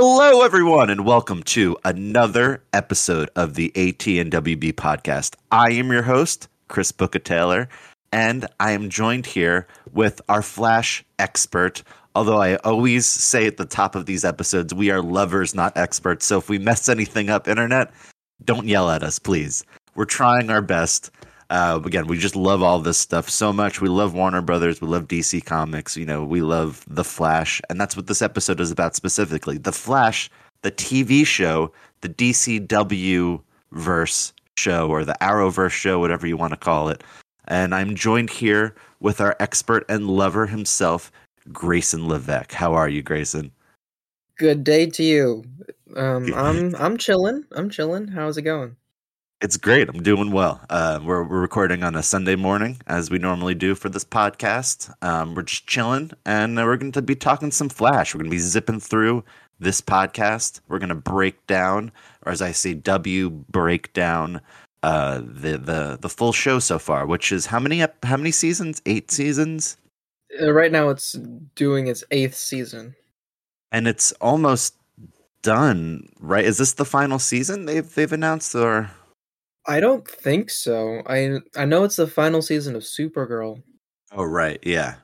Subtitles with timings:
[0.00, 5.34] Hello, everyone, and welcome to another episode of the AT and WB podcast.
[5.50, 7.68] I am your host, Chris Booker Taylor,
[8.12, 11.82] and I am joined here with our Flash expert.
[12.14, 16.26] Although I always say at the top of these episodes, we are lovers, not experts.
[16.26, 17.90] So if we mess anything up, internet,
[18.44, 19.64] don't yell at us, please.
[19.96, 21.10] We're trying our best.
[21.50, 23.80] Uh, again, we just love all this stuff so much.
[23.80, 24.80] We love Warner Brothers.
[24.80, 25.96] We love DC Comics.
[25.96, 27.62] You know, we love The Flash.
[27.70, 29.56] And that's what this episode is about specifically.
[29.56, 30.30] The Flash,
[30.62, 33.40] the TV show, the DCW
[33.72, 37.02] verse show, or the Arrowverse show, whatever you want to call it.
[37.46, 41.10] And I'm joined here with our expert and lover himself,
[41.50, 42.52] Grayson Levesque.
[42.52, 43.50] How are you, Grayson?
[44.36, 45.44] Good day to you.
[45.96, 47.44] Um, I'm I'm chilling.
[47.52, 48.06] I'm chilling.
[48.06, 48.76] How's it going?
[49.40, 49.88] It's great.
[49.88, 50.60] I'm doing well.
[50.68, 54.92] Uh, we're we're recording on a Sunday morning, as we normally do for this podcast.
[55.00, 58.14] Um, we're just chilling, and we're going to be talking some Flash.
[58.14, 59.22] We're going to be zipping through
[59.60, 60.60] this podcast.
[60.66, 61.92] We're going to break down,
[62.26, 64.40] or as I say, W break down
[64.82, 68.82] uh, the the the full show so far, which is how many how many seasons?
[68.86, 69.76] Eight seasons,
[70.42, 71.12] Uh, right now, it's
[71.54, 72.96] doing its eighth season.
[73.70, 74.74] and it's almost
[75.42, 76.08] done.
[76.18, 76.44] Right?
[76.44, 78.90] Is this the final season they've they've announced, or
[79.68, 81.02] I don't think so.
[81.06, 83.62] I I know it's the final season of Supergirl.
[84.12, 84.96] oh right, yeah.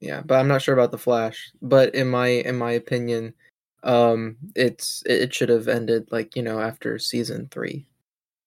[0.00, 1.52] Yeah, but I'm not sure about the Flash.
[1.60, 3.34] But in my in my opinion,
[3.82, 7.86] um, it's it, should have ended like you know after season three.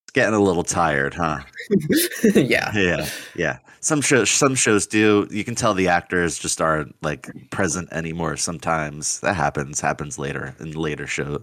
[0.06, 1.42] It's getting a little tired, huh?
[2.36, 2.72] yeah.
[2.76, 7.30] yeah yeah some shows some shows do you can tell the actors just aren't like
[7.50, 11.42] present anymore sometimes that happens happens later in later show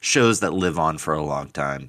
[0.00, 1.88] shows that live on for a long time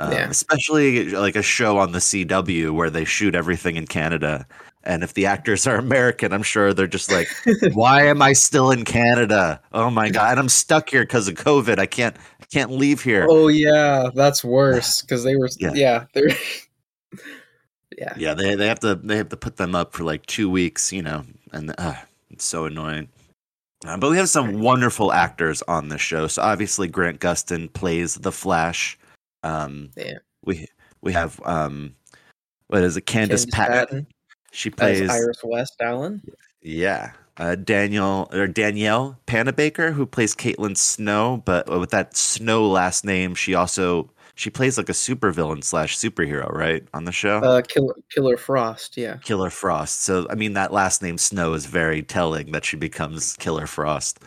[0.00, 0.28] um, Yeah.
[0.30, 4.46] especially like a show on the cw where they shoot everything in canada
[4.82, 7.28] and if the actors are american i'm sure they're just like
[7.74, 11.34] why am i still in canada oh my god and i'm stuck here because of
[11.34, 15.72] covid i can't i can't leave here Oh yeah, that's worse because they were Yeah.
[15.74, 16.28] yeah, they're
[17.98, 18.14] yeah.
[18.16, 20.92] Yeah, they they have to they have to put them up for like two weeks,
[20.92, 21.94] you know, and uh,
[22.30, 23.08] it's so annoying.
[23.86, 26.26] Uh, but we have some wonderful actors on this show.
[26.26, 28.98] So obviously Grant Gustin plays the Flash.
[29.42, 30.18] Um, Yeah.
[30.44, 30.66] We
[31.02, 31.94] we have um,
[32.68, 33.06] what is it?
[33.06, 33.86] Candice, Candice Patton.
[33.86, 34.06] Patton
[34.52, 36.22] She as plays Iris West Allen.
[36.62, 37.12] yeah.
[37.36, 43.34] Uh, Daniel or Danielle Panabaker, who plays Caitlin Snow, but with that Snow last name,
[43.34, 47.38] she also she plays like a supervillain slash superhero, right, on the show.
[47.38, 48.96] Uh, Killer Killer Frost.
[48.96, 49.16] Yeah.
[49.18, 50.02] Killer Frost.
[50.02, 54.20] So I mean that last name Snow is very telling that she becomes Killer Frost.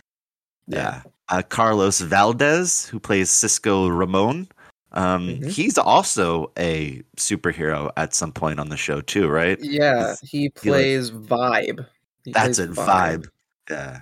[0.68, 1.02] Yeah.
[1.29, 4.47] Uh, Carlos Valdes, who plays Cisco Ramon.
[4.96, 5.50] Um, Mhm.
[5.50, 9.58] he's also a superhero at some point on the show too, right?
[9.62, 11.86] Yeah, he he, like- plays Vibe.
[12.24, 13.26] He That's plays it, vibe.
[13.70, 14.02] Yeah.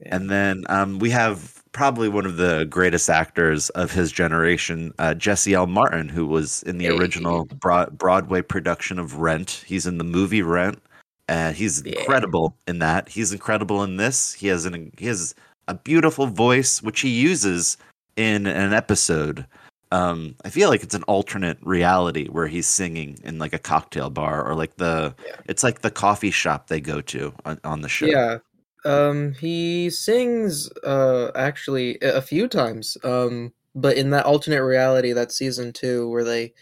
[0.00, 0.14] Yeah.
[0.16, 5.14] And then um, we have probably one of the greatest actors of his generation, uh,
[5.14, 5.66] Jesse L.
[5.66, 6.96] Martin, who was in the Hey.
[6.96, 9.62] original Broad- Broadway production of Rent.
[9.66, 10.80] He's in the movie Rent,
[11.28, 11.98] and he's Yeah.
[11.98, 13.08] incredible in that.
[13.08, 14.32] He's incredible in this.
[14.34, 15.34] He has an he has
[15.68, 17.76] a beautiful voice, which he uses
[18.16, 19.46] in an episode.
[19.90, 24.10] Um, I feel like it's an alternate reality where he's singing in like a cocktail
[24.10, 25.36] bar or like the Yeah.
[25.46, 28.06] it's like the coffee shop they go to on, on the show.
[28.06, 28.38] Yeah.
[28.84, 32.96] Um, he sings uh actually a few times.
[33.02, 36.52] Um, but in that alternate reality, that season two, where they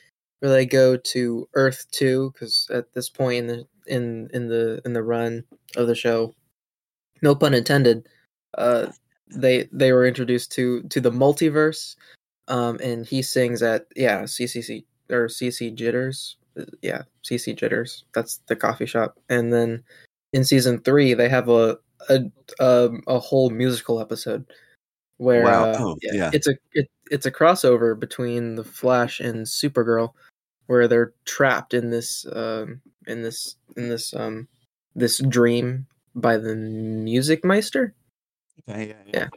[0.41, 4.81] where they go to Earth two, because at this point in the in in the
[4.85, 5.45] in the run
[5.77, 6.35] of the show,
[7.23, 8.07] no pun intended,
[8.57, 8.87] uh,
[9.35, 11.97] they they were introduced to to the multiverse.
[12.49, 16.37] Um, and he sings at yeah CCC or CC Jitters,
[16.83, 18.05] yeah CC Jitters.
[18.15, 19.83] That's the coffee shop, and then
[20.33, 22.21] in season three they have a a
[22.61, 24.45] um, a whole musical episode
[25.19, 25.71] where Wow.
[25.73, 26.31] uh, Oh, yeah.
[26.33, 30.13] it's a it, it's a crossover between the Flash and Supergirl,
[30.67, 34.47] where they're trapped in this um in this in this um
[34.95, 37.95] this dream by the Music Meister.
[38.67, 38.95] Yeah, yeah, Yeah.
[39.15, 39.29] Yeah.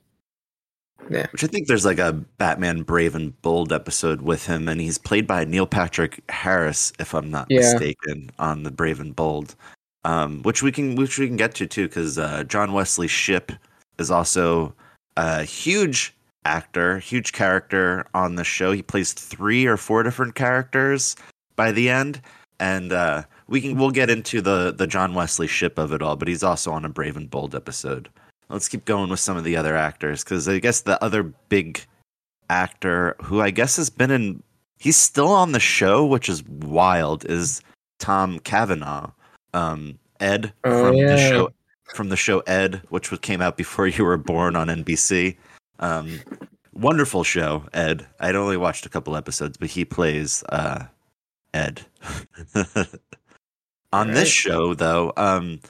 [1.31, 4.97] Which I think there's like a Batman Brave and Bold episode with him, and he's
[4.97, 7.59] played by Neil Patrick Harris, if I'm not Yeah.
[7.59, 9.55] mistaken, on the Brave and Bold.
[10.05, 13.51] Um, which we can which we can get to too, because uh, John Wesley Shipp
[13.97, 14.73] is also
[15.17, 16.13] a huge
[16.45, 18.71] actor, huge character on the show.
[18.71, 21.15] He plays three or four different characters
[21.57, 22.21] by the end,
[22.61, 26.15] and uh, we can we'll get into the the John Wesley Shipp of it all.
[26.15, 28.09] But he's also on a Brave and Bold episode.
[28.49, 31.85] Let's keep going with some of the other actors because I guess the other big
[32.49, 34.41] actor who I guess has been in
[34.79, 37.61] he's still on the show, which is wild, is
[37.99, 39.11] Tom Cavanagh.
[39.53, 41.49] Um, Ed Oh, from the show
[41.95, 45.37] from the show Ed, which came out before you were born on NBC.
[45.79, 46.19] Um,
[46.73, 48.05] wonderful show, Ed.
[48.19, 50.85] I'd only watched a couple episodes, but he plays uh,
[51.53, 51.81] Ed.
[53.91, 54.13] On Right.
[54.13, 55.61] this show, though, um,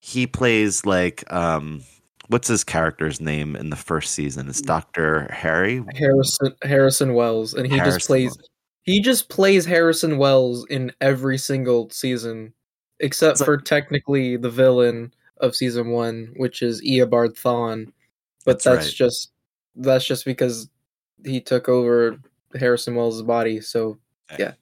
[0.00, 1.82] he plays like um,
[2.28, 4.48] what's his character's name in the first season?
[4.48, 5.82] It's Doctor Harry.
[5.94, 8.48] Harrison Harrison Wells, and he Harrison just plays Wells.
[8.82, 12.52] he just plays Harrison Wells in every single season,
[13.00, 17.92] except So- for technically the villain of season one, which is Eobard Thawne.
[18.44, 18.94] But That's that's, right.
[18.94, 19.30] just
[19.76, 20.68] that's just because
[21.24, 22.18] he took over
[22.54, 23.60] Harrison Wells' body.
[23.60, 23.98] So
[24.38, 24.56] God,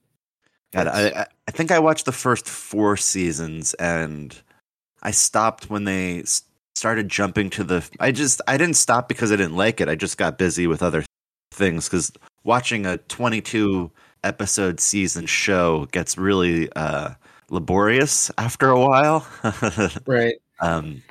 [0.73, 4.41] That's- I, I- I think I watched the first four seasons and
[5.03, 6.23] I stopped when they
[6.83, 7.89] started jumping to the.
[8.01, 9.89] I just I didn't stop because I didn't like it.
[9.89, 11.05] I just got busy with other
[11.53, 12.11] things because
[12.43, 13.89] watching a 22
[14.25, 17.11] episode season show gets really uh,
[17.51, 19.25] laborious after a while.
[20.07, 21.05] right, Um,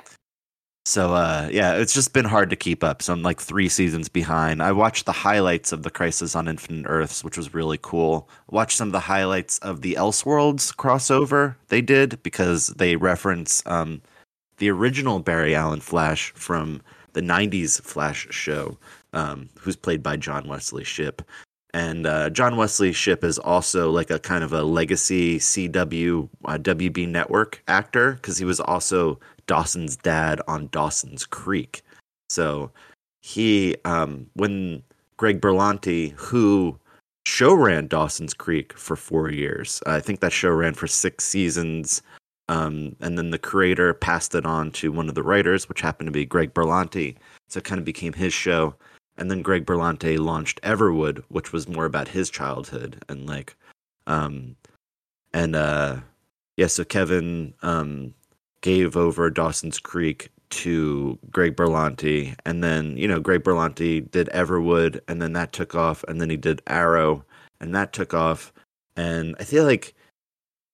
[0.84, 3.00] so uh, yeah, it's just been hard to keep up.
[3.00, 4.62] So I'm like three seasons behind.
[4.62, 8.28] I watched the highlights of the Crisis on Infinite Earths, which was really cool.
[8.50, 14.02] Watched some of the highlights of the Elseworlds crossover they did because they reference um,
[14.62, 16.80] the original Barry Allen Flash from
[17.14, 18.78] the '90s Flash show,
[19.12, 21.20] um, who's played by John Wesley Shipp.
[21.74, 26.58] And uh, John Wesley Shipp is also like a kind of a legacy CW uh,
[26.58, 29.18] WB network actor because he was also
[29.48, 31.82] Dawson's dad on Dawson's Creek.
[32.30, 32.70] So
[33.20, 34.84] he, um, when
[35.16, 36.78] Greg Berlanti, who
[37.26, 42.00] show ran Dawson's Creek for four years, I think that show ran for six seasons.
[42.52, 46.08] Um, and then the creator passed it on to one of the writers, which happened
[46.08, 47.16] to be Greg Berlanti.
[47.48, 48.74] So it kind of became his show.
[49.16, 53.56] And then Greg Berlanti launched Everwood, which was more about his childhood and like,
[54.06, 54.56] um,
[55.32, 55.96] and uh,
[56.58, 56.66] yeah.
[56.66, 58.12] So Kevin um,
[58.60, 65.00] gave over Dawson's Creek to Greg Berlanti, and then you know Greg Berlanti did Everwood,
[65.08, 67.24] and then that took off, and then he did Arrow,
[67.60, 68.52] and that took off,
[68.96, 69.94] and I feel like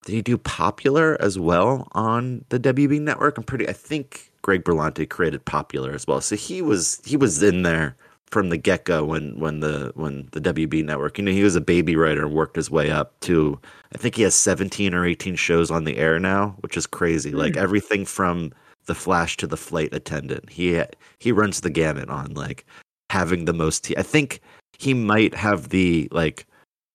[0.05, 3.37] did he do Popular as well on the WB network?
[3.37, 3.69] I'm pretty.
[3.69, 7.97] I think Greg Berlanti created Popular as well, so he was he was in there
[8.27, 11.19] from the get go when when the when the WB network.
[11.19, 13.59] You know, he was a baby writer and worked his way up to.
[13.95, 17.33] I think he has 17 or 18 shows on the air now, which is crazy.
[17.33, 17.61] Like hmm.
[17.61, 18.53] everything from
[18.87, 20.51] the Flash to the flight attendant.
[20.51, 20.83] He
[21.19, 22.67] he runs the gamut on like
[23.11, 23.85] having the most.
[23.85, 24.41] T- I think
[24.79, 26.47] he might have the like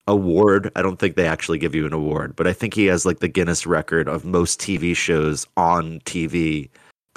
[0.07, 0.71] award.
[0.75, 3.19] I don't think they actually give you an award, but I think he has like
[3.19, 6.69] the Guinness record of most TV shows on TV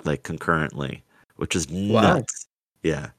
[0.05, 1.03] like concurrently,
[1.37, 2.01] which is Wow.
[2.03, 2.47] nuts.
[2.83, 3.11] Yeah.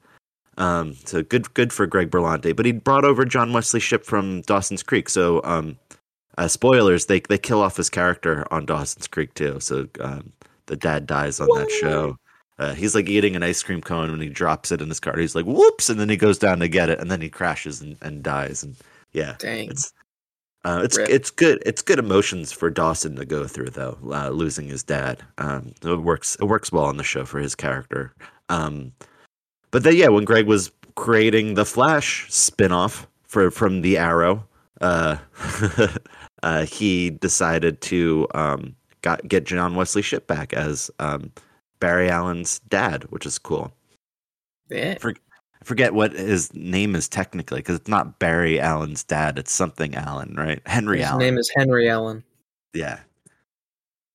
[0.56, 2.54] Um, so good, good for Greg Berlanti.
[2.56, 5.08] But he brought over John Wesley Shipp from Dawson's Creek.
[5.08, 5.78] So, um,
[6.36, 9.60] uh, spoilers, they they kill off his character on Dawson's Creek too.
[9.60, 10.32] So um,
[10.66, 12.16] the dad dies on that show.
[12.58, 15.16] Uh, he's like eating an ice cream cone when he drops it in his car.
[15.16, 17.80] He's like, "Whoops!" and then he goes down to get it, and then he crashes
[17.80, 18.62] and, and dies.
[18.64, 18.76] And
[19.12, 19.92] yeah, dang, it's
[20.64, 21.08] uh, it's Rip.
[21.08, 21.62] it's good.
[21.64, 25.22] It's good emotions for Dawson to go through though, uh, losing his dad.
[25.38, 26.36] Um, it works.
[26.40, 28.12] It works well on the show for his character.
[28.48, 28.92] Um,
[29.70, 34.46] but then yeah, when Greg was creating the Flash spinoff for from the Arrow,
[34.80, 35.16] uh,
[36.42, 41.32] uh, he decided to um, got get John Wesley Shipp back as um,
[41.80, 43.72] Barry Allen's dad, which is cool.
[44.70, 45.14] yeah, For,
[45.68, 49.38] forget what his name is technically because it's not Barry Allen's dad.
[49.38, 50.60] It's something Allen, right?
[50.66, 51.18] Henry his Allen.
[51.20, 52.24] name is Henry Allen.
[52.74, 53.00] yeah.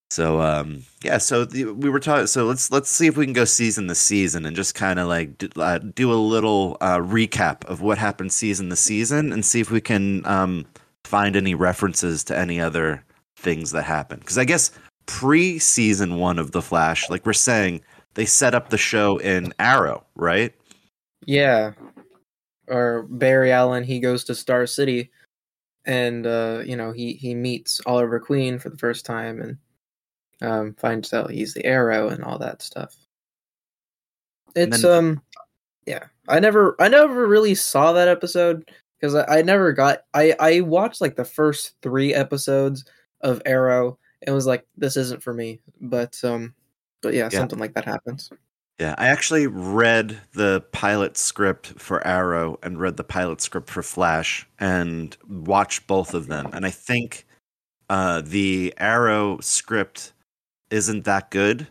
[0.09, 2.27] So um yeah, so the, we were talking.
[2.27, 5.07] So let's let's see if we can go season the season and just kind of
[5.07, 9.43] like do, uh, do a little uh, recap of what happened season the season and
[9.45, 10.65] see if we can um
[11.03, 13.03] find any references to any other
[13.37, 14.21] things that happened.
[14.21, 14.71] Because I guess
[15.05, 17.81] pre season one of the Flash, like we're saying,
[18.13, 20.53] they set up the show in Arrow, right?
[21.25, 21.71] Yeah.
[22.67, 25.11] Or Barry Allen, he goes to Star City
[25.85, 29.57] and uh, you know, he he meets Oliver Queen for the first time and
[30.41, 32.95] um finds out he's the arrow and all that stuff.
[34.55, 35.21] It's then- um
[35.85, 36.05] yeah.
[36.27, 40.61] I never I never really saw that episode because I, I never got I I
[40.61, 42.85] watched like the first 3 episodes
[43.21, 45.59] of Arrow and was like this isn't for me.
[45.81, 46.53] But um
[47.01, 47.39] but yeah, Yeah.
[47.39, 48.29] something like that happens.
[48.79, 53.83] Yeah, I actually read the pilot script for Arrow and read the pilot script for
[53.83, 56.49] Flash and watched both of them.
[56.53, 57.25] And I think
[57.89, 60.13] uh, the Arrow script
[60.71, 61.67] isn't that good,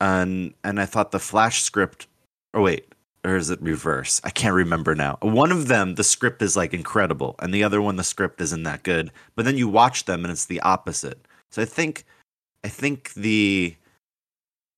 [0.00, 2.06] and and I thought the Flash script.
[2.54, 4.20] Oh wait, or is it reverse?
[4.22, 5.18] I can't remember now.
[5.22, 8.62] One of them, the script is like incredible, and the other one, the script isn't
[8.62, 9.10] that good.
[9.34, 11.26] But then you watch them, and it's the opposite.
[11.50, 12.04] So I think,
[12.62, 13.74] I think the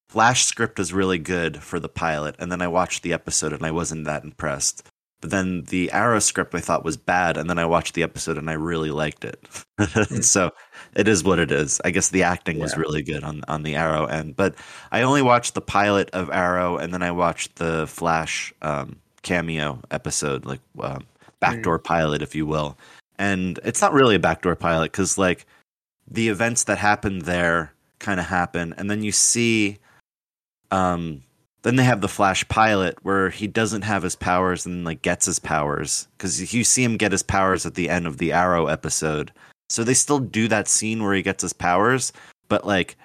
[0.09, 3.65] Flash script is really good for the pilot, and then I watched the episode and
[3.65, 4.89] I wasn't that impressed.
[5.21, 8.39] But then the Arrow script I thought was bad, and then I watched the episode
[8.39, 9.45] and I really liked it.
[10.25, 10.53] so
[10.95, 11.81] it is what it is.
[11.85, 14.55] I guess the acting was really good on on the Arrow end, but
[14.93, 19.81] I only watched the pilot of Arrow, and then I watched the Flash um, cameo
[19.91, 21.05] episode, like um,
[21.41, 22.79] backdoor pilot, if you will.
[23.19, 25.45] And it's not really a backdoor pilot because like
[26.11, 29.79] the events that happened there kind of happen, and then you see,
[30.71, 31.23] um,
[31.63, 35.27] then they have the Flash pilot where he doesn't have his powers and like gets
[35.27, 38.67] his powers because you see him get his powers at the end of the Arrow
[38.67, 39.33] episode.
[39.69, 42.13] So they still do that scene where he gets his powers,
[42.49, 42.97] but like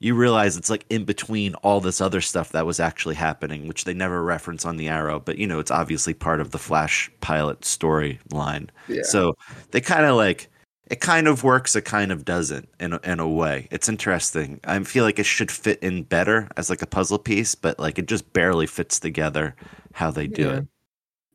[0.00, 3.84] you realize it's like in between all this other stuff that was actually happening, which
[3.84, 7.10] they never reference on the Arrow, but you know, it's obviously part of the Flash
[7.20, 8.68] pilot storyline.
[8.88, 9.02] Yeah.
[9.02, 9.34] So
[9.70, 10.48] they kind of like
[10.90, 13.68] it kind of works, it kind of doesn't in a, in a way.
[13.70, 14.60] It's interesting.
[14.64, 17.98] I feel like it should fit in better as like a puzzle piece, but like
[17.98, 19.54] it just barely fits together
[19.92, 20.56] how they do Yeah.
[20.58, 20.66] it.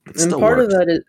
[0.07, 0.73] It and part works.
[0.73, 0.99] of that is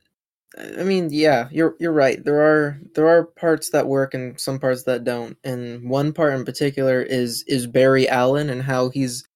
[0.79, 4.61] i mean yeah you're you're right there are there are parts that work and some
[4.61, 9.27] parts that don't and one part in particular is is barry allen and how he's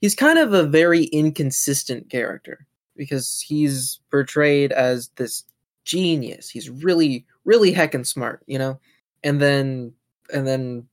[0.00, 5.42] he's kind of a very inconsistent character because he's portrayed as this
[5.84, 8.78] genius he's really really heckin' smart you know
[9.24, 9.92] and then
[10.34, 10.86] and then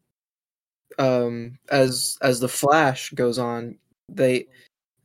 [0.97, 3.77] um as as the flash goes on
[4.09, 4.47] they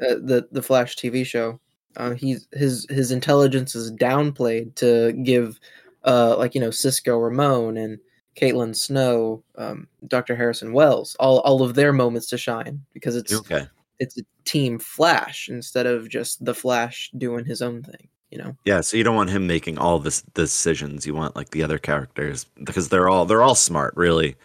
[0.00, 1.58] uh, the the flash tv show
[1.96, 5.58] uh, he's his his intelligence is downplayed to give
[6.04, 7.98] uh like you know Cisco Ramon and
[8.36, 10.36] Caitlin Snow, um, Dr.
[10.36, 13.66] Harrison Wells, all all of their moments to shine because it's Okay.
[13.98, 18.08] it's a team Flash instead of just the Flash doing his own thing.
[18.30, 21.04] You know, Yeah, so you don't want him making all this decisions.
[21.06, 24.36] You want like the other characters because they're all they're all smart, really.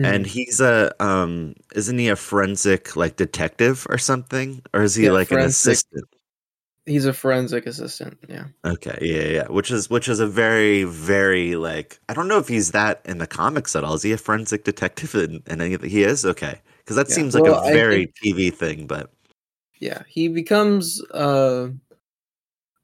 [0.00, 4.62] And he's a um isn't he a forensic like detective or something?
[4.72, 6.04] Or is he Yeah, like an assistant?
[6.86, 8.16] he's a forensic assistant.
[8.28, 12.38] Yeah, Okay, yeah, yeah, which is which is a very, very like I don't know
[12.38, 13.94] if he's that in the comics at all.
[13.94, 15.14] Is he a forensic detective?
[15.16, 18.36] And, and any, he is okay because that Yeah, seems like well, a very think-
[18.36, 18.86] TV thing.
[18.86, 19.10] But
[19.80, 20.02] yeah.
[20.06, 21.70] He becomes uh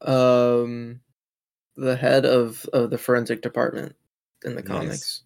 [0.05, 0.99] um
[1.75, 3.95] the head of of the forensic department
[4.45, 4.67] in the Nice.
[4.67, 5.23] comics.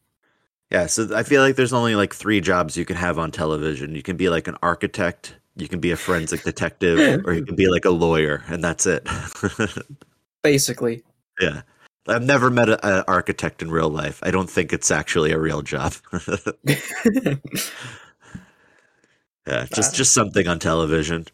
[0.71, 3.93] yeah, so I feel like there's only like three jobs you can have on television.
[3.95, 7.55] You can be like an architect, you can be a forensic detective, or you can
[7.55, 9.05] be like a lawyer, and that's it.
[10.43, 11.03] Basically,
[11.39, 11.61] yeah.
[12.07, 14.19] I've never met an architect in real life.
[14.23, 15.93] I don't think it's actually a real job.
[19.47, 19.97] Yeah, just Ah.
[19.97, 21.25] just something on television.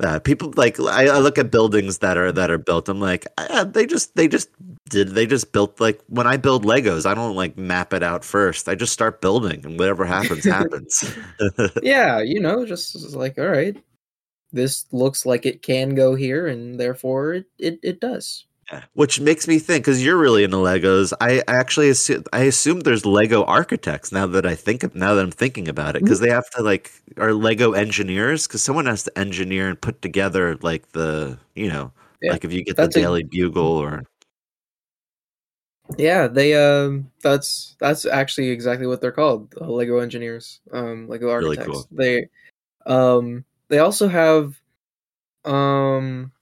[0.00, 2.88] Uh, people like I, I look at buildings that are that are built.
[2.88, 4.48] I'm like, ah, they just they just
[4.90, 8.24] did they just built like when I build Legos, I don't like map it out
[8.24, 8.68] first.
[8.68, 11.16] I just start building, and whatever happens happens.
[11.82, 13.76] yeah, you know, just like all right,
[14.52, 18.46] this looks like it can go here, and therefore it it, it does.
[18.94, 21.12] Which makes me think because you're really into Legos.
[21.20, 25.14] I I actually assume I assume there's Lego architects now that I think of, now
[25.14, 28.86] that I'm thinking about it because they have to like are Lego engineers because someone
[28.86, 32.76] has to engineer and put together like the you know Yeah, like if you get
[32.76, 34.04] the a- Daily Bugle or
[35.98, 41.26] Yeah, they um that's that's actually exactly what they're called, uh, Lego engineers, um Lego
[41.28, 41.66] Really architects.
[41.66, 41.88] cool.
[41.92, 42.28] They
[42.86, 44.60] um they also have
[45.44, 46.32] um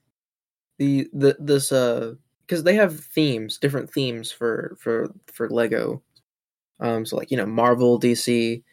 [0.77, 2.15] the the this uh
[2.53, 6.03] because they have themes, different themes for for for Lego.
[6.79, 8.63] Um so like, you know, Marvel, DC,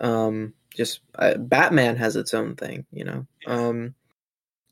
[0.00, 3.26] um just uh, Batman has its own thing, you know.
[3.46, 3.94] Um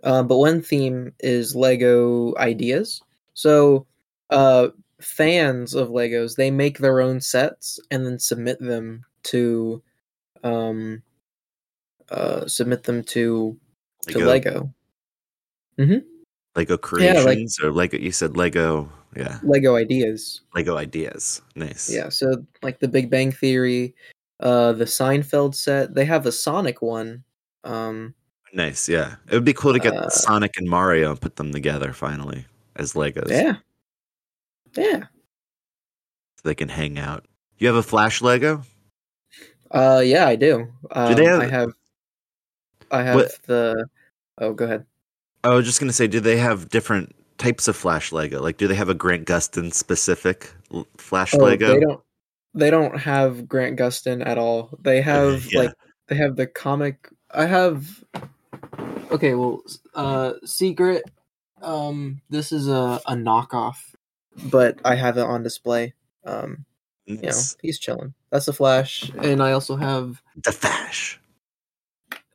[0.04, 3.02] um, but one theme is Lego ideas.
[3.32, 3.86] So,
[4.30, 4.68] uh,
[5.00, 9.82] fans of Legos they make their own sets and then submit them to,
[10.44, 11.02] um,
[12.10, 13.58] uh, submit them to
[14.08, 14.72] to Lego.
[16.56, 17.98] Lego Yeah, like- creations or Lego.
[17.98, 20.42] You said Lego, yeah, Lego ideas.
[20.54, 21.42] Lego ideas.
[21.56, 21.90] Nice.
[21.92, 22.08] Yeah.
[22.08, 23.94] So like the Big Bang Theory,
[24.40, 25.94] uh, the Seinfeld set.
[25.94, 27.24] They have a Sonic one.
[27.64, 28.14] Um,
[28.52, 28.88] nice.
[28.88, 31.92] Yeah, it would be cool to get Uh, Sonic and Mario and put them together
[31.92, 32.46] finally
[32.76, 33.30] as Legos.
[33.30, 33.56] yeah.
[34.76, 35.04] Yeah.
[36.36, 37.26] so they can hang out.
[37.58, 38.62] You have a Flash Lego?
[39.70, 40.66] Uh, yeah, I do.
[40.90, 41.72] Um, they have- I have.
[42.90, 43.86] I have What- the.
[44.38, 44.84] Oh, go ahead.
[45.44, 48.40] I was just gonna say, do they have different types of Flash Lego?
[48.42, 50.50] Like, do they have a Grant Gustin specific
[50.96, 51.74] Flash Oh, Lego?
[51.74, 52.00] they don't.
[52.54, 54.78] They don't have Grant Gustin at all.
[54.82, 55.60] They have Yeah.
[55.60, 55.72] like
[56.08, 57.08] they have the comic.
[57.30, 58.02] I have.
[59.10, 59.62] Okay, well,
[59.94, 61.04] uh, secret.
[61.60, 63.94] Um, this is a a knockoff,
[64.50, 65.94] but I have it on display.
[66.24, 66.64] Um,
[67.06, 68.14] you know, he's chilling.
[68.30, 70.22] That's the Flash, and I also have.
[70.42, 71.20] The Flash.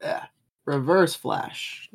[0.03, 0.19] Uh,
[0.69, 1.89] Reverse Flash.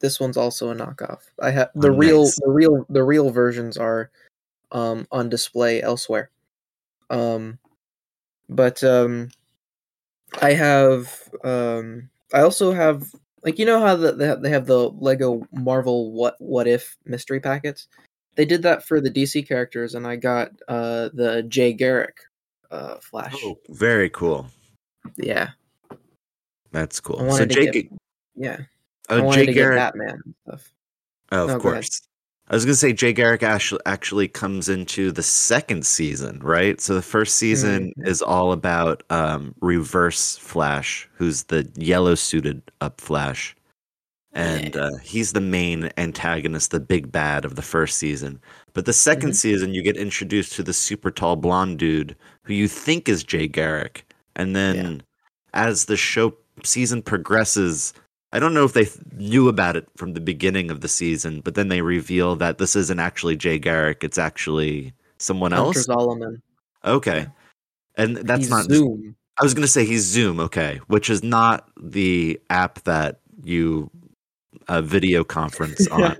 [0.00, 1.20] This one's also a knockoff.
[1.40, 2.36] I have the Oh, real, nice.
[2.40, 4.10] the real, the real versions are
[4.72, 6.30] um, on display elsewhere.
[7.08, 7.58] Um,
[8.48, 9.28] but um,
[10.42, 11.12] I have.
[11.44, 13.04] Um, I also have
[13.44, 16.96] like you know how the, they have- they have the Lego Marvel What What If
[17.04, 17.86] mystery packets.
[18.36, 22.16] They did that for the DC characters, and I got uh, the Jay Garrick
[22.72, 23.34] uh, Flash.
[23.44, 24.46] Oh, very cool.
[25.16, 25.50] Yeah,
[26.70, 27.18] That's cool.
[27.18, 27.90] So wanted Jay, get-
[28.36, 28.58] yeah.
[29.08, 29.76] I oh, wanted Jay to Garrick.
[29.78, 30.72] get Batman stuff.
[31.32, 32.02] Oh, of No, course.
[32.48, 36.80] I was gonna say Jay Garrick actually actually comes into the second season, right?
[36.80, 38.06] So the first season Mhm.
[38.08, 43.54] is all about um, Reverse Flash, who's the yellow suited up Flash,
[44.32, 44.80] and Yeah.
[44.82, 48.40] uh, he's the main antagonist, the big bad of the first season.
[48.72, 49.36] But the 2nd Mhm.
[49.36, 53.46] season, you get introduced to the super tall blonde dude who you think is Jay
[53.46, 55.02] Garrick, and then
[55.54, 57.92] as the show season progresses,
[58.32, 61.40] I don't know if they th- knew about it from the beginning of the season,
[61.40, 65.86] but then they reveal that this isn't actually Jay Garrick; it's actually someone Hunter else.
[65.88, 66.40] Zolomon.
[66.84, 67.26] Okay,
[67.96, 68.64] and that's He's not.
[68.70, 69.16] Zoom.
[69.38, 73.90] I was gonna say he's Zoom, okay, which is not the app that you
[74.68, 76.16] uh, video conference on.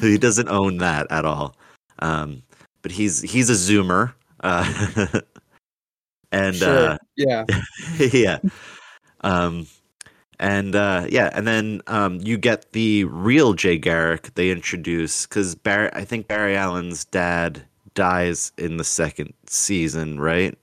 [0.00, 1.56] he doesn't own that at all.
[1.98, 2.42] Um,
[2.82, 4.64] but he's he's a Zoomer, uh,
[6.32, 6.90] and Sure.
[6.90, 7.44] uh, yeah.
[7.98, 8.38] yeah.
[9.22, 9.66] Um,
[10.44, 15.54] and uh, yeah, and then um, you get the real Jay Garrick they introduce because
[15.54, 17.62] Barry, I think Barry Allen's dad
[17.94, 20.56] dies in the second season, right?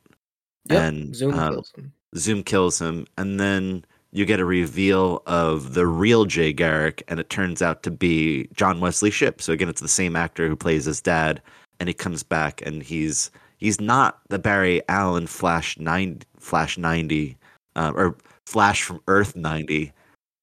[0.69, 0.79] Yep.
[0.79, 1.93] And Zoom um, kills him.
[2.15, 7.19] Zoom kills him, and then you get a reveal of the real Jay Garrick, and
[7.19, 9.41] it turns out to be John Wesley Shipp.
[9.41, 11.41] So again, it's the same actor who plays his dad,
[11.79, 17.35] and he comes back, and he's he's not the Barry Allen Flash nine Flash ninety,
[17.75, 18.15] uh, or
[18.51, 19.93] Flash from Earth ninety.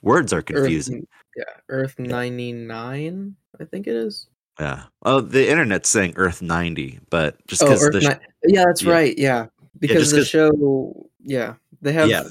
[0.01, 1.01] Words are confusing.
[1.01, 1.05] Earth,
[1.37, 3.37] yeah, Earth ninety nine.
[3.61, 4.29] I think it is.
[4.59, 4.85] Yeah.
[5.03, 8.65] Oh, the internet's saying Earth ninety, but just Oh, because Earth the sh- ni- yeah,
[8.67, 8.91] that's yeah.
[8.91, 9.19] right.
[9.19, 9.47] Yeah,
[9.79, 11.11] because just the show.
[11.23, 12.25] Yeah, they have Yeah.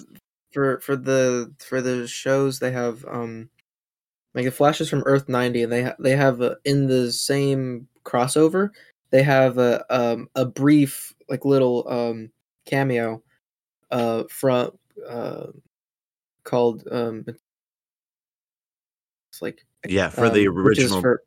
[0.52, 3.50] for for the for the shows they have um
[4.34, 7.88] like the flashes from Earth ninety, and they ha- they have uh, in the same
[8.04, 8.72] crossover
[9.12, 12.32] they have a um a brief like little um
[12.66, 13.22] cameo
[13.92, 14.72] uh from
[15.08, 15.48] uh
[16.48, 17.24] called um
[19.30, 21.22] it's like yeah for the um, is original for-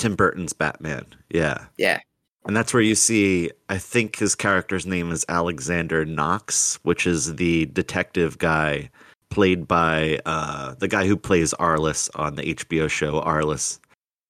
[0.00, 1.04] Tim Burton's Batman.
[1.28, 1.66] Yeah.
[1.76, 2.00] yeah
[2.46, 7.36] And that's where you see, I think his character's name is Alexander Knox, which is
[7.36, 8.88] the detective guy
[9.28, 13.78] played by uh, the guy who plays Arliss on the HBO show Arliss,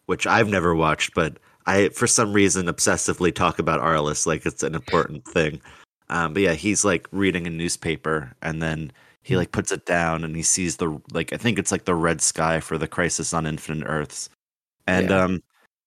[0.07, 4.65] which I've never watched, but I, for some reason, obsessively talk about Arliss like it's
[4.65, 5.61] an important thing.
[6.09, 8.91] Um, but yeah, he's like reading a newspaper and then
[9.23, 11.95] he like puts it down and he sees the, like, I think it's like the
[11.95, 14.31] red sky for the Crisis on Infinite Earths.
[14.87, 15.25] And, Yeah.
[15.25, 15.43] um,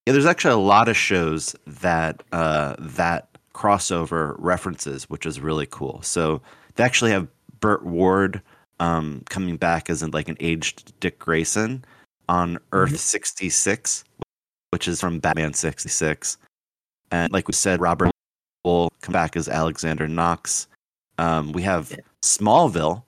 [0.06, 5.66] yeah, there's actually a lot of shows that uh, that crossover references, which is really
[5.68, 6.02] cool.
[6.02, 6.42] So
[6.76, 7.28] they actually have
[7.62, 8.42] Burt Ward
[8.82, 11.86] um, coming back as in like an aged Dick Grayson
[12.28, 14.04] on Earth 66,
[14.72, 16.38] which is from Batman 66.
[17.12, 18.12] And like we said, Robert
[18.66, 20.68] Wuhl come back as Alexander Knox.
[21.18, 21.98] Um, we have Yeah.
[22.22, 23.04] Smallville.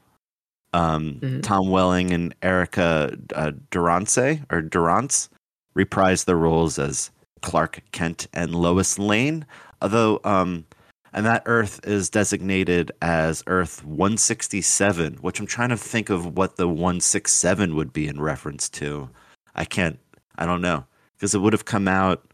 [0.75, 1.41] Um, Mhm.
[1.43, 4.17] Tom Welling and Erica uh, Durance
[4.51, 5.29] or Durance
[5.77, 7.11] reprised their roles as
[7.41, 9.45] Clark Kent and Lois Lane.
[9.81, 10.65] Although, um,
[11.13, 16.57] and that Earth is designated as Earth 167, which I'm trying to think of what
[16.57, 19.09] the 167 would be in reference to.
[19.55, 19.99] I can't,
[20.37, 20.85] I don't know,
[21.15, 22.25] because it would have come out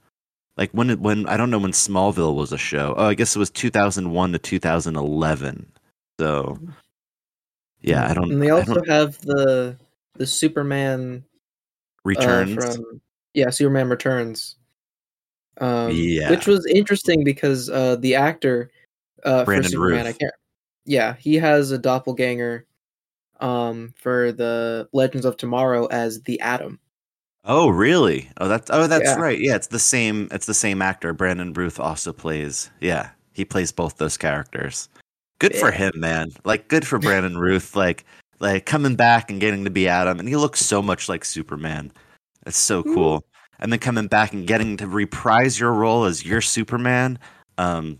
[0.58, 2.95] like when it, when I don't know when Smallville was a show.
[2.97, 5.71] Oh, I guess it was 2001 to 2011.
[6.19, 6.58] So,
[7.82, 8.32] yeah, I don't.
[8.32, 9.78] And they also have the
[10.15, 11.30] the Superman uh,
[12.04, 12.54] returns.
[12.56, 13.02] from
[13.34, 14.56] yeah Superman Returns.
[15.60, 16.30] Um, Yeah.
[16.32, 18.72] which was interesting because uh, the actor
[19.24, 20.34] uh, for Brandon Superman, I can't.
[20.86, 22.65] Yeah, he has a doppelganger
[23.39, 26.80] um, for the Legends of Tomorrow as the Atom.
[27.44, 28.30] Oh, really?
[28.38, 29.20] Oh, that's oh, that's Yeah.
[29.20, 29.39] right.
[29.39, 30.28] Yeah, it's the same.
[30.32, 31.13] It's the same actor.
[31.13, 32.70] Brandon Routh also plays.
[32.80, 34.89] Yeah, he plays both those characters.
[35.41, 36.30] Good for him, man.
[36.45, 37.75] Like, good for Brandon Routh.
[37.75, 38.06] Like,
[38.39, 41.91] like coming back and getting to be Atom, and he looks so much like Superman.
[42.45, 42.93] It's so Mhm.
[42.93, 43.25] cool.
[43.60, 47.19] And then coming back and getting to reprise your role as your Superman,
[47.58, 47.99] um,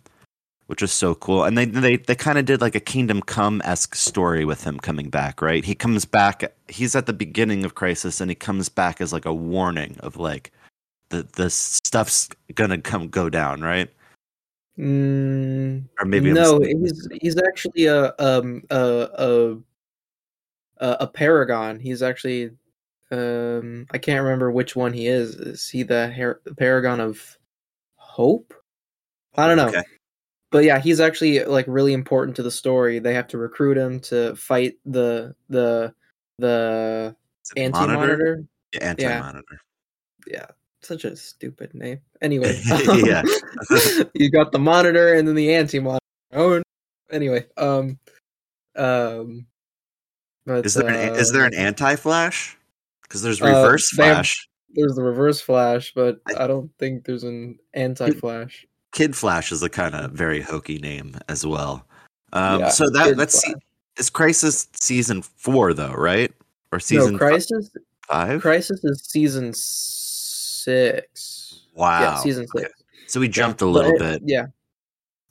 [0.68, 1.44] which is so cool.
[1.44, 4.80] And they they they kind of did like a Kingdom Come esque story with him
[4.80, 5.66] coming back, right?
[5.66, 6.44] He comes back.
[6.68, 10.18] He's at the beginning of Crisis, and he comes back as like a warning of
[10.18, 10.52] like
[11.10, 13.90] the the stuff's gonna come go down, right?
[14.82, 16.82] Mm, Or maybe I'm no, mistaken.
[16.82, 19.08] he's he's actually a um a
[20.80, 21.80] a a paragon.
[21.80, 22.52] He's actually
[23.12, 25.36] um I can't remember which one he is.
[25.36, 27.38] Is he the, Her- the paragon of
[27.96, 28.54] hope?
[29.38, 29.68] I don't know.
[29.70, 29.84] Okay.
[30.50, 33.00] But yeah, he's actually like really important to the story.
[33.00, 35.94] They have to recruit him to fight the the
[36.40, 37.16] the
[37.46, 37.98] Is it anti Monitor?
[38.08, 38.44] monitor.
[38.74, 39.60] Yeah, Anti-monitor.
[40.28, 40.46] Yeah,
[40.84, 42.00] such a stupid name.
[42.22, 42.60] Anyway,
[43.04, 43.24] Yeah.
[44.14, 46.00] you got the monitor and then the anti monitor.
[46.34, 46.64] Oh, no.
[47.12, 48.00] anyway, um,
[48.76, 49.46] um,
[50.46, 52.58] but Is there an, is there uh, an anti-flash?
[53.04, 54.48] Because there's Uh, reverse have- flash.
[54.74, 58.66] There's the reverse flash, but I- I don't think there's an anti flash.
[58.94, 61.86] Kid Flash is a kind of very hokey name as well.
[62.34, 63.62] Um, Yeah, so that that's se- Flash.
[63.98, 66.32] is Crisis season four though, right?
[66.72, 67.70] Or season no, Crisis.
[68.08, 68.42] five?
[68.42, 70.01] Crisis is season six.
[70.68, 72.02] Wow.
[72.02, 72.66] Yeah, season Okay.
[72.68, 72.84] six.
[73.08, 74.22] So we jumped a But little it- bit.
[74.26, 74.46] Yeah.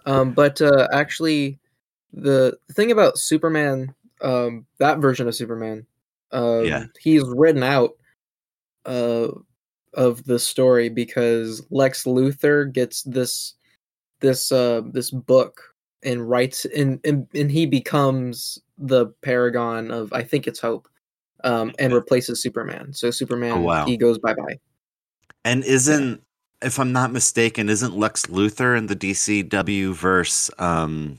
[0.07, 1.59] Um, but uh, actually,
[2.13, 5.87] the thing about Superman, um, that version of Superman,
[6.33, 6.85] um, Yeah.
[6.99, 7.91] he's written out
[8.87, 9.29] uh,
[9.95, 13.55] of the story because Lex Luthor gets this
[14.21, 15.61] this uh, this book
[16.03, 20.89] and writes and, and and he becomes the paragon of I think it's Hope,
[21.45, 22.93] um, and replaces Superman.
[22.95, 23.85] So Superman Oh, wow.
[23.87, 24.59] he goes bye bye.
[25.45, 26.23] And isn't,
[26.63, 30.51] if I'm not mistaken, isn't Lex Luthor in the DCW verse?
[30.59, 31.19] Um,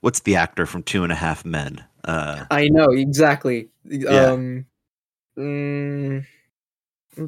[0.00, 1.84] what's the actor from Two and a Half Men?
[2.04, 3.68] Uh, I know exactly.
[3.84, 4.10] Yeah.
[4.10, 4.66] Um,
[5.36, 6.24] mm,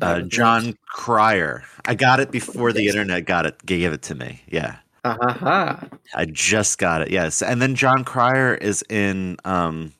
[0.00, 0.20] uh.
[0.22, 1.64] Jon Cryer.
[1.84, 4.40] I got it before the internet got it, gave it to me.
[4.48, 4.76] Yeah.
[5.04, 5.88] Ha.
[6.14, 7.10] I just got it.
[7.10, 7.42] Yes.
[7.42, 9.92] And then Jon Cryer is in um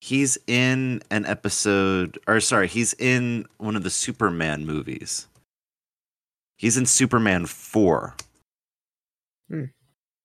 [0.00, 5.26] he's in an episode or sorry, he's in one of the Superman movies.
[6.62, 8.14] He's in Superman 4.
[9.50, 9.64] Hmm.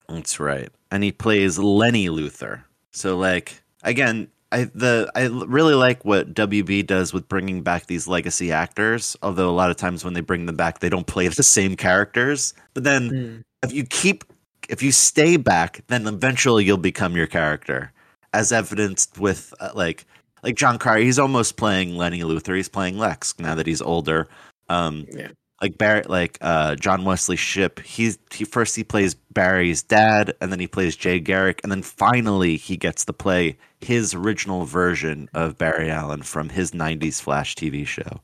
[0.08, 0.70] That's right.
[0.92, 2.64] And he plays Lenny Luthor.
[2.92, 8.08] So like again, I the I really like what WB does with bringing back these
[8.08, 11.28] legacy actors, although a lot of times when they bring them back they don't play
[11.28, 12.54] the same characters.
[12.74, 13.44] But then Mm.
[13.64, 14.24] if you keep
[14.70, 17.92] if you stay back then eventually you'll become your character
[18.34, 20.06] as evidenced with uh, like
[20.44, 24.28] like jon cryer he's almost playing lenny luthor he's playing lex now that he's older
[24.68, 25.30] um Yeah.
[25.62, 30.52] Like barry like uh john wesley shipp he's he first he plays barry's dad and
[30.52, 35.28] then he plays jay garrick and then finally he gets to play his original version
[35.34, 38.22] of barry allen from his 90s flash tv show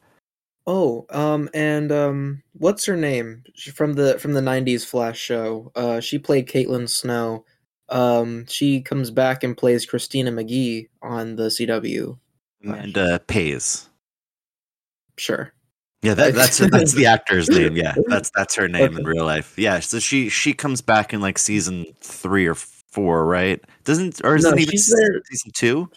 [0.65, 3.43] Oh, um, and um, what's her name
[3.76, 5.72] from the from the '90s Flash show?
[5.76, 7.43] Uh, she played Caitlin Snow.
[7.89, 12.17] Um, she comes back and plays Christina McGee on the CW.
[12.63, 13.89] and uh pays
[15.17, 15.54] Sure.
[16.04, 17.76] Yeah, that, that's that's the actor's name.
[17.76, 19.58] Yeah, that's that's her name in real life.
[19.58, 23.60] Yeah, so she she comes back in like season three or four, right?
[23.86, 25.89] Doesn't or is No, it even she's se- there- season two?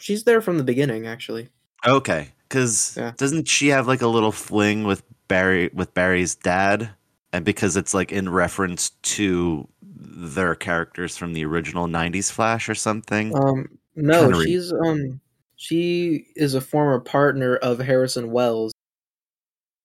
[0.00, 1.48] She's there from the beginning, actually.
[1.86, 3.12] Okay, because Yeah.
[3.16, 6.90] doesn't she have like a little fling with Barry with Barry's dad?
[7.32, 12.74] And because it's like in reference to their characters from the original '90s Flash or
[12.74, 13.36] something.
[13.36, 15.20] Um, no, she's um,
[15.56, 18.72] she is a former partner of Harrison Wells.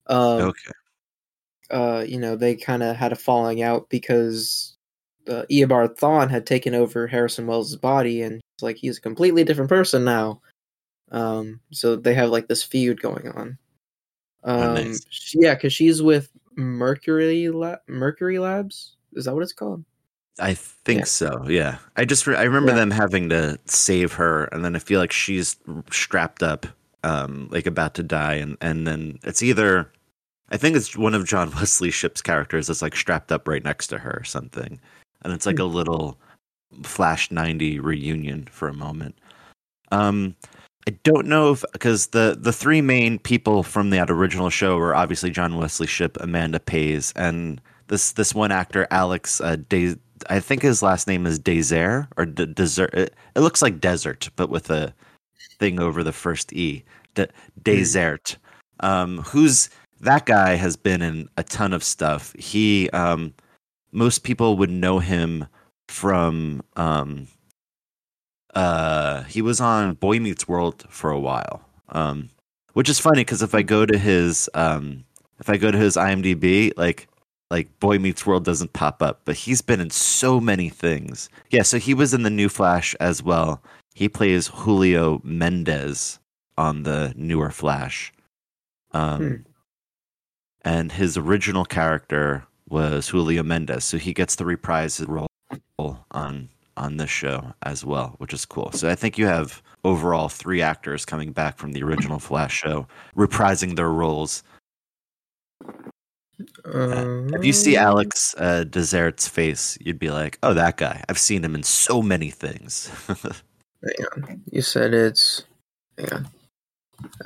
[0.10, 0.72] Um, okay,
[1.72, 4.76] uh, you know, they kind of had a falling out because
[5.28, 9.44] uh, Eobard Thawne had taken over Harrison Wells' body, and it's like he's a completely
[9.44, 10.42] different person now.
[11.12, 13.58] Um, so they have like this feud going on.
[14.44, 15.06] Um, Oh, nice.
[15.34, 18.96] yeah, because she's with Mercury La- Mercury Labs.
[19.14, 19.84] Is that what it's called?
[20.40, 21.06] I think Yeah.
[21.06, 21.46] so.
[21.48, 22.78] Yeah, I just re- I remember Yeah.
[22.78, 25.58] them having to save her, and then I feel like she's
[25.92, 26.66] strapped up,
[27.04, 29.92] um, like about to die, and and then it's either,
[30.52, 33.88] I think it's one of John Wesley Shipp's characters that's like strapped up right next
[33.88, 34.80] to her or something,
[35.24, 36.18] and it's like a little
[36.84, 39.18] Flash ninety reunion for a moment.
[39.92, 40.36] Um,
[40.88, 44.96] I don't know if because the the three main people from that original show were
[44.96, 49.96] obviously John Wesley Shipp, Amanda Pays, and this this one actor Alex uh, Des.
[50.30, 52.94] I think his last name is Desert or D- Desert.
[52.94, 54.94] It, it looks like desert, but with a
[55.60, 56.84] thing over the first e.
[57.16, 57.28] D-
[57.62, 58.38] Desert.
[58.82, 59.70] Um, who's
[60.02, 62.34] that guy has been in a ton of stuff.
[62.38, 63.34] He um,
[63.92, 65.48] most people would know him
[65.88, 67.28] from um,
[68.56, 71.62] uh, he was on Boy Meets World for a while.
[71.90, 72.30] Um,
[72.74, 75.04] which is funny because if I go to his um,
[75.40, 77.08] if I go to his IMDb, like
[77.50, 81.30] like Boy Meets World doesn't pop up, but he's been in so many things.
[81.50, 83.62] Yeah, so he was in the new Flash as well.
[83.96, 86.20] He plays Julio Mendez
[86.58, 88.14] on the newer Flash.
[88.92, 89.36] Um, Hmm.
[90.64, 95.28] And his original character was Julio Mendez, so he gets to reprise role
[96.12, 98.72] on on this show as well, which is cool.
[98.72, 102.88] So I think you have overall three actors coming back from the original Flash show,
[103.16, 104.44] reprising their roles.
[106.64, 111.04] Uh, if you see Alex uh, Desert's face, you'd be like, "Oh, that guy!
[111.10, 114.42] I've seen him in so many things." Hang on.
[114.52, 115.44] You said it's.
[115.98, 116.28] Hang on.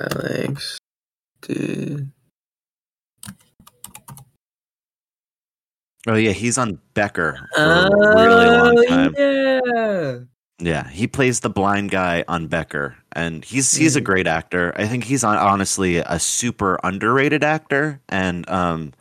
[0.00, 0.78] Alex.
[1.42, 2.10] Dude.
[6.06, 9.14] Oh yeah, he's on Becker for a really long Oh, time.
[9.16, 10.18] yeah.
[10.60, 14.04] Yeah, he plays the blind guy on Becker, and he's he's a Mhm.
[14.04, 14.72] great actor.
[14.76, 18.00] I think he's on, honestly a super underrated actor.
[18.08, 18.92] And um,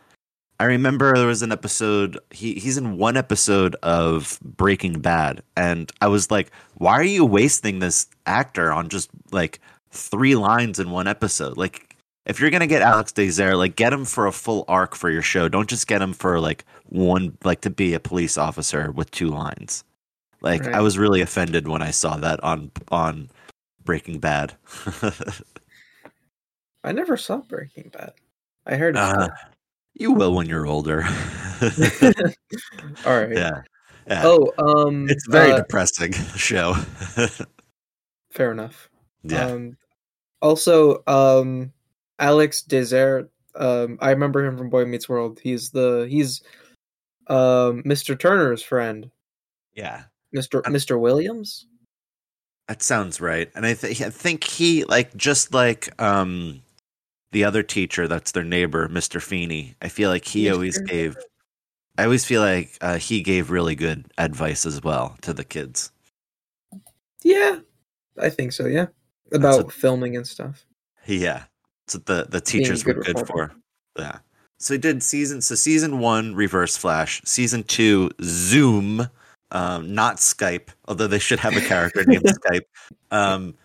[0.60, 2.18] I remember there was an episode.
[2.32, 7.24] He he's in one episode of Breaking Bad, and I was like, why are you
[7.24, 9.60] wasting this actor on just like
[9.92, 11.56] three lines in one episode?
[11.56, 11.93] Like,
[12.26, 15.22] if you're gonna get Alex Desert, like get him for a full arc for your
[15.22, 15.48] show.
[15.50, 19.30] Don't just get him for like one, like to be a police officer with two
[19.30, 19.84] lines.
[20.42, 23.30] Like I was really offended when I saw that on on
[23.84, 24.54] Breaking Bad.
[26.84, 28.14] I never saw Breaking Bad.
[28.66, 29.30] I heard Uh,
[29.94, 31.04] you will when you're older.
[33.06, 33.32] All right.
[33.32, 33.62] yeah.
[34.08, 34.22] yeah.
[34.26, 36.74] Oh, um, it's very uh, depressing show.
[38.32, 38.90] fair enough.
[39.24, 39.46] yeah.
[39.48, 39.78] Um,
[40.42, 41.72] also, um,
[42.24, 43.30] Alex Desert.
[43.56, 45.40] Um, I remember him from Boy Meets World.
[45.44, 46.42] He's the he's
[47.28, 48.18] um Mr.
[48.18, 49.12] Turner's friend,
[49.76, 50.04] yeah.
[50.36, 50.66] Mr.
[50.66, 51.00] Um, Mr.
[51.00, 51.68] Williams.
[52.70, 53.52] That sounds right.
[53.56, 56.62] And I, th- I think he like just like um
[57.34, 59.22] the other teacher that's their neighbor, Mr.
[59.22, 59.76] Feeney.
[59.82, 61.18] I feel like he always gave
[61.98, 65.92] I always feel like uh, he gave really good advice as well to the kids.
[67.22, 67.60] Yeah,
[68.18, 68.66] I think so.
[68.66, 68.88] Yeah,
[69.32, 70.66] about filming and stuff.
[71.06, 71.44] Yeah.
[71.94, 73.54] That's what the, the teachers were good good reporter.
[73.96, 74.02] for.
[74.02, 74.18] Yeah.
[74.58, 79.08] So he did season so season one, Reverse Flash, season two, Zoom,
[79.52, 82.62] um, not Skype, although they should have a character named Skype.
[83.12, 83.56] Um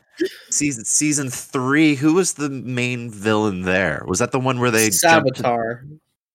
[0.50, 4.04] season season three, who was the main villain there?
[4.08, 5.82] Was that the one where they Savitar.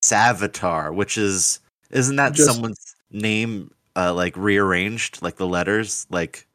[0.01, 1.60] Savitar, which is
[1.91, 6.47] isn't that Just- someone's name uh like rearranged, like the letters, like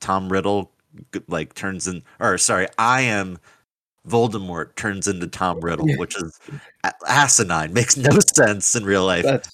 [0.00, 0.72] Tom Riddle
[1.28, 3.38] like turns in or sorry, I am
[4.08, 5.96] Voldemort turns into Tom Riddle, Yeah.
[5.96, 6.38] which is
[7.06, 9.24] asinine, makes no sense in real life.
[9.24, 9.50] That's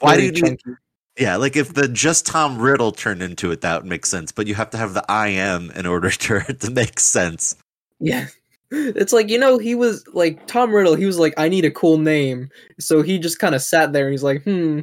[0.00, 0.70] Why do you need, chunky.
[1.18, 4.32] yeah, like if the just Tom Riddle turned into it, that would make sense.
[4.32, 7.56] But you have to have the I am in order to to make sense.
[8.00, 8.26] Yeah.
[8.74, 11.70] It's like, you know, he was like Tom Riddle, he was like, I need a
[11.70, 12.48] cool name.
[12.80, 14.80] So he just kind of sat there and he's like, hmm.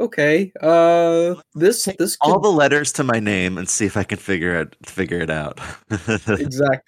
[0.00, 0.52] Okay.
[0.60, 4.04] Uh this Take this All could- the letters to my name and see if I
[4.04, 5.60] can figure it figure it out.
[6.28, 6.78] exactly.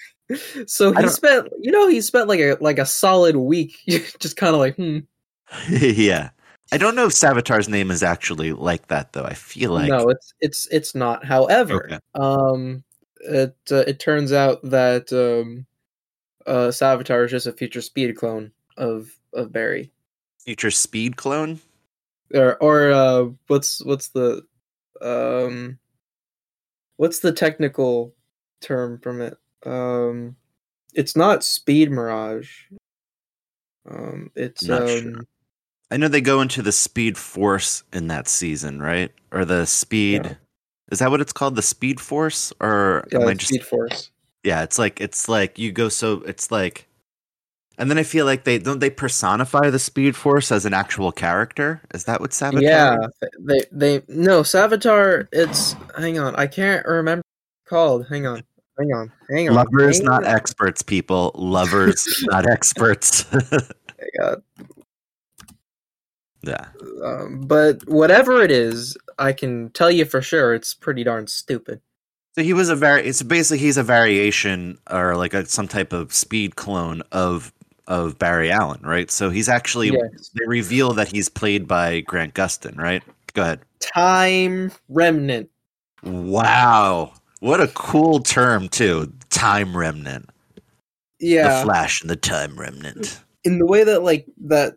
[0.67, 3.77] So he spent you know, he spent like a like a solid week
[4.19, 5.01] just kind of like, hmm.
[5.71, 6.31] yeah.
[6.73, 9.25] I don't know if Savitar's name is actually like that though.
[9.25, 11.25] I feel like no, it's it's it's not.
[11.25, 11.99] However, Okay.
[12.15, 12.83] um
[13.21, 15.67] it uh, it turns out that um
[16.47, 19.93] uh Savitar is just a future speed clone of of Barry.
[20.41, 21.61] future speed clone.
[22.35, 24.43] or or uh what's what's the
[25.03, 25.79] um
[26.97, 28.15] what's the technical
[28.61, 30.37] term from it um
[30.95, 32.51] it's not speed mirage
[33.91, 35.25] um it's Not um sure.
[35.91, 39.13] I know they go into the speed force in that season, right?
[39.33, 40.35] Or the speed Yeah.
[40.91, 41.57] is that what it's called?
[41.57, 42.53] The speed force?
[42.61, 44.11] Or yeah, am I it's just speed force
[44.43, 46.87] Yeah, it's like it's like you go so it's like
[47.77, 51.11] and then I feel like they don't they personify the speed force as an actual
[51.13, 51.83] character?
[51.93, 52.63] Is that what Savitar?
[52.63, 53.07] yeah
[53.41, 58.43] they they no Savitar it's hang on I can't remember what it's called hang on
[58.79, 60.35] hang on hang on Lovers, hang not on.
[60.35, 61.33] experts, people.
[61.35, 63.25] Lovers, not experts.
[64.21, 64.43] God.
[66.43, 66.67] yeah.
[67.05, 71.81] um, but whatever it is I can tell you for sure it's pretty darn stupid
[72.37, 73.07] So he was a very.
[73.07, 77.53] It's basically he's a variation or like a, some type of speed clone of
[77.87, 79.11] of Barry Allen, right?
[79.11, 80.31] So he's actually Yes.
[80.35, 83.03] they reveal that he's played by Grant Gustin, right?
[83.35, 83.61] Go ahead.
[83.81, 85.49] time remnant
[86.03, 87.13] Wow,
[87.45, 89.13] what a cool term too.
[89.29, 90.31] Time remnant,
[91.21, 93.21] yeah the Flash and the Time remnant.
[93.45, 94.75] in the way that like that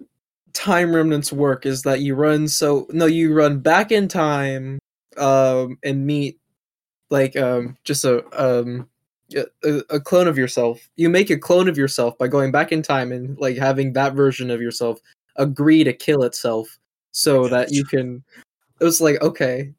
[0.53, 4.79] time remnants work is that you run so no you run back in time
[5.17, 6.39] um and meet
[7.09, 8.89] like um just a um
[9.35, 12.81] a, a clone of yourself you make a clone of yourself by going back in
[12.81, 14.99] time and like having that version of yourself
[15.35, 16.79] agree to kill itself
[17.11, 18.23] so that you can
[18.81, 19.71] it was like okay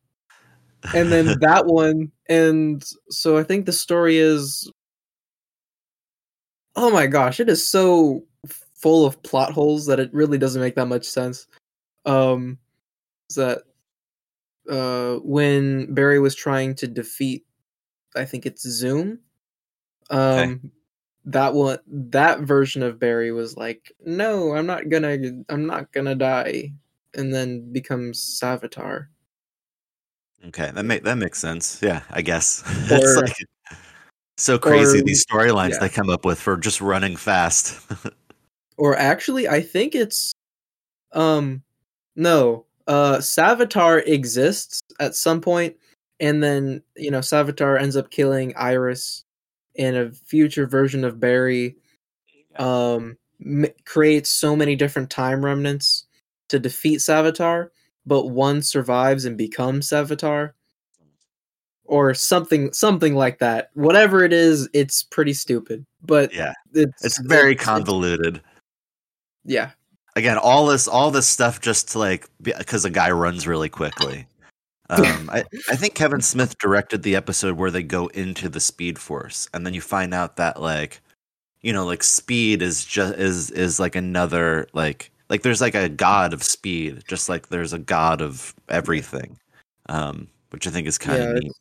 [0.95, 4.71] and then that one and so i think the story is
[6.77, 8.25] oh my gosh it is so
[8.75, 11.47] full of plot holes that it really doesn't make that much sense
[12.07, 12.59] um
[13.29, 13.63] is that
[14.69, 17.47] uh, when Barry was trying to defeat,
[18.15, 19.21] I think it's Zoom.
[20.11, 20.61] Um, Okay.
[21.27, 26.15] that one, that version of Barry was like, "No, I'm not gonna, I'm not gonna
[26.15, 26.73] die,"
[27.15, 29.09] and then becomes Savitar.
[30.47, 31.81] Okay, that make that makes sense.
[31.83, 32.63] Yeah, I guess.
[32.91, 33.37] it's Or- like
[34.37, 35.79] so crazy or- these storylines yeah.
[35.81, 37.81] they come up with for just running fast.
[38.81, 40.33] Or actually, I think it's,
[41.13, 41.65] um,
[42.15, 45.75] no, uh, Savitar exists at some point,
[46.21, 49.25] and then you know Savitar ends up killing Iris,
[49.77, 51.75] and a future version of Barry
[52.57, 56.07] um m- creates so many different time remnants
[56.47, 57.71] to defeat Savitar,
[58.09, 60.53] but one survives and becomes Savitar.
[61.85, 63.71] Or something something like that.
[63.73, 65.87] Whatever it is, it's pretty stupid.
[66.03, 68.43] But yeah, it's it's very it's- convoluted.
[69.45, 69.71] yeah.
[70.15, 74.27] Again, all this all this stuff just to like because a guy runs really quickly.
[74.91, 78.99] Um, I, I think Kevin Smith directed the episode where they go into the Speed
[78.99, 81.01] Force, and then you find out that like,
[81.63, 85.89] you know, like speed is just is is like another like like there's like a
[85.89, 89.39] god of speed, just like there's a god of everything,
[89.89, 91.53] um, which I think is kind yeah, of neat.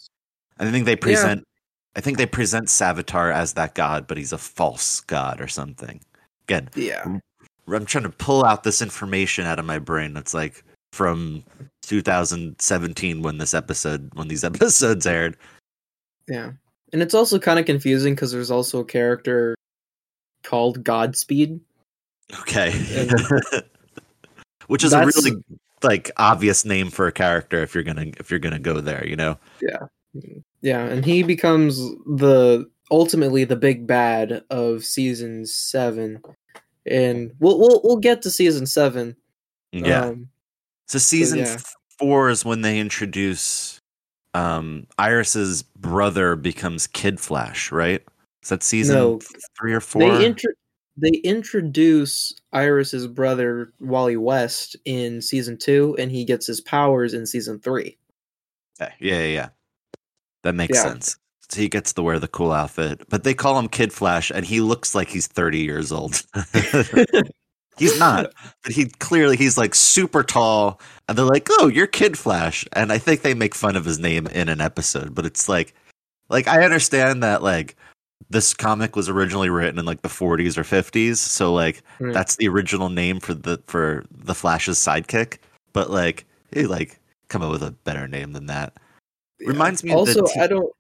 [0.60, 1.44] I think they present.
[1.96, 6.00] I think they present Savitar as that god, but he's a false god or something.
[6.44, 7.04] Again, yeah.
[7.68, 10.14] I'm trying to pull out this information out of my brain.
[10.14, 11.44] That's like from
[11.84, 15.38] 2017 when this episode when these episodes aired.
[16.28, 16.52] Yeah.
[16.94, 19.56] And it's also kind of confusing because there's also a character
[20.44, 21.60] called Godspeed.
[22.42, 22.72] Okay,
[24.68, 25.32] which is a really
[25.84, 29.06] like obvious name for a character if you're gonna if you're gonna go there.
[29.08, 29.38] You know.
[29.62, 36.22] Yeah, Yeah, and he becomes the ultimately the big bad of season seven.
[36.86, 39.16] And we'll we'll we'll get to season seven.
[39.72, 40.06] Yeah.
[40.06, 40.30] Um,
[40.88, 41.58] so season yeah.
[42.00, 43.82] four is when they introduce
[44.34, 48.02] um Iris's brother becomes Kid Flash, right?
[48.44, 49.20] Is that season No.
[49.58, 50.02] three or four?
[50.02, 50.52] they intro
[50.98, 57.26] they introduce Iris's brother Wally West in season two, and he gets his powers in
[57.26, 57.98] season three.
[58.80, 59.50] Yeah, yeah, yeah.
[60.44, 60.84] That makes Yeah.
[60.84, 61.18] sense.
[61.50, 64.46] So he gets to wear the cool outfit, but they call him Kid Flash, and
[64.46, 66.22] he looks like he's 30 years old.
[67.78, 68.34] he's not,
[68.64, 72.92] but he clearly he's like super tall, and they're like, "Oh, you're Kid Flash," and
[72.92, 75.74] I think they make fun of his name in an episode, but it's like,
[76.30, 77.76] like I understand that like
[78.30, 82.12] this comic was originally written in like the 40s or 50s, so like Hmm.
[82.12, 85.38] that's the original name for the for the Flash's sidekick,
[85.74, 88.74] but like he like come up with a better name than that.
[89.40, 90.72] Reminds me Also, t- I don't.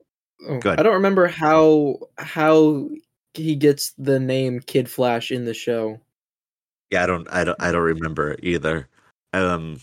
[0.47, 2.89] oh, I don't remember how how
[3.33, 5.99] he gets the name Kid Flash in the show.
[6.89, 8.87] Yeah, I don't, I don't, I don't remember either.
[9.33, 9.79] Um,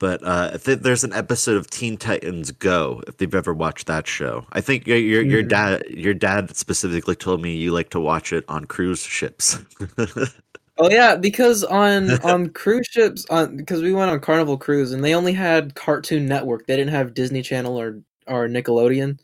[0.00, 4.08] but uh, it- there's an episode of Teen Titans Go, if they've ever watched that
[4.08, 5.48] show, I think your your, your Mhm.
[5.48, 9.58] dad your dad specifically told me you like to watch it on cruise ships.
[10.82, 15.04] Oh yeah, because on on cruise ships on because we went on Carnival Cruise and
[15.04, 16.66] they only had Cartoon Network.
[16.66, 19.18] They didn't have Disney Channel or or Nickelodeon.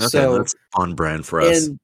[0.00, 1.66] okay, so that's on brand for us.
[1.66, 1.78] and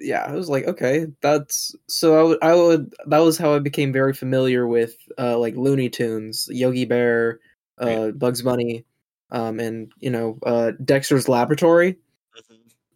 [0.00, 3.60] yeah, I was like, okay, that's so I would I would that was how I
[3.60, 7.38] became very familiar with uh like Looney Tunes, Yogi Bear,
[7.78, 8.10] uh.
[8.10, 8.84] Bugs Bunny,
[9.30, 11.96] um and you know, uh Dexter's Laboratory.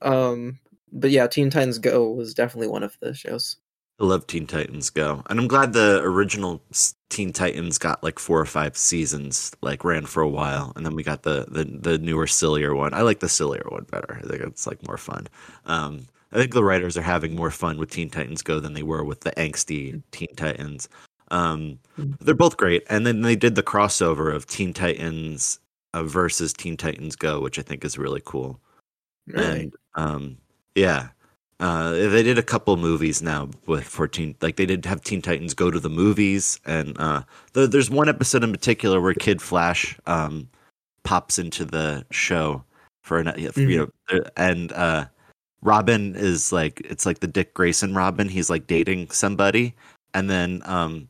[0.03, 0.59] Um
[0.93, 3.57] but yeah, Teen Titans Go was definitely one of the shows.
[4.01, 6.63] I love Teen Titans Go, and I'm glad the original
[7.11, 10.95] Teen Titans got like four or five seasons, like ran for a while, and then
[10.95, 12.95] we got the the, the newer, sillier one.
[12.95, 14.19] I like the sillier one better.
[14.19, 15.27] I think it's like more fun.
[15.67, 18.83] Um, I think the writers are having more fun with Teen Titans Go than they
[18.83, 20.89] were with the angsty Teen Titans.
[21.31, 22.19] Um, Mhm.
[22.21, 25.61] they're both great, and then they did the crossover of Teen Titans
[25.95, 28.61] uh, versus Teen Titans Go, which I think is really cool.
[29.29, 29.45] Right.
[29.45, 30.37] And um,
[30.75, 31.09] yeah,
[31.61, 34.35] uh, they did a couple movies now with for Teen.
[34.41, 38.09] Like they did have Teen Titans go to the movies, and uh, the, there's one
[38.09, 40.49] episode in particular where Kid Flash um,
[41.03, 42.65] pops into the show
[43.03, 45.05] for an you know, and uh,
[45.63, 48.29] Robin is like it's like the Dick Grayson Robin.
[48.29, 49.75] He's like dating somebody,
[50.15, 51.09] and then um,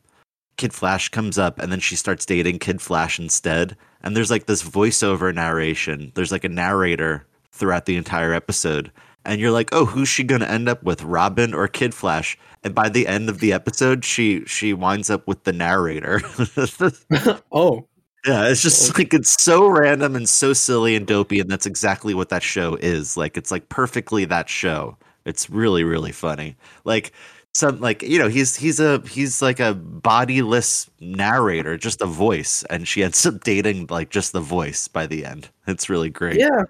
[0.61, 3.75] Kid Flash comes up, and then she starts dating Kid Flash instead.
[4.03, 6.11] And there's like this voiceover narration.
[6.13, 8.91] There's like a narrator throughout the entire episode.
[9.25, 12.37] And you're like, oh, who's she gonna end up with, Robin or Kid Flash?
[12.63, 16.21] And by the end of the episode, she she winds up with the narrator.
[17.51, 17.87] oh,
[18.27, 22.13] yeah, it's just like it's so random and so silly and dopey, and that's exactly
[22.13, 23.17] what that show is.
[23.17, 24.95] Like it's like perfectly that show.
[25.25, 26.55] It's really really funny.
[26.85, 27.13] Like
[27.53, 32.63] some like you know he's he's a he's like a bodiless narrator, just a voice,
[32.69, 35.49] and she ends up dating like just the voice by the end.
[35.67, 36.39] It's really great.
[36.39, 36.63] Yeah,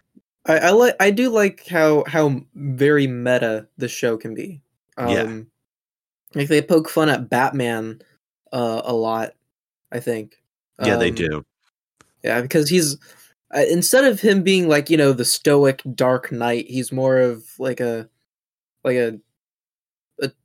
[0.46, 4.62] I, I like I do like how how very meta the show can be.
[4.98, 5.42] Um, Yeah.
[6.42, 8.02] like they poke fun at Batman
[8.52, 9.34] uh, a lot.
[9.92, 10.42] I think.
[10.84, 11.46] yeah, they Um, do.
[12.24, 12.98] Yeah, because he's
[13.56, 17.44] uh, instead of him being like you know the stoic Dark Knight, he's more of
[17.60, 18.10] like a
[18.84, 19.20] like a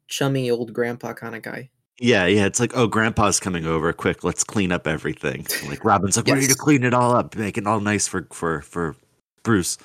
[0.09, 1.71] chummy old grandpa kind of guy.
[1.99, 2.45] Yeah, yeah.
[2.45, 3.91] It's like, oh, Grandpa's coming over.
[3.95, 5.47] Quick, let's clean up everything.
[5.67, 8.27] Like Robin's like, we need to clean it all up, make it all nice for
[8.33, 8.97] for for
[9.43, 9.79] Bruce.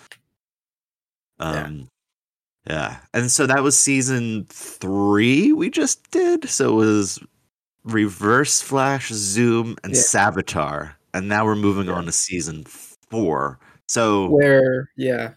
[1.39, 1.87] Um,
[2.67, 2.97] yeah.
[3.13, 6.49] And so that was season three we just did.
[6.49, 7.19] So it was
[7.85, 10.01] Reverse Flash, Zoom, and Yeah.
[10.01, 11.93] Savitar, and now we're moving Yeah.
[11.93, 13.57] on to season four.
[13.87, 15.31] So Where yeah,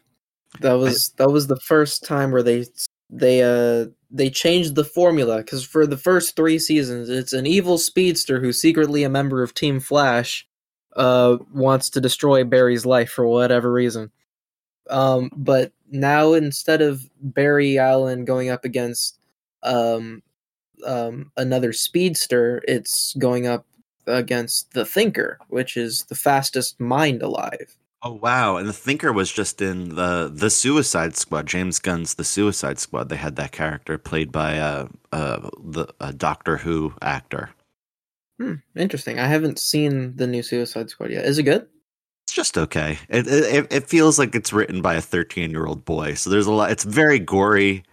[0.61, 2.67] that was that was the first time where they
[3.15, 7.79] they uh they changed the formula because for the first three seasons it's an evil
[7.79, 10.47] speedster who's secretly a member of Team Flash
[10.97, 14.11] uh wants to destroy Barry's life for whatever reason.
[14.91, 19.19] Um, but now instead of Barry Allen going up against
[19.63, 20.23] um
[20.85, 23.65] um another speedster, it's going up
[24.07, 27.77] against the Thinker, which is the fastest mind alive.
[28.05, 28.57] Oh wow!
[28.59, 31.47] And the Thinker was just in the the Suicide Squad.
[31.47, 33.09] James Gunn's The Suicide Squad.
[33.09, 37.51] They had that character played by uh, uh the a Doctor Who actor.
[38.39, 39.19] Hmm, interesting.
[39.19, 41.25] I haven't seen the new Suicide Squad yet.
[41.25, 41.69] Is it good?
[42.27, 42.99] It's just okay.
[43.09, 46.15] It it, it feels like it's written by a thirteen year old boy.
[46.15, 46.71] So there's a lot.
[46.71, 47.85] It's very gory.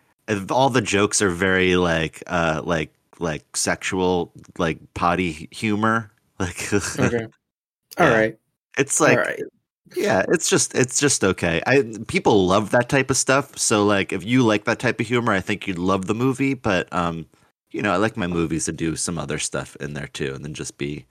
[0.49, 6.12] All the jokes are very like uh like like sexual like potty humor.
[6.39, 7.28] Like Okay.
[7.97, 8.18] All Yeah.
[8.18, 8.39] right.
[8.78, 9.39] it's like right.
[9.96, 11.62] Yeah, it's just it's just okay.
[11.68, 13.58] I people love that type of stuff.
[13.58, 16.54] So like if you like that type of humor, I think you'd love the movie,
[16.54, 17.26] but um
[17.72, 20.44] you know, I like my movies to do some other stuff in there too and
[20.46, 21.06] then just be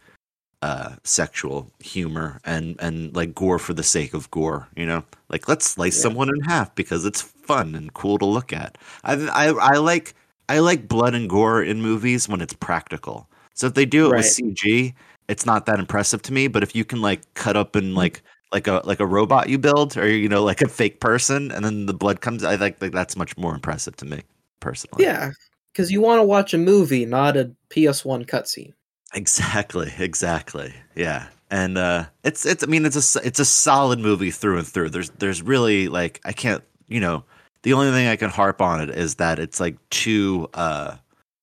[0.62, 5.05] uh sexual humor and and like gore for the sake of gore, you know?
[5.31, 5.99] Like let's slice Yeah.
[5.99, 8.78] someone in half because it's fun and cool to look at.
[9.05, 10.14] I I I like
[10.49, 13.28] I like blood and gore in movies when it's practical.
[13.55, 14.95] So if they do it with CG,
[15.28, 18.22] it's not that impressive to me, but if you can like cut up and like
[18.53, 21.64] like a like a robot you build or you know like a fake person and
[21.64, 24.22] then the blood comes i think like, that's much more impressive to me
[24.61, 25.05] personally.
[25.05, 25.32] Yeah,
[25.72, 28.74] because you want to watch a movie, not a PS1 cutscene.
[29.14, 31.28] exactly exactly yeah.
[31.53, 34.90] And uh it's it's i mean it's a it's a solid movie through and through.
[34.90, 37.24] There's there's really like i can't you know
[37.62, 40.96] the only thing i can harp on it is that it's like two uh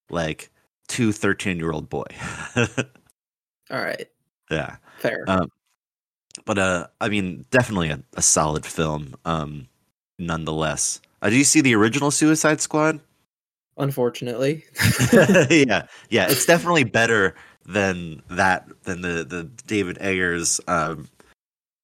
[0.10, 0.50] like
[0.88, 2.06] two 13 year old boy.
[3.70, 4.08] All right,
[4.50, 4.78] yeah.
[5.00, 5.26] Fair.
[5.28, 5.52] Um,
[6.46, 9.16] but uh, I mean, definitely a, a solid film.
[9.26, 9.68] Um,
[10.20, 13.00] nonetheless, uh, did you see the original Suicide Squad?
[13.78, 14.66] Unfortunately,
[15.50, 17.36] yeah, yeah, it's definitely better
[17.66, 21.08] than that than the the David Ayer's um,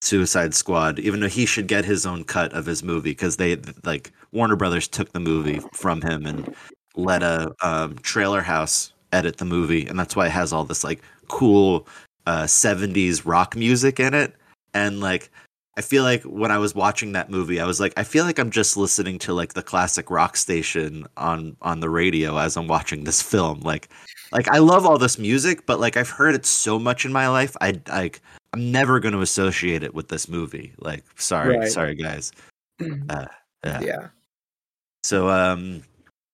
[0.00, 0.98] Suicide Squad.
[0.98, 4.56] Even though he should get his own cut of his movie because they like Warner
[4.56, 6.54] Brothers took the movie from him and
[6.96, 10.84] let a um, trailer house edit the movie, and that's why it has all this
[10.84, 11.86] like cool
[12.26, 14.34] uh, 70s rock music in it.
[14.74, 15.30] And like,
[15.76, 18.38] I feel like when I was watching that movie, I was like, I feel like
[18.38, 22.68] I'm just listening to like the classic rock station on on the radio as I'm
[22.68, 23.60] watching this film.
[23.60, 23.88] Like,
[24.30, 27.28] like I love all this music, but like I've heard it so much in my
[27.28, 28.20] life, I like
[28.52, 30.74] I'm never going to associate it with this movie.
[30.78, 31.70] Like, sorry, Right.
[31.72, 32.30] sorry guys.
[32.80, 33.26] yeah.
[33.64, 34.08] yeah.
[35.02, 35.82] So um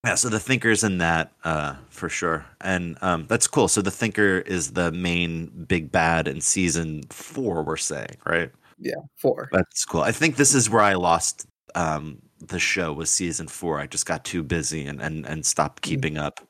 [0.05, 2.45] yeah, so the thinker's in that uh for sure.
[2.61, 3.69] And um that's cool.
[3.69, 8.51] So the thinker is the main big bad in season 4 we're saying, right?
[8.79, 9.49] Yeah, four.
[9.53, 10.01] That's cool.
[10.03, 13.79] I think this is where I lost um the show was season 4.
[13.79, 16.41] I just got too busy and and and stopped keeping up.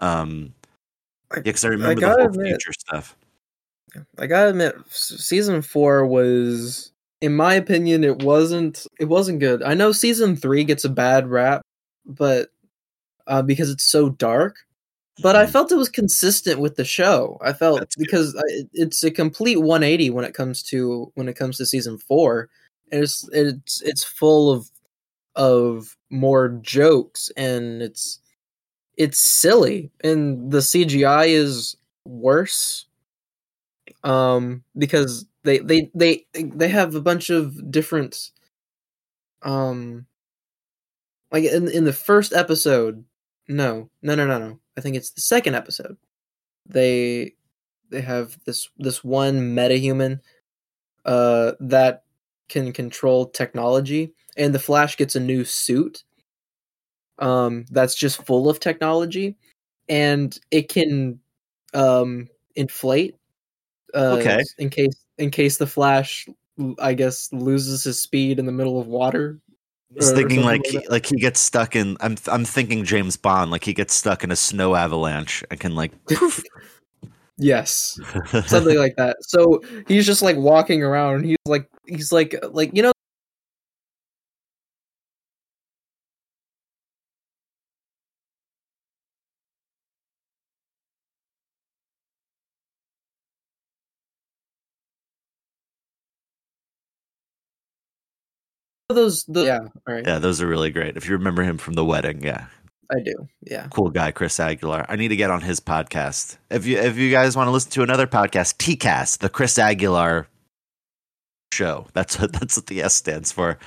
[0.00, 0.52] Um
[1.32, 3.16] I- yeah, cuz I remember the whole admit- future stuff.
[4.18, 6.92] I gotta admit, season four was,
[7.22, 8.86] in my opinion, it wasn't.
[9.00, 9.62] It wasn't good.
[9.62, 11.62] I know season three gets a bad rap,
[12.04, 12.50] but
[13.26, 14.56] uh, because it's so dark.
[15.22, 15.50] But I Mhm.
[15.50, 17.38] felt it was consistent with the show.
[17.42, 21.36] I felt That's because I, it's a complete 180 when it comes to when it
[21.36, 22.48] comes to season four.
[22.92, 24.70] And it's it's it's full of
[25.36, 28.20] of more jokes and it's
[28.98, 32.86] it's silly and the CGI is worse
[34.04, 38.30] um because they they they they have a bunch of different
[39.42, 40.06] um
[41.32, 43.04] like in in the first episode
[43.48, 45.96] no no no no no i think it's the second episode
[46.66, 47.32] they
[47.90, 50.20] they have this this one metahuman
[51.04, 52.04] uh that
[52.48, 56.04] can control technology and the flash gets a new suit
[57.18, 59.36] um, that's just full of technology,
[59.88, 61.18] and it can
[61.74, 63.16] um, inflate.
[63.94, 64.42] Uh, Okay.
[64.58, 66.28] In case in case the Flash,
[66.78, 69.38] I guess, loses his speed in the middle of water.
[69.90, 71.96] I was or- or thinking like like he, like he gets stuck in.
[72.00, 73.50] I'm I'm thinking James Bond.
[73.50, 75.92] Like he gets stuck in a snow avalanche and can like.
[77.38, 77.98] Yes,
[78.46, 79.16] something like that.
[79.20, 81.16] So he's just like walking around.
[81.16, 82.92] And he's like he's like like you know
[98.88, 100.96] those the, yeah all right yeah, those are really great.
[100.96, 102.46] If you remember him from the wedding, yeah,
[102.90, 104.86] I do yeah cool guy, Chris Aguilar.
[104.88, 106.36] I need to get on his podcast.
[106.50, 110.28] If you if you guys want to listen to another podcast, TCast, the Chris Aguilar
[111.52, 111.86] show.
[111.92, 113.58] That's what that's what the S stands for.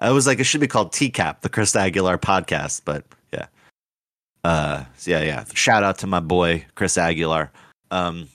[0.00, 3.46] I was like, it should be called TCAP, the Chris Aguilar podcast, but yeah.
[4.44, 5.44] Uh, so yeah, yeah.
[5.54, 7.50] Shout out to my boy Chris Aguilar.
[7.90, 8.28] Um,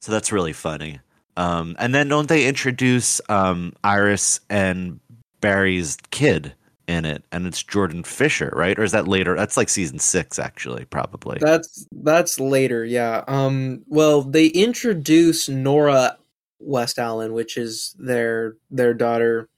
[0.00, 1.00] so that's really funny.
[1.36, 5.00] Um, and then don't they introduce um Iris and
[5.40, 6.54] Barry's kid
[6.86, 8.78] in it, and it's Jordan Fisher, right?
[8.78, 9.36] Or is that later?
[9.36, 11.38] That's like season six, actually, probably.
[11.40, 16.16] that's that's later yeah um well they introduce Nora
[16.60, 19.48] West Allen which is their their daughter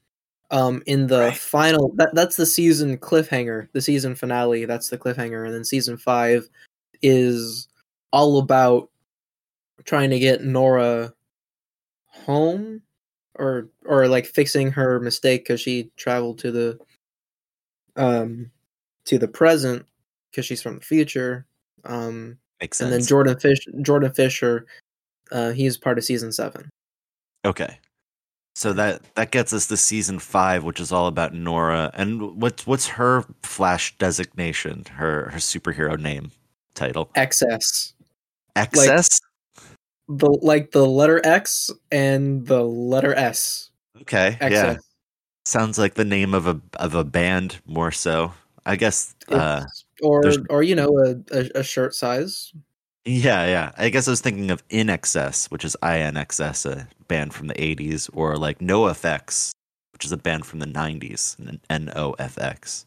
[0.51, 1.37] um in the Right.
[1.37, 5.97] final that that's the season cliffhanger the season finale that's the cliffhanger and then season
[5.97, 6.49] 5
[7.03, 7.69] is
[8.13, 8.91] all about
[9.85, 11.15] trying to get Nora
[12.07, 12.83] home
[13.41, 16.79] or or like fixing her mistake cuz she traveled to the
[17.97, 18.51] um
[19.05, 19.87] to the present
[20.33, 21.47] cuz she's from the future
[21.85, 24.67] um Makes and then Jordan Fish Jordan Fisher
[25.33, 26.71] uh he's part of season 7
[27.45, 27.79] Okay.
[28.55, 31.91] So that that gets us to season five, which is all about Nora.
[31.95, 34.85] And what's what's her Flash designation?
[34.93, 36.31] Her her superhero name
[36.75, 37.11] title?
[37.15, 37.95] Excess.
[38.57, 39.21] Excess.
[40.17, 43.71] The like the letter X and the letter S
[44.03, 44.37] okay.
[44.41, 44.77] XS Yeah.
[45.45, 48.33] Sounds like the name of a of a band more so.
[48.67, 49.15] I guess.
[49.29, 49.65] Uh,
[50.03, 52.53] or there's- or you know a, a, a shirt size
[53.07, 53.73] yeah, yeah.
[53.79, 57.55] I guess I was thinking of In Excess, which is INXS, a band from the
[57.55, 59.53] '80s, or like No FX,
[59.93, 61.37] which is a band from the '90s,
[61.71, 62.85] N O F X,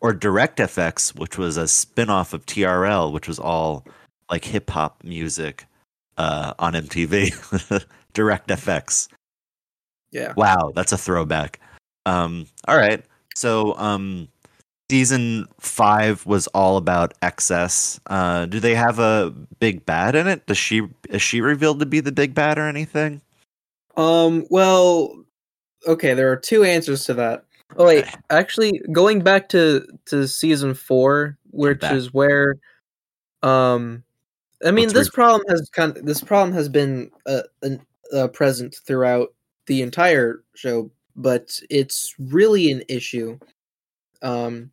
[0.00, 3.86] or Direct FX, which was a spin-off of TRL, which was all
[4.28, 5.66] like hip hop music
[6.18, 7.84] uh, on MTV.
[8.14, 9.08] Direct FX.
[10.12, 11.60] yeah Wow, that's a throwback.
[12.06, 13.04] Um, all right.
[13.34, 14.28] So um
[14.90, 17.98] season five was all about excess.
[18.06, 20.46] Uh do they have a big bad in it?
[20.46, 23.20] Does she is she revealed to be the big bad or anything?
[23.96, 24.46] Um.
[24.50, 25.24] Well,
[25.86, 26.14] okay.
[26.14, 27.44] There are two answers to that.
[27.76, 32.56] Oh wait, actually, going back to to season four, which is where,
[33.42, 34.04] um,
[34.64, 37.84] I mean, Let's this re- problem has kind of, this problem has been uh, an,
[38.12, 39.34] uh, present throughout
[39.66, 43.38] the entire show, but it's really an issue,
[44.22, 44.70] um,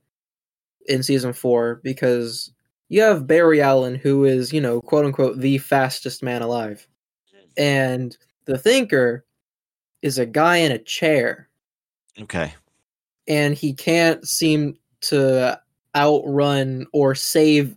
[0.87, 2.51] in season four because
[2.89, 6.87] you have Barry Allen, who is you know quote unquote the fastest man alive,
[7.57, 9.25] and the Thinker
[10.01, 11.49] is a guy in a chair,
[12.19, 12.53] Okay.
[13.27, 15.59] and he can't seem to
[15.95, 17.75] outrun or save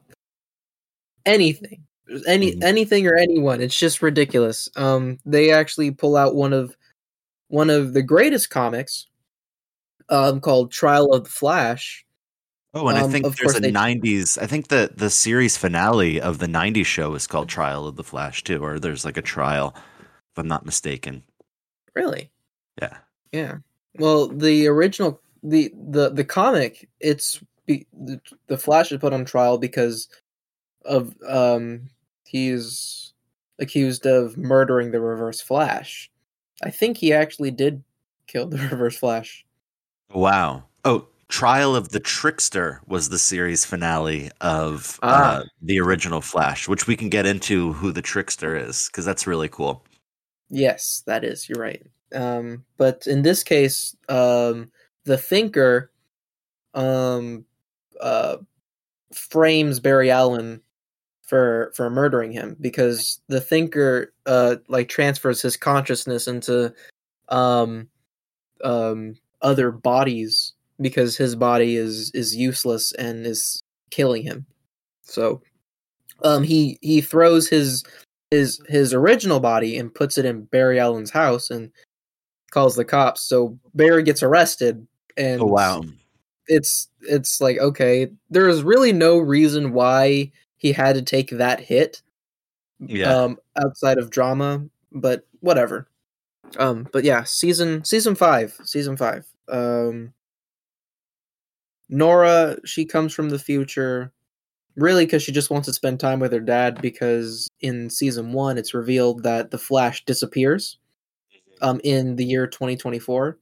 [1.26, 1.84] anything,
[2.26, 2.62] any Mhm.
[2.64, 3.60] anything or anyone.
[3.62, 4.68] It's just ridiculous.
[4.76, 6.76] Um, they actually pull out one of
[7.48, 9.06] one of the greatest comics,
[10.08, 12.04] um, called Trial of the Flash.
[12.76, 14.36] Oh, and I Um, think of there's a they- '90s.
[14.38, 18.02] I think the the series finale of the '90s show is called Trial of the
[18.04, 21.22] Flash too, or there's like a trial, if I'm not mistaken.
[21.94, 22.30] Really?
[22.82, 22.98] Yeah.
[23.32, 23.58] Yeah.
[23.98, 29.24] Well, the original the the the comic it's be, the, the Flash is put on
[29.24, 30.08] trial because
[30.84, 31.88] of um
[32.26, 33.12] he's
[33.58, 36.10] accused of murdering the Reverse Flash.
[36.62, 37.82] I think he actually did
[38.26, 39.44] kill the Reverse Flash.
[40.12, 40.64] Wow.
[40.84, 45.38] Oh, Trial of the Trickster was the series finale of Ah.
[45.38, 49.26] uh, the original Flash, which we can get into who the Trickster is because that's
[49.26, 49.84] really cool.
[50.50, 51.48] Yes, that is.
[51.48, 51.82] You're right.
[52.14, 54.70] Um, but in this case, um,
[55.04, 55.90] the Thinker,
[56.74, 57.44] um,
[58.00, 58.36] uh,
[59.12, 60.60] frames Barry Allen
[61.26, 66.72] for for murdering him because the Thinker, uh, like transfers his consciousness into,
[67.28, 67.88] um,
[68.62, 74.46] um, other bodies because his body is is useless and is killing him.
[75.02, 75.42] So,
[76.22, 77.84] um, he he throws his
[78.30, 81.70] his his original body and puts it in Barry Allen's house and
[82.50, 83.22] calls the cops.
[83.22, 85.82] So Barry gets arrested and Oh wow.
[86.48, 91.60] it's it's like okay, there is really no reason why he had to take that
[91.60, 92.02] hit.
[92.80, 93.14] Yeah.
[93.14, 95.88] Um, outside of drama, but whatever.
[96.58, 99.26] Um, but yeah, season season five, season five.
[99.48, 100.12] Um,
[101.88, 104.12] Nora, she comes from the future,
[104.76, 106.80] really because she just wants to spend time with her dad.
[106.80, 110.78] Because in season one, it's revealed that the Flash disappears.
[111.62, 113.38] Um, in the year 2024.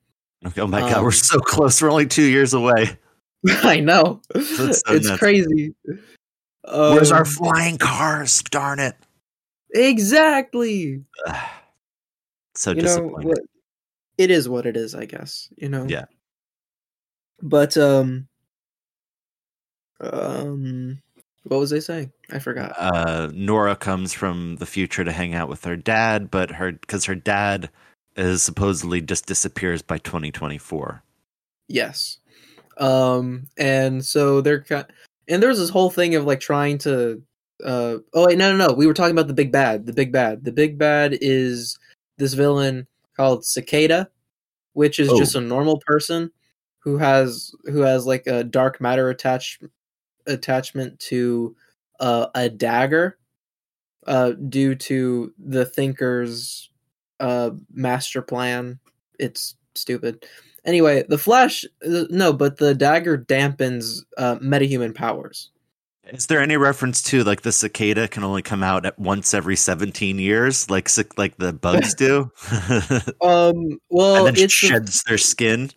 [0.59, 1.81] oh my god, we're um, so close.
[1.81, 2.97] We're only two years away.
[3.49, 4.21] I know.
[4.35, 5.19] So it's nuts.
[5.19, 5.75] crazy.
[6.65, 8.43] Where's our Um, flying cars?
[8.45, 8.97] Darn it.
[9.71, 11.05] exactly?
[12.55, 13.39] So you know what?
[14.19, 15.49] It is what it is, I guess.
[15.57, 15.87] You know.
[15.89, 16.05] Yeah.
[17.41, 18.29] But um,
[20.01, 21.01] um,
[21.45, 22.13] what was I saying?
[22.31, 22.75] I forgot.
[22.77, 27.07] uh, Nora comes from the future to hang out with her dad, but her because
[27.07, 27.71] her dad
[28.17, 31.03] is supposedly just disappears by 2024.
[31.69, 32.19] Yes.
[32.77, 34.87] Um, and so they're kind,
[35.29, 37.23] and there's this whole thing of like trying to.
[37.65, 38.73] Uh, oh wait, no, no, no.
[38.75, 39.87] We were talking about the big bad.
[39.87, 40.45] The big bad.
[40.45, 41.79] The big bad is
[42.19, 44.09] this villain called Cicada,
[44.73, 45.19] which is Oh.
[45.19, 46.31] just a normal person
[46.81, 49.61] who has who has like a dark matter attach
[50.27, 51.55] attachment to
[52.01, 53.17] uh, a dagger,
[54.09, 56.71] uh, due to the Thinker's
[57.21, 58.81] uh master plan.
[59.21, 60.25] It's stupid.
[60.65, 65.51] Anyway, the Flash, uh, no, but the dagger dampens uh, metahuman powers.
[66.13, 69.57] Is there any reference to like the cicada can only come out at once every
[69.57, 72.31] 17 years, like like the bugs do,
[73.21, 75.71] Um, well, and then it's the- sheds their skin?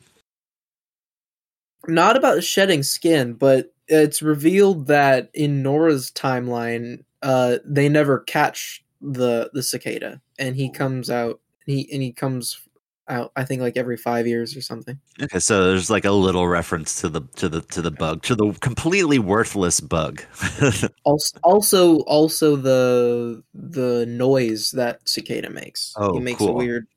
[1.87, 8.83] not about shedding skin, but it's revealed that in Nora's timeline, uh, they never catch
[9.01, 11.39] the the cicada, and he comes out.
[11.65, 12.59] He and he comes
[13.07, 13.31] out.
[13.35, 14.99] I think like every five years or something.
[15.21, 18.35] Okay, so there's like a little reference to the to the to the bug, to
[18.35, 20.23] the completely worthless bug.
[21.03, 25.93] Also, also, also the the noise that cicada makes.
[25.95, 26.55] Oh, he makes a cool.
[26.55, 26.87] weird.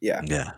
[0.00, 0.22] Yeah.
[0.24, 0.52] Yeah.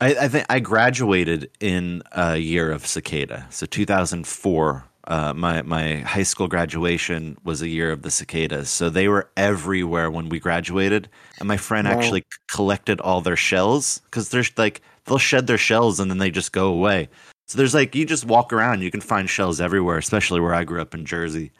[0.00, 3.46] I, I think I graduated in a year of cicada.
[3.50, 8.70] So 2004, uh, my, my high school graduation was a year of the cicadas.
[8.70, 11.08] So they were everywhere when we graduated.
[11.38, 11.94] And my friend Wow.
[11.94, 16.30] actually collected all their shells because there's like, they'll shed their shells and then they
[16.30, 17.08] just go away.
[17.48, 20.64] So there's like, you just walk around, you can find shells everywhere, especially where I
[20.64, 21.50] grew up in Jersey.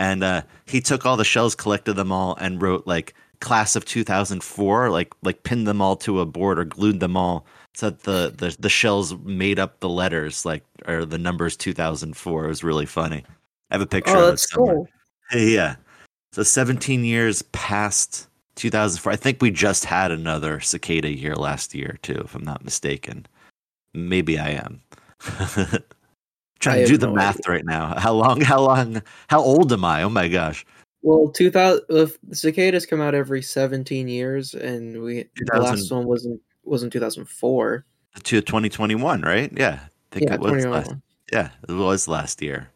[0.00, 3.84] And uh, he took all the shells, collected them all, and wrote like class of
[3.84, 8.32] 2004, like like pinned them all to a board or glued them all so the,
[8.36, 12.86] the the shells made up the letters like or the numbers 2004 it was really
[12.86, 13.24] funny.
[13.70, 14.74] I have a picture Oh, of that's it somewhere.
[14.74, 14.88] cool.
[15.34, 15.76] yeah.
[16.32, 21.96] So 17 years past 2004 i think we just had another cicada year last year
[22.02, 23.24] too if i'm not mistaken.
[23.94, 24.82] Maybe i am.
[26.60, 27.98] Trying I to do the no math right now.
[27.98, 30.02] How long how long how old am i?
[30.02, 30.66] Oh my gosh.
[31.02, 36.04] Well, two thousand uh, cicadas come out every seventeen years, and we the last one
[36.06, 37.84] wasn't wasn't two thousand four.
[38.24, 40.94] to 2021 right yeah i think Yeah, it was last,
[41.32, 42.70] yeah it was last year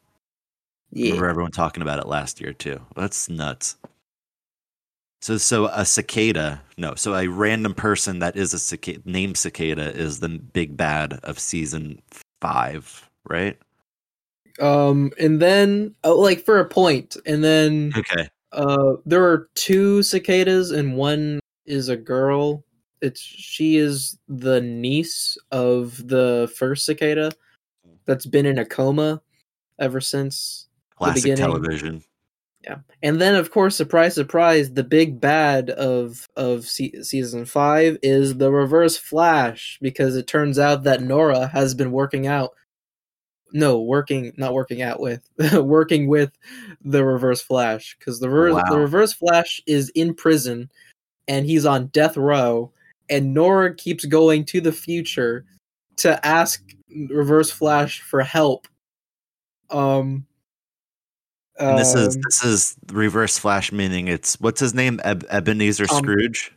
[0.90, 1.10] Yeah.
[1.10, 2.80] remember everyone talking about it last year too.
[2.96, 3.76] That's nuts.
[5.22, 9.94] So, so a cicada, no, so a random person that is a cicada, named cicada
[9.96, 12.02] is the big bad of season
[12.40, 13.56] five, right?
[14.60, 18.28] Um, and then oh, like for a point, and then Okay.
[18.52, 22.64] uh, there are two cicadas, and one is a girl.
[23.02, 27.32] It's she is the niece of the first cicada
[28.06, 29.20] that's been in a coma
[29.78, 31.44] ever since Classic beginning.
[31.44, 32.04] television.
[32.62, 32.76] Yeah.
[33.02, 38.36] And then, of course, surprise, surprise, the big bad of of se- season five is
[38.36, 42.52] the Reverse Flash because it turns out that Nora has been working out.
[43.52, 46.30] No, working, not working out with, working with
[46.84, 50.70] the Reverse Flash because the reverse, the Reverse Flash is in prison
[51.28, 52.72] and he's on death row,
[53.12, 55.44] and Nora keeps going to the future
[55.98, 56.62] to ask
[57.10, 58.66] Reverse Flash for help.
[59.70, 60.26] Um.
[61.60, 65.00] And this is um, this is reverse flash, meaning it's what's his name?
[65.04, 66.50] Eb- Ebenezer Tom- Scrooge.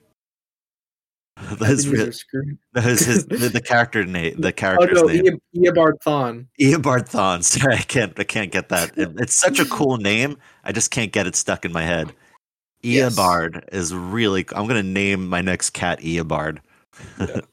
[1.59, 2.57] That's Scrooge.
[2.73, 4.39] that his the, the character name.
[4.39, 5.37] The Oh no, name.
[5.55, 6.47] Eobard Thawne.
[6.59, 7.43] Eobard Thawne.
[7.43, 8.17] Sorry, I can't.
[8.17, 8.97] I can't get that.
[8.97, 10.37] It- it's such a cool name.
[10.63, 12.13] I just can't get it stuck in my head.
[12.85, 13.15] Yes.
[13.15, 14.45] Eobard is really.
[14.55, 16.59] I'm gonna name my next cat Eobard.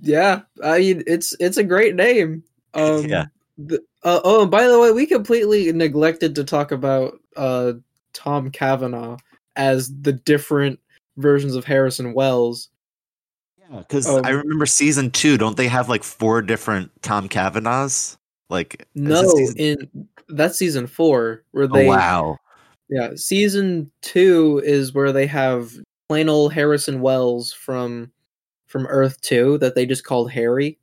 [0.00, 2.42] Yeah, I mean it's it's a great name.
[2.74, 3.26] Um, Yeah.
[3.58, 7.74] the- uh, oh, and by the way, we completely neglected to talk about uh,
[8.14, 9.18] Tom Cavanagh
[9.54, 10.80] as the different
[11.18, 12.70] versions of Harrison Wells.
[13.70, 15.38] Yeah, because Um, I remember season two.
[15.38, 18.16] Don't they have like four different Tom Cavanaghs?
[18.48, 19.22] Like No,
[19.56, 19.76] in
[20.28, 22.38] that's season four where Oh, they wow.
[22.92, 25.72] Yeah season two is where they have
[26.08, 28.12] plain old Harrison Wells from
[28.66, 30.78] from Earth two that they just called Harry.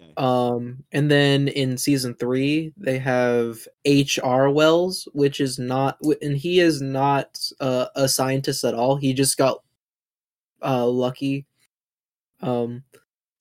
[0.00, 0.12] Okay.
[0.16, 4.50] Um, and then in season three, they have H.R.
[4.50, 8.96] Wells, which is not, and he is not uh, a scientist at all.
[8.96, 9.62] He just got
[10.62, 11.46] uh, lucky.
[12.40, 12.82] Um,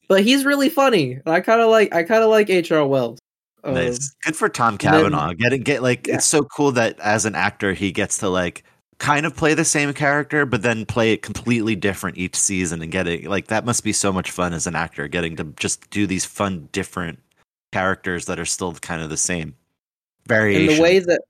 [0.08, 1.20] but he's really funny.
[1.26, 2.86] I kind of like, I kind of like H.R.
[2.86, 3.20] Wells.
[3.64, 4.16] Um, Nice.
[4.24, 5.34] Good for Tom then- Cavanagh.
[5.36, 6.16] Get it get like Yeah.
[6.16, 8.64] it's so cool that as an actor he gets to like
[9.00, 12.92] kind of play the same character but then play it completely different each season and
[12.92, 15.90] get it like that must be so much fun as an actor getting to just
[15.90, 17.18] do these fun different
[17.72, 19.56] characters that are still kind of the same.
[20.28, 20.70] Variation.
[20.70, 21.22] and the way that,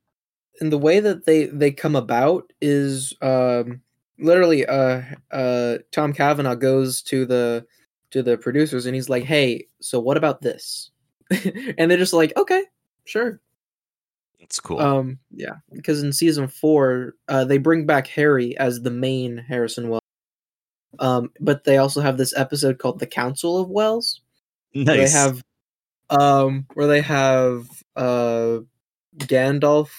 [0.62, 3.82] and the way that they they come about is um
[4.18, 5.02] literally uh
[5.32, 7.66] uh Tom Cavanagh goes to the
[8.12, 10.90] to the producers and he's like, hey, so what about this?
[11.78, 12.64] and they're just like, okay,
[13.06, 13.40] sure.
[14.40, 14.80] it's cool.
[14.80, 19.90] Um, yeah, because in season four, uh, they bring back Harry as the main Harrison
[19.90, 20.02] Wells.
[21.00, 24.22] Um, but they also have this episode called the Council of Wells.
[24.74, 25.14] Nice.
[25.14, 25.44] they have,
[26.10, 28.60] um, where they have uh,
[29.18, 29.90] Gandalf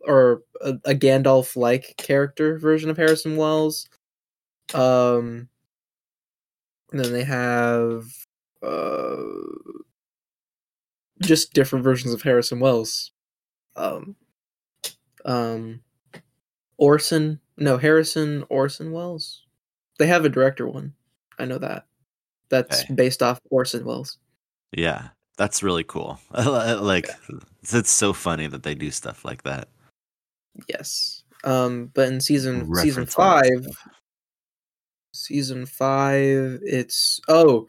[0.00, 3.88] or a, a Gandalf-like character version of Harrison Wells.
[4.72, 5.48] Um,
[6.92, 8.04] and then they have
[8.62, 9.16] uh,
[11.24, 13.12] just different versions of Harrison Wells.
[13.76, 14.16] Um,
[15.24, 15.80] um,
[16.76, 19.42] Orson, no Harrison Orson Welles.
[19.98, 20.92] They have a director one.
[21.38, 21.86] I know that.
[22.48, 22.94] That's Okay.
[22.94, 24.18] based off Orson Wells.
[24.72, 25.08] yeah.
[25.36, 26.20] That's really cool.
[26.30, 27.08] like
[27.60, 29.66] it's, it's so funny that they do stuff like that.
[30.68, 31.24] Yes.
[31.42, 33.66] Um, but in season season Reference that five,
[35.12, 37.66] season five, it's oh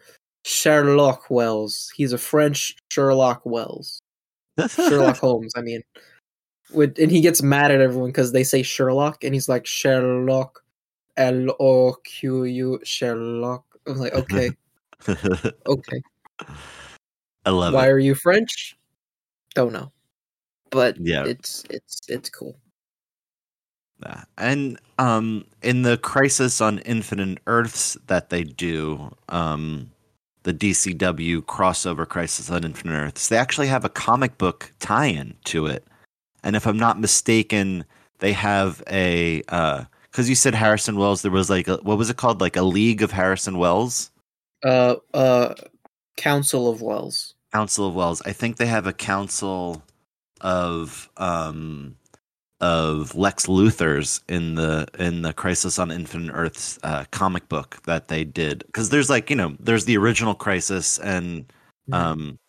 [0.48, 1.92] Sherlock Wells.
[1.96, 4.04] He's a French Sherlock Wells.
[4.70, 5.52] Sherlock Holmes.
[5.58, 5.82] I mean,
[6.72, 10.64] with and he gets mad at everyone because they say Sherlock, and he's like Sherlock,
[11.18, 13.66] L O Q U Sherlock.
[13.88, 14.52] I'm like, okay,
[15.68, 16.02] okay.
[17.44, 17.78] I love it.
[17.78, 17.92] Why it.
[17.92, 18.78] are you French?
[19.56, 19.92] Don't know,
[20.70, 21.26] but Yeah.
[21.26, 22.56] it's it's it's cool.
[24.04, 24.26] Yeah.
[24.38, 29.90] And um in the Crisis on Infinite Earths that they do, um
[30.46, 35.66] the DCW crossover Crisis on Infinite Earths, they actually have a comic book tie-in to
[35.66, 35.86] it.
[36.44, 37.84] And if I'm not mistaken,
[38.20, 42.10] they have a uh cuz you said Harrison Wells there was like a, what was
[42.10, 44.12] it called like a League of Harrison Wells?
[44.64, 45.54] Uh, uh,
[46.16, 47.34] Council of Wells.
[47.52, 48.22] Council of Wells.
[48.26, 49.84] I think they have a council
[50.42, 51.96] of um
[52.62, 58.08] of Lex Luthor's in the in the Crisis on Infinite Earths uh, comic book that
[58.08, 61.46] they did because there's like you know there's the original Crisis and
[61.92, 62.40] um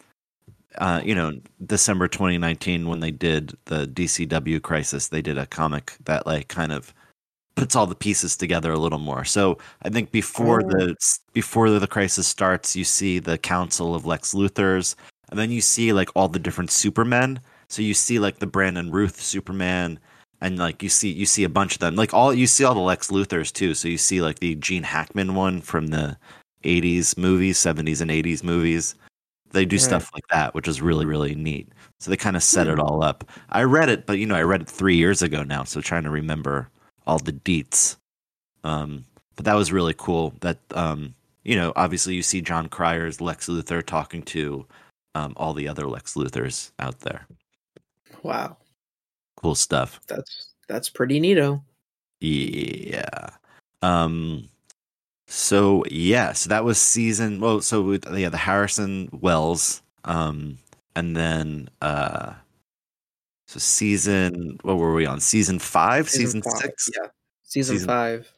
[0.78, 1.32] uh you know
[1.66, 6.72] December 2019 when they did the DCW Crisis they did a comic that like kind
[6.72, 6.94] of
[7.56, 9.24] puts all the pieces together a little more.
[9.24, 10.68] So I think before Oh.
[10.68, 10.96] the
[11.32, 14.94] before the crisis starts, you see the Council of Lex Luthor's,
[15.30, 17.40] and then you see like all the different Supermen.
[17.68, 19.98] So you see like the Brandon Routh Superman,
[20.40, 21.96] and like you see you see a bunch of them.
[21.96, 23.74] Like all you see all the Lex Luthors too.
[23.74, 26.16] So you see like the Gene Hackman one from the
[26.64, 28.94] '80s movies, '70s and '80s movies.
[29.52, 29.82] They do Right.
[29.82, 31.68] stuff like that, which is really really neat.
[32.00, 32.80] So they kind of set it Hmm.
[32.80, 33.24] all up.
[33.50, 36.04] I read it, but you know I read it three years ago now, so trying
[36.04, 36.68] to remember
[37.06, 37.96] all the deets.
[38.64, 39.04] Um,
[39.36, 40.34] but that was really cool.
[40.40, 41.14] That um,
[41.44, 44.66] you know, obviously you see Jon Cryer's Lex Luthor talking to
[45.14, 47.26] um, all the other Lex Luthors out there.
[48.22, 48.56] Wow,
[49.36, 50.00] Cool stuff.
[50.06, 51.62] that's that's pretty neato.
[52.20, 53.30] Yeah.
[53.82, 54.48] Um.
[55.28, 57.40] So yeah, so that was season.
[57.40, 59.82] Well, so we, yeah, the Harrison Wells.
[60.04, 60.58] Um,
[60.94, 62.32] and then uh,
[63.48, 64.58] so season.
[64.62, 65.20] What were we on?
[65.20, 66.08] Season five.
[66.08, 66.90] Season, five, six.
[66.96, 67.08] Yeah,
[67.42, 68.32] season, Season- five.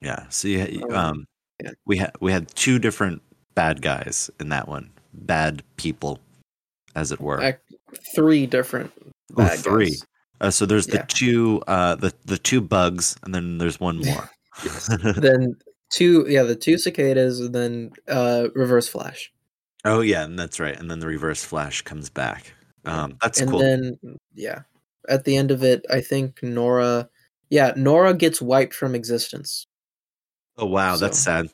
[0.00, 0.26] Yeah.
[0.28, 1.26] So you, had- Um, um,
[1.62, 1.70] yeah.
[1.84, 3.20] we had we had two different
[3.54, 6.20] bad guys in that one, bad people,
[6.94, 7.40] as it were.
[7.42, 7.58] Ac-
[8.14, 8.92] three different.
[9.32, 9.96] Oh, bad three.
[10.40, 11.02] Uh, so there's Yeah.
[11.02, 14.30] the two, uh, the the two bugs, and then there's one more.
[15.16, 15.54] then
[15.92, 19.32] two, yeah, the two cicadas, and then uh, Reverse Flash,
[19.84, 20.78] oh yeah, and that's right.
[20.78, 22.52] And then the Reverse Flash comes back.
[22.84, 23.58] Um, that's and cool.
[23.58, 23.98] then
[24.34, 24.62] yeah,
[25.08, 27.08] at the end of it, I think Nora,
[27.50, 29.66] yeah, Nora gets wiped from existence.
[30.56, 31.50] oh wow, that's sad.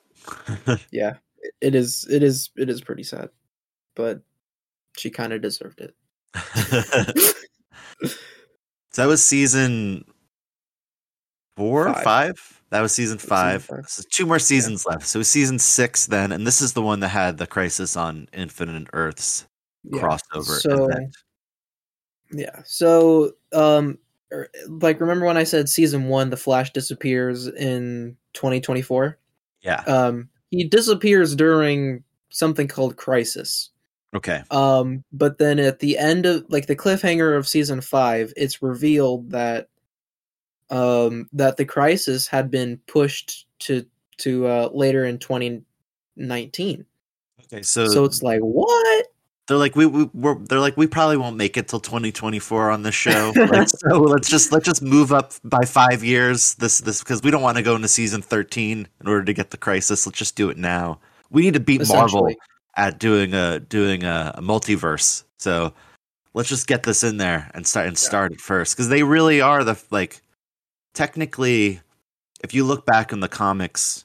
[0.90, 1.14] Yeah,
[1.60, 3.28] it is, it is, it is pretty sad,
[3.94, 4.22] but
[4.96, 5.94] she kind of deserved it.
[6.42, 7.32] So
[9.02, 10.04] that was season
[11.56, 12.02] four, Five.
[12.04, 12.60] five.
[12.70, 13.64] That was season season five.
[13.64, 13.88] five.
[13.88, 15.06] So two more seasons left.
[15.06, 18.88] So season six then, and this is the one that had the Crisis on Infinite
[18.92, 19.46] Earths
[19.84, 20.00] Yeah.
[20.02, 21.16] crossover So- event.
[22.32, 22.62] Yeah.
[22.64, 23.98] So, um,
[24.32, 29.18] er, like, remember when I said season one, the Flash disappears in 2024?
[29.60, 29.82] Yeah.
[29.86, 33.70] Um, he disappears during something called Crisis.
[34.14, 34.42] Okay.
[34.50, 39.30] Um, but then at the end of like the cliffhanger of season five, it's revealed
[39.30, 39.68] that
[40.70, 43.84] um that the crisis had been pushed to
[44.18, 46.86] to uh later in 2019.
[47.44, 47.62] Okay.
[47.62, 49.06] So, So it's like what?
[49.46, 52.82] they're like we, we we're, they're like we probably won't make it till 2024 on
[52.82, 53.32] this show.
[53.44, 56.54] Like, so let's just let's just move up by five years.
[56.54, 59.50] This this because we don't want to go into season 13 in order to get
[59.50, 60.06] the crisis.
[60.06, 60.98] Let's just do it now.
[61.30, 62.28] We need to beat Marvel.
[62.76, 65.24] At doing a doing a, a multiverse.
[65.38, 65.72] So
[66.34, 69.40] let's just get this in there and start and start it first because they really
[69.40, 70.20] are the like
[70.94, 71.80] technically
[72.42, 74.04] if you look back in the comics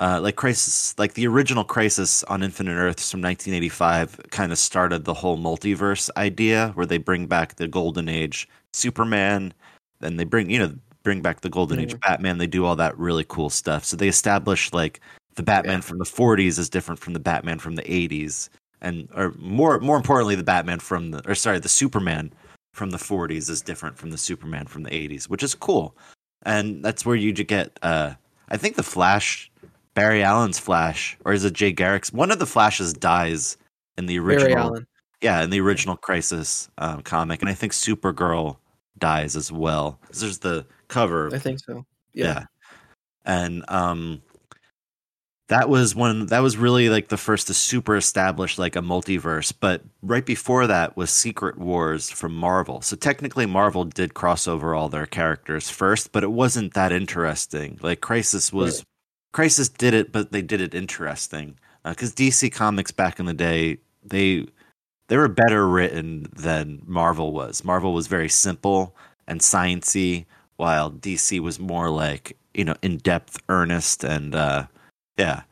[0.00, 5.04] uh, like crisis like the original crisis on infinite earths from 1985 kind of started
[5.04, 9.52] the whole multiverse idea where they bring back the golden age superman
[10.00, 12.00] then they bring you know bring back the golden age Mhm.
[12.00, 15.00] batman they do all that really cool stuff so they establish like
[15.34, 15.80] the batman Yeah.
[15.80, 18.48] from the 40s is different from the batman from the 80s
[18.80, 22.32] and or more more importantly the batman from the or sorry the superman
[22.74, 25.96] from the 40s is different from the superman from the 80s which is cool
[26.44, 28.14] and that's where you get uh
[28.48, 29.50] i think the flash
[29.94, 33.56] barry allen's flash or is it jay garrick's one of the flashes dies
[33.98, 34.78] in the original
[35.20, 38.56] yeah in the original crisis um, comic and i think supergirl
[38.98, 39.98] dies as well.
[40.12, 41.84] there's the cover I think so.
[42.14, 42.24] yeah.
[42.26, 42.44] Yeah.
[43.24, 44.22] And um
[45.52, 49.52] that was when that was really like the first to super establish like a multiverse,
[49.60, 52.80] but right before that was Secret Wars from Marvel.
[52.80, 57.78] So technically Marvel did cross over all their characters first, but it wasn't that interesting.
[57.82, 58.86] Like Crisis was Right.
[59.32, 61.58] Crisis did it, but they did it interesting.
[61.84, 64.46] Because DC Comics back in the day, they
[65.08, 67.62] they were better written than Marvel was.
[67.62, 68.96] Marvel was very simple
[69.28, 70.24] and sciency,
[70.56, 74.64] while DC was more like you know in depth, earnest, and uh,
[75.16, 75.42] yeah,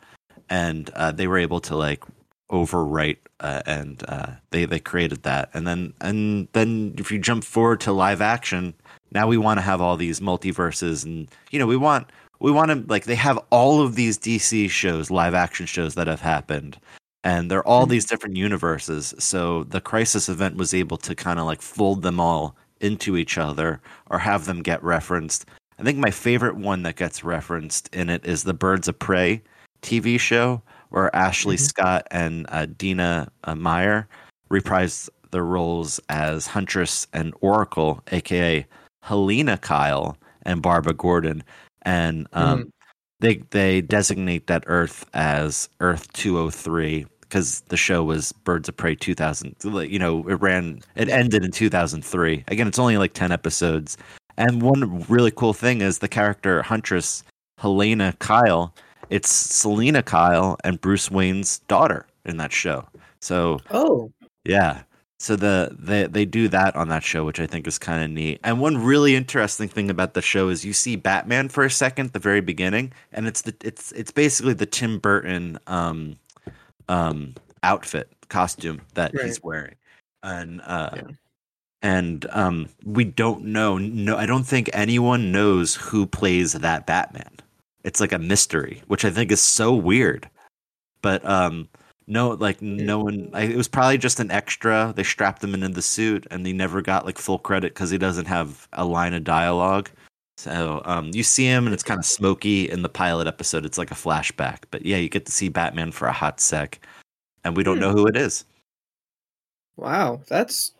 [0.48, 2.02] and uh, they were able to like
[2.50, 7.44] overwrite uh, and uh, they they created that, and then and then if you jump
[7.44, 8.74] forward to live action,
[9.12, 12.08] now we want to have all these multiverses, and you know we want
[12.40, 16.06] we want to like they have all of these DC shows, live action shows that
[16.06, 16.78] have happened,
[17.24, 17.90] and they're all Mhm.
[17.90, 19.14] these different universes.
[19.18, 23.36] So the Crisis event was able to kind of like fold them all into each
[23.38, 23.80] other
[24.10, 25.46] or have them get referenced.
[25.80, 29.42] I think my favorite one that gets referenced in it is the Birds of Prey
[29.80, 30.60] TV show,
[30.90, 31.60] where Ashley Mhm.
[31.60, 34.06] Scott and uh, Dina uh, Meyer
[34.50, 38.66] reprised their roles as Huntress and Oracle, aka
[39.02, 41.42] Helena Kyle and Barbara Gordon,
[41.82, 42.70] and um,
[43.20, 48.96] they they designate that Earth as Earth 203 because the show was Birds of Prey
[48.96, 49.54] 2000.
[49.64, 52.44] You know, it ran, it ended in 2003.
[52.48, 53.96] Again, it's only like 10 episodes.
[54.40, 57.22] And one really cool thing is the character Huntress
[57.58, 58.74] Helena Kyle.
[59.10, 62.88] It's Selena Kyle and Bruce Wayne's daughter in that show.
[63.20, 64.10] So Oh,
[64.46, 64.82] yeah.
[65.18, 68.10] So the they they do that on that show, which I think is kind of
[68.10, 68.40] neat.
[68.42, 72.06] And one really interesting thing about the show is you see Batman for a second
[72.06, 76.16] at the very beginning, and it's the it's it's basically the Tim Burton um
[76.88, 79.74] um outfit costume that he's wearing,
[80.22, 81.02] and uh, Yeah.
[81.82, 87.30] And um we don't know no I don't think anyone knows who plays that Batman.
[87.84, 90.28] It's like a mystery, which I think is so weird.
[91.02, 91.68] But um
[92.06, 95.68] no like no one I, it was probably just an extra they strapped him into
[95.68, 99.14] the suit and he never got like full credit because he doesn't have a line
[99.14, 99.88] of dialogue
[100.36, 103.78] so um, you see him and it's kind of smoky in the pilot episode it's
[103.78, 106.80] like a flashback but yeah you get to see batman for a hot sec
[107.44, 107.82] and we don't Hmm.
[107.82, 108.44] know who it is
[109.76, 110.72] wow, that's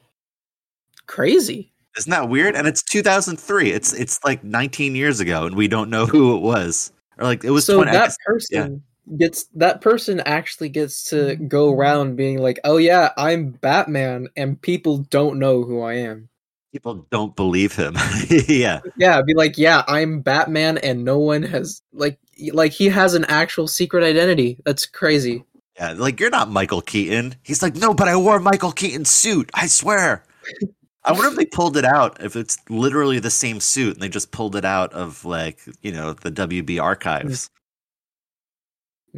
[1.11, 1.73] crazy.
[1.99, 5.91] isn't that weird and it's 2003 it's it's like 19 years ago and we don't
[5.91, 8.83] know who it was or like it was so 20 that person
[9.19, 14.61] gets that person actually gets to go around being like, "Oh yeah, I'm Batman," and
[14.61, 16.29] people don't know who I am.
[16.73, 17.97] people don't believe him
[18.49, 22.19] yeah Yeah, be like, "Yeah, I'm Batman," and no one has like
[22.53, 24.59] like he has an actual secret identity.
[24.65, 25.45] That's crazy.
[25.77, 27.35] Yeah, like you're not Michael Keaton.
[27.43, 29.51] He's like, no, but I wore Michael Keaton's suit.
[29.55, 30.25] I swear.
[31.05, 34.09] I wonder if they pulled it out, if it's literally the same suit, and they
[34.09, 37.51] just pulled it out of like you know the WB archives.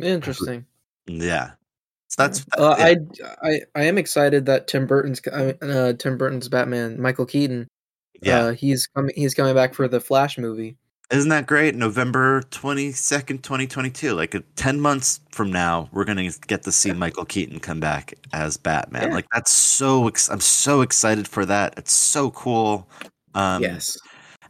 [0.00, 0.64] Interesting.
[1.06, 1.52] Yeah,
[2.08, 3.34] so that's Uh, yeah.
[3.42, 7.68] I, I I am excited that Tim Burton's uh, uh, Tim Burton's Batman, Michael Keaton.
[8.22, 8.38] yeah.
[8.38, 9.14] Uh, he's coming.
[9.16, 10.76] He's coming back for the Flash movie.
[11.12, 11.74] Isn't that great?
[11.74, 14.14] November 22nd, 2022.
[14.14, 17.80] Like uh, 10 months from now, we're going to get to see Michael Keaton come
[17.80, 19.08] back as Batman.
[19.08, 19.14] Yeah.
[19.14, 21.74] Like that's so ex- I'm so excited for that.
[21.76, 22.88] It's so cool.
[23.34, 23.96] Um yes.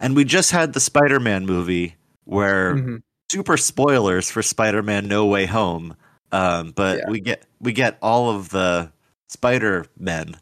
[0.01, 1.95] and we just had the Spider-Man movie
[2.25, 3.03] where Mhm.
[3.31, 5.97] super spoilers for Spider-Man No Way Home.
[6.33, 7.11] Um, but Yeah.
[7.11, 8.91] we get we get all of the
[9.29, 10.37] Spider-Men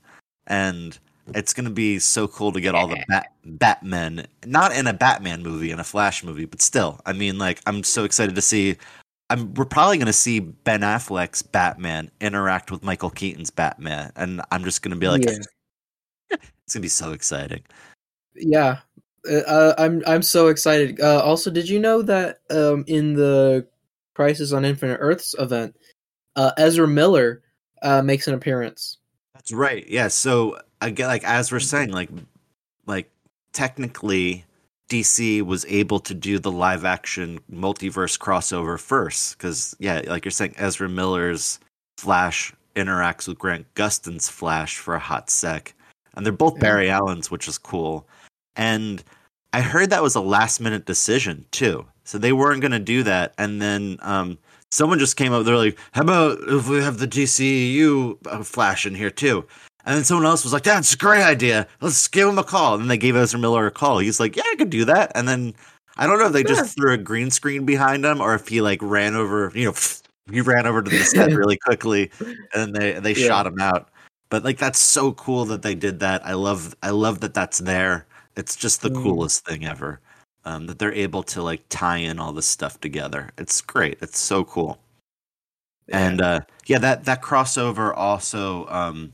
[0.46, 0.98] and
[1.34, 4.92] it's going to be so cool to get all the Bat- Batmen, not in a
[4.92, 7.00] Batman movie, in a Flash movie, but still.
[7.06, 8.76] I mean, like, I'm so excited to see.
[9.28, 14.42] I'm, we're probably going to see Ben Affleck's Batman interact with Michael Keaton's Batman, and
[14.50, 15.38] I'm just going to be like, Yeah.
[16.30, 17.62] it's going to be so exciting.
[18.34, 18.78] Yeah,
[19.28, 21.00] uh, I'm I'm so excited.
[21.00, 23.66] Uh, also, did you know that um, in the
[24.14, 25.76] Crisis on Infinite Earths event,
[26.36, 27.42] uh, Ezra Miller
[27.82, 28.98] uh, makes an appearance?
[29.34, 29.86] That's right.
[29.88, 30.08] Yeah.
[30.08, 32.10] So again, like as we're saying, like
[32.86, 33.10] like
[33.52, 34.44] technically
[34.90, 40.32] DC was able to do the live action multiverse crossover first because yeah, like you're
[40.32, 41.60] saying, Ezra Miller's
[41.98, 45.74] Flash interacts with Grant Gustin's Flash for a hot sec,
[46.14, 46.58] and they're both.
[46.58, 48.06] Barry Allen's, which is cool.
[48.56, 49.02] And
[49.52, 53.02] I heard that was a last minute decision too, so they weren't going to do
[53.04, 54.38] that, and then um,
[54.70, 55.44] someone just came up.
[55.44, 59.46] They're like, "How about if we have the DCEU uh, Flash in here too?"
[59.86, 61.66] And then someone else was like, "That's a great idea.
[61.80, 63.98] Let's give him a call." And then they gave Ezra Miller a call.
[63.98, 65.54] He's like, "Yeah, I could do that." And then
[65.96, 66.56] I don't know if they Sure.
[66.56, 69.74] just threw a green screen behind him or if he like ran over, you know,
[70.32, 72.10] he ran over to the set really quickly,
[72.54, 73.26] and they they Yeah.
[73.28, 73.88] shot him out.
[74.30, 76.24] But like that's so cool that they did that.
[76.26, 78.06] I love I love that that's there.
[78.36, 79.02] It's just the Mm.
[79.02, 80.00] coolest thing ever.
[80.44, 83.30] Um, that they're able to like tie in all this stuff together.
[83.36, 83.98] It's great.
[84.00, 84.78] It's so cool.
[85.88, 89.12] And uh, yeah, that that crossover also um,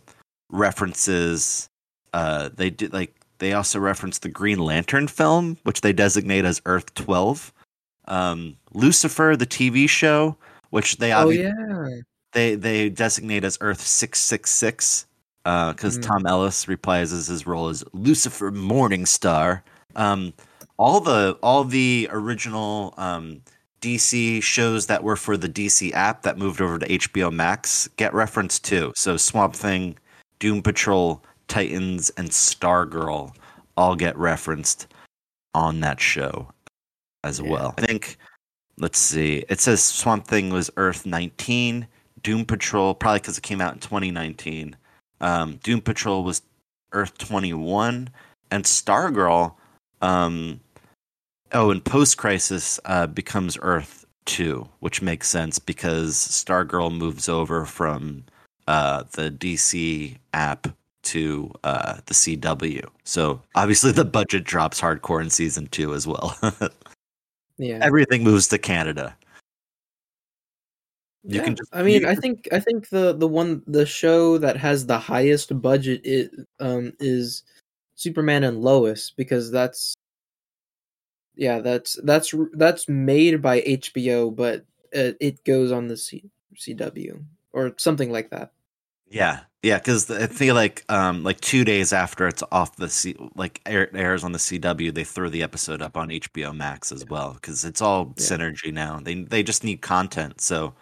[0.50, 1.68] references.
[2.12, 6.62] Uh, they did like they also reference the Green Lantern film, which they designate as
[6.66, 7.52] Earth Twelve.
[8.06, 10.36] Um, Lucifer, the TV show,
[10.70, 11.52] which they oh yeah,
[12.32, 15.06] they they designate as Earth six six six
[15.44, 16.02] because Mm.
[16.02, 19.62] Tom Ellis reprises his role as Lucifer Morningstar.
[19.94, 20.32] Um,
[20.76, 23.42] all the all the original um,
[23.80, 28.12] DC shows that were for the DC app that moved over to HBO Max get
[28.12, 28.92] referenced too.
[28.96, 29.96] So Swamp Thing,
[30.38, 33.34] Doom Patrol, Titans, and Stargirl
[33.76, 34.86] all get referenced
[35.54, 36.48] on that show
[37.24, 37.50] as Yeah.
[37.50, 37.74] well.
[37.78, 38.18] I think.
[38.78, 39.44] Let's see.
[39.48, 41.86] It says Swamp Thing was Earth 19.
[42.22, 44.76] Doom Patrol, probably because it came out in 2019.
[45.20, 46.42] Um, Doom Patrol was
[46.92, 48.10] Earth 21,
[48.50, 49.54] and Stargirl,
[50.02, 50.60] um,
[51.52, 57.64] oh, and Post Crisis uh, becomes Earth 2, which makes sense because Stargirl moves over
[57.64, 58.24] from
[58.66, 60.68] uh, the DC app
[61.02, 62.84] to uh, the CW.
[63.04, 66.36] So obviously the budget drops hardcore in season two as well.
[67.58, 67.78] yeah.
[67.80, 69.16] Everything moves to Canada.
[71.22, 71.44] You yeah.
[71.44, 74.56] can just- I mean, you I think I think the the one the show that
[74.56, 77.42] has the highest budget it um is
[77.96, 79.94] Superman and Lois because that's
[81.34, 84.64] yeah that's that's that's made by HBO but
[84.94, 88.52] uh, it goes on the C- CW or something like that.
[89.08, 93.14] Yeah, yeah, because I feel like um like two days after it's off the C
[93.36, 97.04] like air, airs on the CW, they throw the episode up on HBO Max as
[97.06, 98.22] well because it's all Yeah.
[98.24, 98.98] synergy now.
[99.00, 100.40] They they just need content.
[100.40, 100.74] So,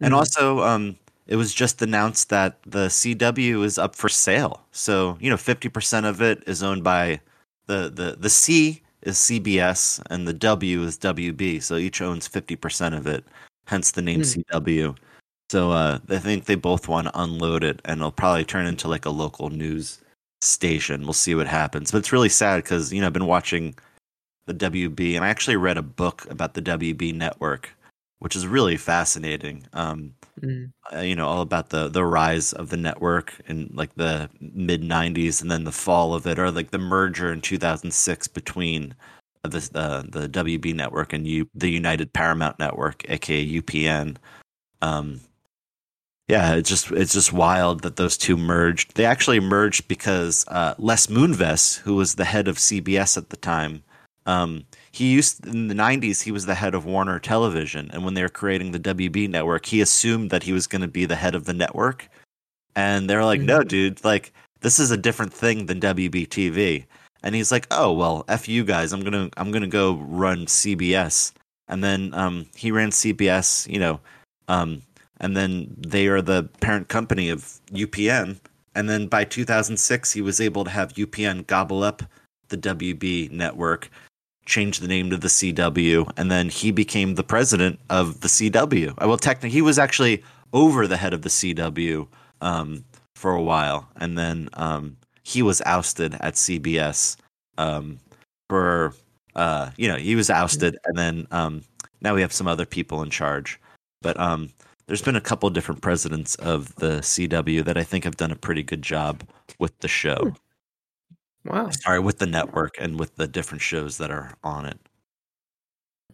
[0.00, 0.18] and Mhm.
[0.18, 0.96] also um
[1.28, 4.66] it was just announced that the CW is up for sale.
[4.72, 7.20] So you know fifty percent of it is owned by
[7.68, 11.60] the the the C is CBS and the W is WB.
[11.62, 13.24] So each owns fifty percent of it.
[13.66, 14.24] Hence the name Hmm.
[14.24, 14.96] CW.
[15.50, 18.88] So uh, I think they both want to unload it, and it'll probably turn into
[18.88, 20.00] like a local news
[20.40, 21.02] station.
[21.02, 21.92] We'll see what happens.
[21.92, 23.74] But it's really sad because you know I've been watching
[24.46, 27.70] the WB, and I actually read a book about the WB network,
[28.18, 29.66] which is really fascinating.
[29.72, 30.70] Um, Mm.
[30.94, 34.82] uh, you know all about the the rise of the network in like the mid
[34.82, 38.94] 90s and then the fall of it or like the merger in 2006 between
[39.42, 44.16] the uh, the WB network and U, the United Paramount network aka UPN
[44.82, 45.20] um
[46.28, 48.94] yeah it's just it's just wild that those two merged.
[48.94, 53.36] They actually merged because uh, Les Moonves who was the head of CBS at the
[53.36, 53.82] time
[54.26, 57.90] um he used in the 90s he was the head of Warner Television.
[57.92, 60.88] And when they were creating the WB network he assumed that he was going to
[60.88, 62.08] be the head of the network.
[62.74, 66.86] And they're like no dude like this is a different thing than WB TV
[67.22, 68.92] and he's like oh well f you guys.
[68.92, 71.32] I'm going to I'm going to go run CBS
[71.68, 74.00] and then um he ran CBS you know
[74.48, 74.82] um
[75.20, 78.38] and then they are the parent company of UPN
[78.74, 82.02] and then by 2006 he was able to have UPN gobble up
[82.48, 83.90] the WB network
[84.46, 88.90] change the name to the CW, and then he became the president of the CW.
[88.90, 92.06] Uh, Well, technically, he was actually over the head of the CW
[92.40, 92.84] um,
[93.16, 97.16] for a while, and then um, he was ousted at CBS
[97.58, 97.98] um,
[98.48, 98.94] for
[99.34, 101.62] uh, you know he was ousted, and then um,
[102.00, 103.60] now we have some other people in charge.
[104.00, 104.50] But um,
[104.86, 108.30] there's been a couple of different presidents of the CW that I think have done
[108.30, 109.22] a pretty good job
[109.58, 110.34] with the show.
[111.44, 111.70] Wow.
[111.70, 114.78] Sorry, with the network and with the different shows that are on it.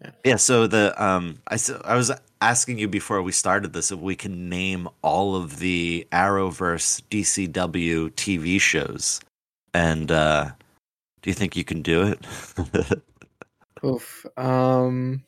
[0.00, 0.10] Yeah.
[0.24, 0.36] Yeah.
[0.36, 2.10] So the um, I I was
[2.40, 8.10] asking you before we started this if we can name all of the Arrowverse DCW
[8.10, 9.20] TV shows,
[9.72, 10.50] and uh,
[11.22, 13.02] do you think you can do it?
[13.84, 14.26] Oof.
[14.36, 15.22] Um,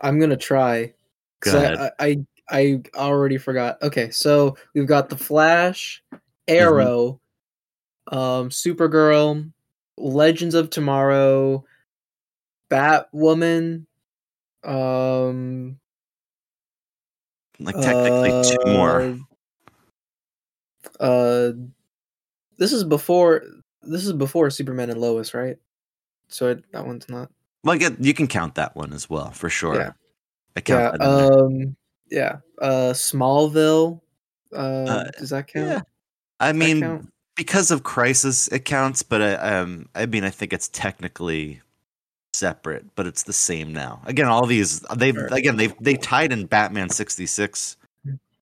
[0.00, 0.92] I'm gonna try.
[1.40, 1.90] Go.
[1.98, 3.80] I, I I already forgot.
[3.82, 6.18] Okay, so we've got the Flash, Mm-hmm.
[6.48, 7.20] Arrow,
[8.08, 9.52] um, Supergirl,
[9.96, 11.64] Legends of Tomorrow,
[12.70, 13.86] Batwoman,
[14.64, 15.78] um,
[17.60, 19.02] like technically two more.
[19.02, 19.16] uh,
[21.04, 21.52] Uh,
[22.58, 23.42] this is before.
[23.82, 25.56] This is before Superman and Lois, right?
[26.28, 27.30] So it, that one's not.
[27.64, 29.76] Well, you can count that one as well for sure.
[29.76, 29.92] Yeah.
[30.56, 30.96] I count Yeah.
[30.98, 31.44] that in there.
[31.44, 31.76] Um.
[32.10, 32.38] Yeah.
[32.60, 32.92] Uh.
[32.92, 34.00] Smallville.
[34.52, 34.56] Uh.
[34.56, 35.66] Uh, does that count?
[35.66, 35.80] yeah.
[36.40, 40.52] I Does mean, because of Crisis, it counts, but I, um, I mean, I think
[40.52, 41.60] it's technically
[42.32, 44.00] separate, but it's the same now.
[44.06, 47.76] Again, all these they've again they've they tied in Batman sixty six.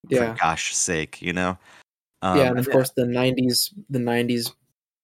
[0.08, 0.32] Yeah.
[0.32, 1.58] For gosh sake, you know.
[2.22, 4.52] Um, yeah, and of course the '90s, the '90s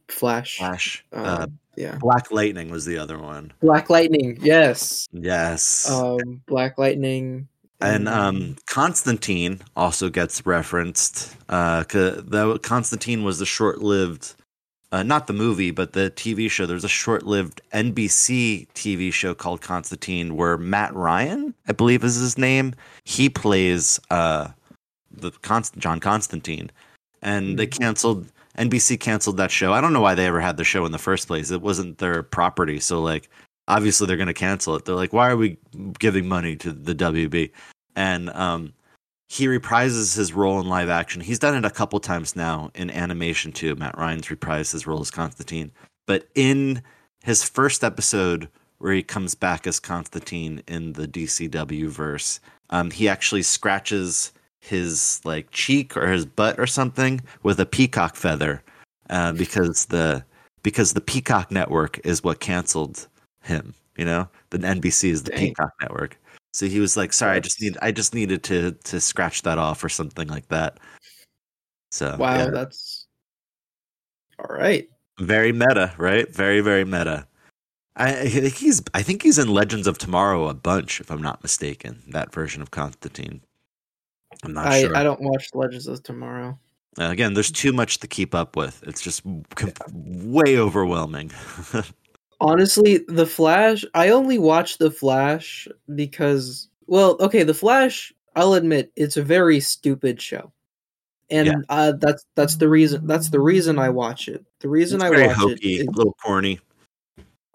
[0.08, 0.58] Flash.
[0.58, 1.04] Flash.
[1.12, 1.46] Um, uh,
[1.76, 1.96] yeah.
[1.98, 3.52] Black Lightning was the other one.
[3.60, 4.38] Black Lightning.
[4.40, 5.08] Yes.
[5.12, 5.90] Yes.
[5.90, 6.42] Um.
[6.46, 7.48] Black Lightning.
[7.80, 11.36] And um, Constantine also gets referenced.
[11.48, 14.34] Uh, the Constantine was the short-lived,
[14.92, 16.66] uh, not the movie, but the TV show.
[16.66, 22.38] There's a short-lived NBC TV show called Constantine, where Matt Ryan, I believe, is his
[22.38, 22.74] name.
[23.04, 24.48] He plays uh,
[25.10, 26.70] the Const- John Constantine,
[27.22, 28.28] and they canceled.
[28.56, 29.72] NBC canceled that show.
[29.72, 31.50] I don't know why they ever had the show in the first place.
[31.50, 33.28] It wasn't their property, so like
[33.68, 34.84] obviously they're going to cancel it.
[34.84, 35.58] They're like, why are we
[35.98, 37.50] giving money to the WB?
[37.96, 38.72] And um,
[39.28, 41.20] he reprises his role in live action.
[41.20, 43.74] He's done it a couple times now in animation too.
[43.76, 45.72] Matt Ryan's reprised his role as Constantine,
[46.06, 46.82] but in
[47.22, 48.48] his first episode
[48.78, 52.40] where he comes back as Constantine in the DCW verse,
[52.70, 58.16] um, he actually scratches his like cheek or his butt or something with a peacock
[58.16, 58.62] feather
[59.10, 60.24] uh, because the
[60.62, 63.06] because the Peacock Network is what canceled
[63.44, 63.74] him.
[63.96, 65.48] You know, the NBC is the Dang.
[65.48, 66.18] Peacock Network.
[66.52, 69.58] So he was like, "Sorry, I just need I just needed to to scratch that
[69.58, 70.78] off or something like that."
[71.90, 72.50] So Wow, yeah.
[72.50, 73.06] that's
[74.38, 74.88] all right.
[75.20, 76.28] very meta, right?
[76.34, 77.26] Very very meta.
[77.96, 81.22] I, I think he's I think he's in Legends of Tomorrow a bunch, if I'm
[81.22, 82.02] not mistaken.
[82.08, 83.40] That version of Constantine.
[84.42, 84.96] I'm not I sure.
[84.96, 86.58] I don't watch Legends of Tomorrow.
[86.98, 88.82] Uh, again, there's too much to keep up with.
[88.86, 89.22] It's just
[89.54, 91.30] com- way overwhelming.
[92.44, 98.92] Honestly, The Flash, I only watch The Flash because well, okay, The Flash, I'll admit,
[98.96, 100.52] it's a very stupid show.
[101.30, 101.54] And Yeah.
[101.70, 104.44] uh, that's that's the reason that's the reason I watch it.
[104.60, 106.60] The reason it's I very watch hokey, it a little corny.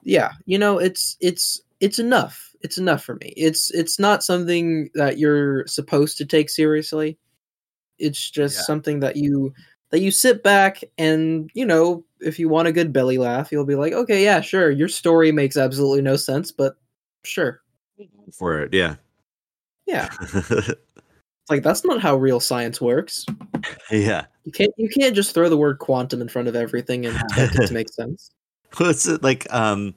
[0.03, 4.89] yeah you know it's it's it's enough it's enough for me it's it's not something
[4.95, 7.17] that you're supposed to take seriously
[7.97, 8.61] it's just Yeah.
[8.61, 9.53] something that you
[9.91, 13.65] that you sit back and you know if you want a good belly laugh you'll
[13.65, 16.75] be like okay yeah sure your story makes absolutely no sense but
[17.23, 17.61] sure
[18.33, 18.73] for it.
[18.73, 18.95] Yeah,
[19.87, 20.09] yeah
[21.49, 23.25] like that's not how real science works
[23.91, 24.25] yeah.
[24.45, 27.55] you can't you can't just throw the word quantum in front of everything and expect
[27.55, 28.31] it to make sense
[28.77, 29.51] What's it like?
[29.51, 29.95] Um,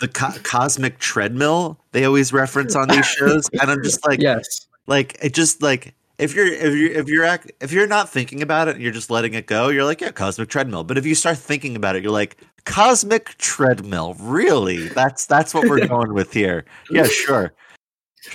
[0.00, 4.66] the co- cosmic treadmill they always reference on these shows, and I'm just like, yes
[4.86, 8.42] like it just like if you're if you're if you're act, if you're not thinking
[8.42, 10.84] about it and you're just letting it go, you're like, yeah, cosmic treadmill.
[10.84, 14.88] But if you start thinking about it, you're like, cosmic treadmill, really?
[14.88, 16.64] That's that's what we're going with here.
[16.90, 17.52] Yeah, sure.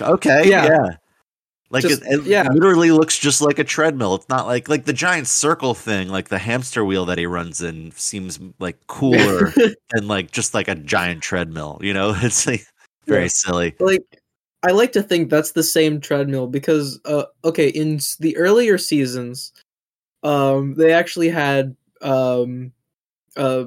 [0.00, 0.64] Okay, yeah.
[0.66, 0.88] Yeah.
[1.70, 2.48] Like Just- it, it yeah.
[2.52, 4.14] literally looks just like a treadmill.
[4.14, 7.62] It's not like like the giant circle thing, like the hamster wheel that he runs
[7.62, 9.52] in seems like cooler
[9.90, 12.14] than like just like a giant treadmill, you know?
[12.22, 12.64] It's like
[13.06, 13.28] very Yeah.
[13.28, 13.74] silly.
[13.80, 14.02] like
[14.62, 19.52] I like to think that's the same treadmill because uh okay in the earlier seasons
[20.22, 22.72] um they actually had um
[23.36, 23.64] uh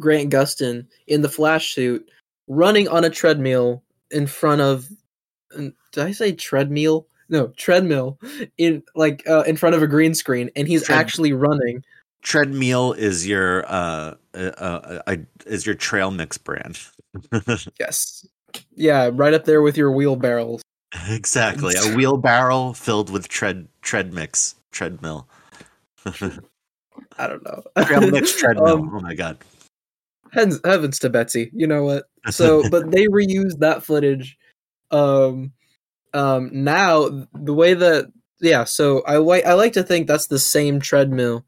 [0.00, 2.08] Grant Gustin in the flash suit
[2.48, 4.88] running on a treadmill in front of
[5.56, 8.18] did I say treadmill no treadmill
[8.58, 11.82] in like uh, in front of a green screen and he's Tread- actually running
[12.22, 15.16] treadmill is your uh, uh, uh,
[15.46, 16.78] is your trail mix brand.
[17.78, 18.26] yes.
[18.74, 20.62] Yeah, right up there with your wheelbarrows.
[21.08, 25.28] Exactly, a wheelbarrow filled with tread tread mix treadmill.
[26.04, 27.62] I don't know.
[27.84, 28.66] trail mix treadmill.
[28.66, 29.38] Um, oh my god.
[30.32, 31.50] Heavens, heavens to Betsy.
[31.52, 32.04] You know what?
[32.30, 34.38] So, but they reused that footage.
[34.90, 35.52] Um,
[36.14, 38.10] um, now the way that
[38.40, 41.44] yeah, so I like I like to think that's the same treadmill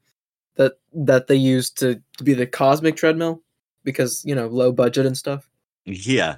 [0.56, 3.42] that that they used to, to be the cosmic treadmill
[3.82, 5.48] because you know low budget and stuff.
[5.84, 6.36] Yeah,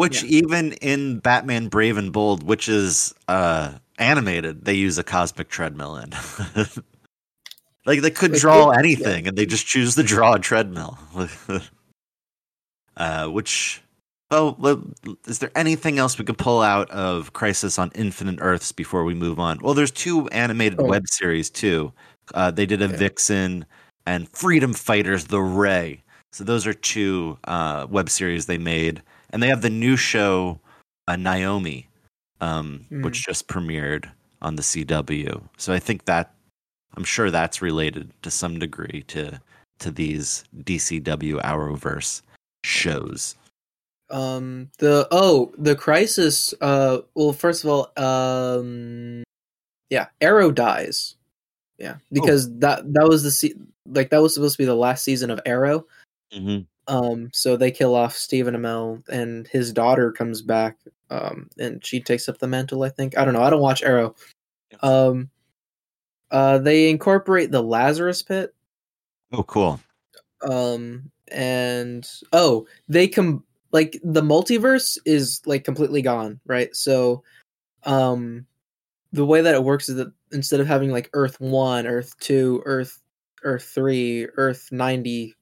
[0.00, 0.38] which yeah.
[0.38, 5.98] even in Batman Brave and Bold, which is uh animated, they use a cosmic treadmill
[5.98, 6.10] in.
[7.84, 10.98] like they could draw anything, and they just choose to draw a treadmill.
[12.96, 13.82] uh, which,
[14.30, 14.82] oh,
[15.26, 19.12] is there anything else we could pull out of Crisis on Infinite Earths before we
[19.12, 19.58] move on?
[19.60, 20.86] Well, there's two animated oh.
[20.86, 21.92] web series too.
[22.32, 22.96] Uh, they did a yeah.
[22.96, 23.66] Vixen
[24.06, 26.02] and Freedom Fighters: The Ray.
[26.32, 30.60] So those are two uh, web series they made and they have the new show
[31.08, 31.88] uh, Naomi,
[32.40, 33.02] um, mm.
[33.02, 34.08] which just premiered
[34.42, 35.42] on the CW.
[35.56, 36.34] So I think that
[36.96, 39.40] I'm sure that's related to some degree to
[39.80, 42.22] to these DCW Arrowverse
[42.64, 43.36] shows.
[44.10, 49.22] Um the oh the crisis uh well first of all um
[49.88, 51.14] yeah Arrow dies
[51.78, 52.52] yeah because oh.
[52.58, 53.54] that that was the se-
[53.86, 55.86] like that was supposed to be the last season of Arrow
[56.34, 56.62] mm-hmm.
[56.86, 60.76] Um, so they kill off Stephen Amell, and his daughter comes back,
[61.10, 62.82] um, and she takes up the mantle.
[62.82, 63.42] I think I don't know.
[63.42, 64.14] I don't watch Arrow.
[64.82, 65.30] Um,
[66.30, 68.54] uh, they incorporate the Lazarus Pit.
[69.32, 69.80] Oh, cool.
[70.48, 76.74] Um, and oh, they come like the multiverse is like completely gone, right?
[76.74, 77.22] So,
[77.84, 78.46] um,
[79.12, 82.62] the way that it works is that instead of having like Earth One, Earth Two,
[82.64, 83.00] Earth
[83.42, 85.34] Earth Three, Earth ninety,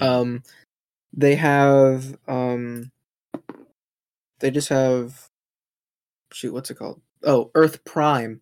[0.00, 0.42] um,
[1.12, 2.90] they have um
[4.40, 5.28] they just have
[6.32, 7.00] shoot what's it called?
[7.24, 8.40] Oh earth prime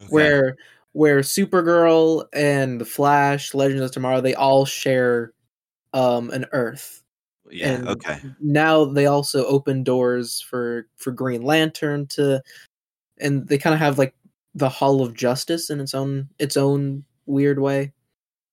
[0.00, 0.08] okay.
[0.10, 0.56] where
[0.92, 5.32] where supergirl and the flash legends of tomorrow they all share
[5.92, 7.02] um an earth.
[7.50, 8.20] Yeah and okay.
[8.40, 12.42] now they also open doors for for green lantern to
[13.18, 14.14] and they kind of have like
[14.54, 17.92] the hall of justice in its own its own weird way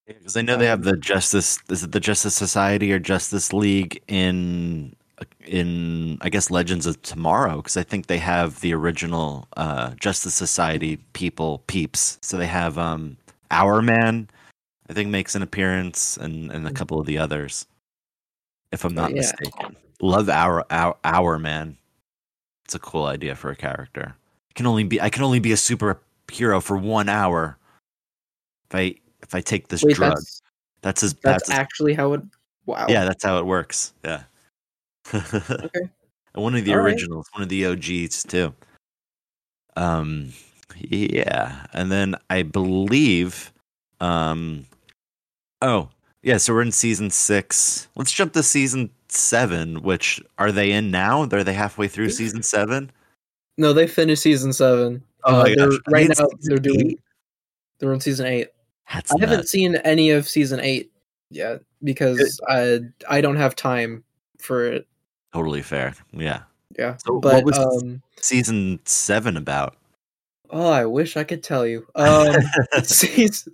[0.07, 1.60] because I know they have um, the Justice.
[1.69, 4.95] Is it the Justice Society or Justice League in
[5.45, 7.57] in I guess Legends of Tomorrow?
[7.57, 12.18] Because I think they have the original uh, Justice Society people peeps.
[12.22, 13.18] So they have um,
[13.52, 14.30] Hourman,
[14.90, 16.76] I think makes an appearance, and and a mm.
[16.76, 17.65] couple of the others,
[18.72, 19.18] if I'm not yeah.
[19.18, 19.76] mistaken.
[20.02, 21.78] Love our our Hourman.
[22.65, 24.15] It's a cool idea for a character.
[24.49, 27.57] I can only be I can only be a superhero for one hour.
[28.69, 30.15] If I if I take this Wait, drug.
[30.15, 30.41] That's,
[30.81, 32.22] that's as that's, that's actually how it.
[32.65, 32.85] Wow.
[32.89, 33.93] Yeah, that's how it works.
[34.03, 34.23] Yeah.
[35.14, 35.89] okay.
[36.34, 37.39] one of the All originals, right.
[37.39, 38.53] one of the OGs too.
[39.76, 40.34] Um,
[40.77, 43.52] yeah, and then I believe,
[43.99, 44.65] um,
[45.61, 45.89] oh
[46.23, 47.88] yeah, so we're in season six.
[47.95, 49.81] Let's jump to season seven.
[49.81, 51.23] Which are they in now?
[51.23, 52.91] Are they halfway through season seven?
[53.57, 55.03] No, they finished season seven.
[55.23, 55.73] Oh uh, my gosh!
[55.89, 56.89] Right now, they're doing.
[56.89, 56.98] they
[57.80, 58.49] They're on season eight.
[58.93, 59.30] That's I nuts.
[59.30, 60.91] haven't seen any of season eight
[61.30, 64.03] yet because I I don't have time
[64.39, 64.88] for it.
[65.34, 65.93] Totally fair.
[66.11, 66.41] Yeah.
[66.77, 66.97] Yeah.
[66.97, 69.76] So but what was um, season seven about?
[70.49, 71.88] Oh, I wish I could tell you.
[71.95, 72.35] Um,
[72.84, 73.53] season,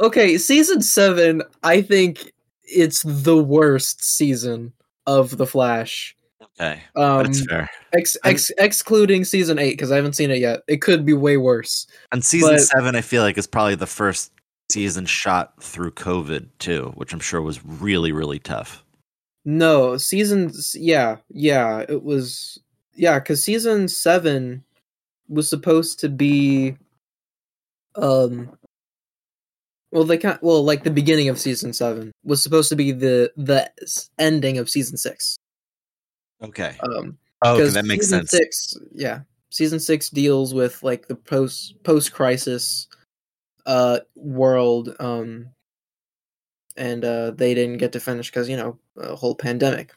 [0.00, 1.42] okay, season seven.
[1.62, 2.32] I think
[2.62, 4.72] it's the worst season
[5.06, 6.16] of the Flash.
[6.42, 7.68] Okay, um, that's fair.
[7.92, 10.62] Ex, ex, excluding season eight because I haven't seen it yet.
[10.66, 11.86] It could be way worse.
[12.10, 14.32] And season but, seven, I feel like is probably the first
[14.70, 18.84] season shot through COVID too, which I'm sure was really, really tough.
[19.44, 22.60] No, seasons, yeah, yeah, it was,
[22.94, 24.64] yeah, because season seven
[25.28, 26.76] was supposed to be,
[27.96, 28.56] um,
[29.92, 33.32] well, they can't, well, like the beginning of season seven was supposed to be the
[33.36, 33.70] the
[34.18, 35.36] ending of season six.
[36.42, 36.76] Okay.
[36.82, 37.18] Um.
[37.42, 38.30] Oh, okay, that makes sense.
[38.30, 42.86] Six, yeah, season six deals with like the post post crisis
[43.66, 45.48] uh world um
[46.76, 49.94] and uh they didn't get to finish because you know a whole pandemic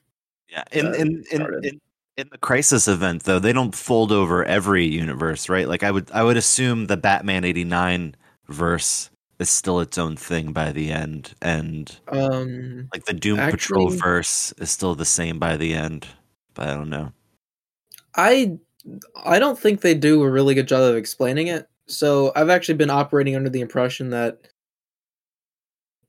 [0.50, 1.82] yeah in, uh, in, in, in
[2.16, 5.68] in the crisis event though they don't fold over every universe right?
[5.68, 8.16] Like i would i would assume the batman 89
[8.48, 9.10] verse
[9.40, 13.90] is still its own thing by the end and um like the doom actually, patrol
[13.90, 16.08] verse is still the same by the end
[16.54, 17.12] but i don't know.
[18.16, 18.58] I
[19.26, 22.76] i don't think they do a really good job of explaining it so I've actually
[22.76, 24.40] been operating under the impression that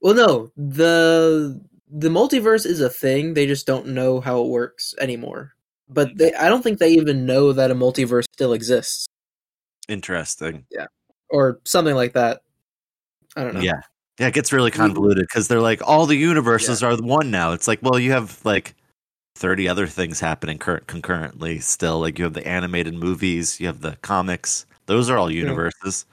[0.01, 1.61] Well, no, the
[1.91, 3.35] the multiverse is a thing.
[3.35, 5.55] They just don't know how it works anymore.
[5.89, 6.19] But mm.
[6.19, 9.07] they, I don't think they even know that a multiverse still exists
[9.89, 10.67] Interesting.
[10.71, 10.87] Yeah.
[11.31, 12.43] Or something like that.
[13.37, 13.61] I don't know.
[13.61, 13.81] Yeah.
[14.21, 17.51] Yeah, it gets really convoluted because they're like all the universes are one now.
[17.53, 18.77] It's like, well, you have like
[19.35, 21.99] 30 other things happening cur- concurrently still.
[21.99, 24.67] Like you have the animated movies, you have the comics.
[24.87, 26.07] Those are all universes.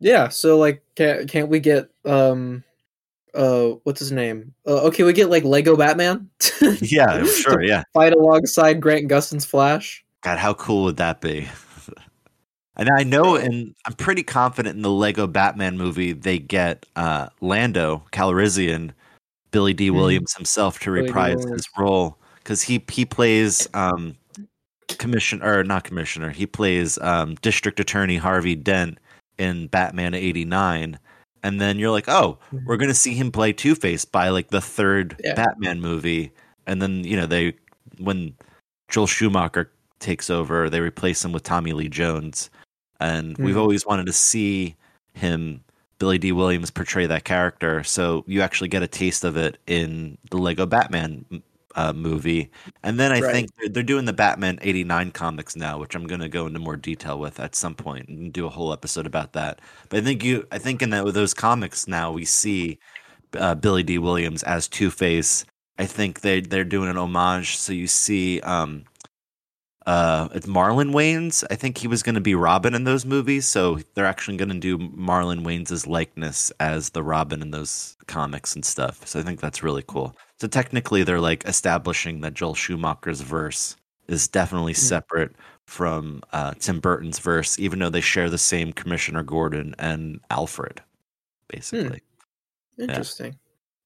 [0.00, 2.62] Yeah, so like can't can't we get um
[3.34, 4.52] uh what's his name?
[4.66, 6.28] Uh, okay, we get like Lego Batman.
[6.80, 7.62] Yeah, sure.
[7.62, 7.82] Yeah.
[7.92, 10.04] Fight alongside Grant Gustin's Flash.
[10.22, 11.48] God, how cool would that be?
[12.76, 17.28] and I know, and I'm pretty confident in the Lego Batman movie, they get uh,
[17.40, 18.90] Lando Calrissian,
[19.50, 19.94] Billy Dee Mhm.
[19.94, 24.16] Williams himself to reprise his role because he he plays um,
[24.88, 26.30] commissioner or not commissioner.
[26.30, 28.98] He plays um, District Attorney Harvey Dent
[29.38, 30.98] in Batman '89.
[31.42, 32.64] And then you're like, oh, Mhm.
[32.64, 35.34] we're gonna see him play Two Face by like the third Yeah.
[35.34, 36.32] Batman movie,
[36.66, 37.54] and then you know they
[37.98, 38.34] when
[38.88, 42.50] Joel Schumacher takes over, they replace him with Tommy Lee Jones,
[43.00, 43.60] and we've Mhm.
[43.60, 44.74] always wanted to see
[45.14, 45.62] him,
[45.98, 47.82] Billy Dee Williams, portray that character.
[47.84, 51.24] So you actually get a taste of it in the Lego Batman
[51.76, 52.50] uh, movie,
[52.82, 53.30] and then I Right.
[53.30, 56.58] think they're, they're doing the Batman '89 comics now, which I'm going to go into
[56.60, 59.60] more detail with at some point and do a whole episode about that.
[59.90, 62.78] But I think you, I think in that with those comics now we see
[63.38, 65.44] uh, Billy Dee Williams as Two Face.
[65.78, 67.56] I think they they're doing an homage.
[67.58, 68.84] So you see, um,
[69.86, 71.44] uh, it's Marlon Wayans.
[71.50, 73.46] I think he was going to be Robin in those movies.
[73.46, 78.54] So they're actually going to do Marlon Wayans' likeness as the Robin in those comics
[78.54, 79.06] and stuff.
[79.06, 80.16] So I think that's really cool.
[80.40, 83.76] So technically, they're like establishing that Joel Schumacher's verse
[84.08, 84.78] is definitely Hmm.
[84.78, 85.36] separate
[85.66, 90.82] from uh, Tim Burton's verse, even though they share the same Commissioner Gordon and Alfred,
[91.48, 92.02] basically.
[92.78, 93.36] Interesting.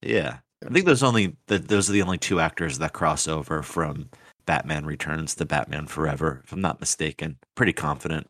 [0.02, 3.62] Yeah, I think those only th- those are the only two actors that cross over
[3.62, 4.10] from
[4.46, 7.38] Batman Returns to Batman Forever, if I'm not mistaken.
[7.54, 8.28] Pretty confident.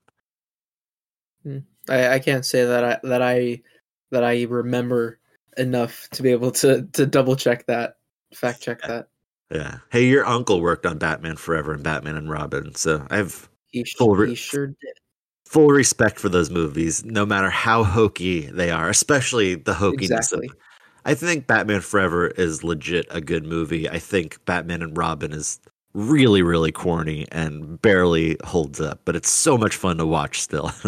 [1.88, 3.62] I, I can't say that I that I
[4.10, 5.18] that I remember
[5.56, 7.96] enough to be able to to double check that,
[8.34, 9.08] fact check that.
[9.50, 9.78] Yeah.
[9.90, 13.84] Hey, your uncle worked on Batman Forever and Batman and Robin, so I have He,
[13.98, 14.76] Full re- he sure did.
[15.46, 20.46] full respect for those movies, no matter how hokey they are, especially the hokiness Exactly.
[20.48, 20.56] of.
[21.04, 23.88] I think Batman Forever is legit a good movie.
[23.88, 25.58] I think Batman and Robin is
[25.94, 30.70] really, really corny and barely holds up, but it's so much fun to watch still.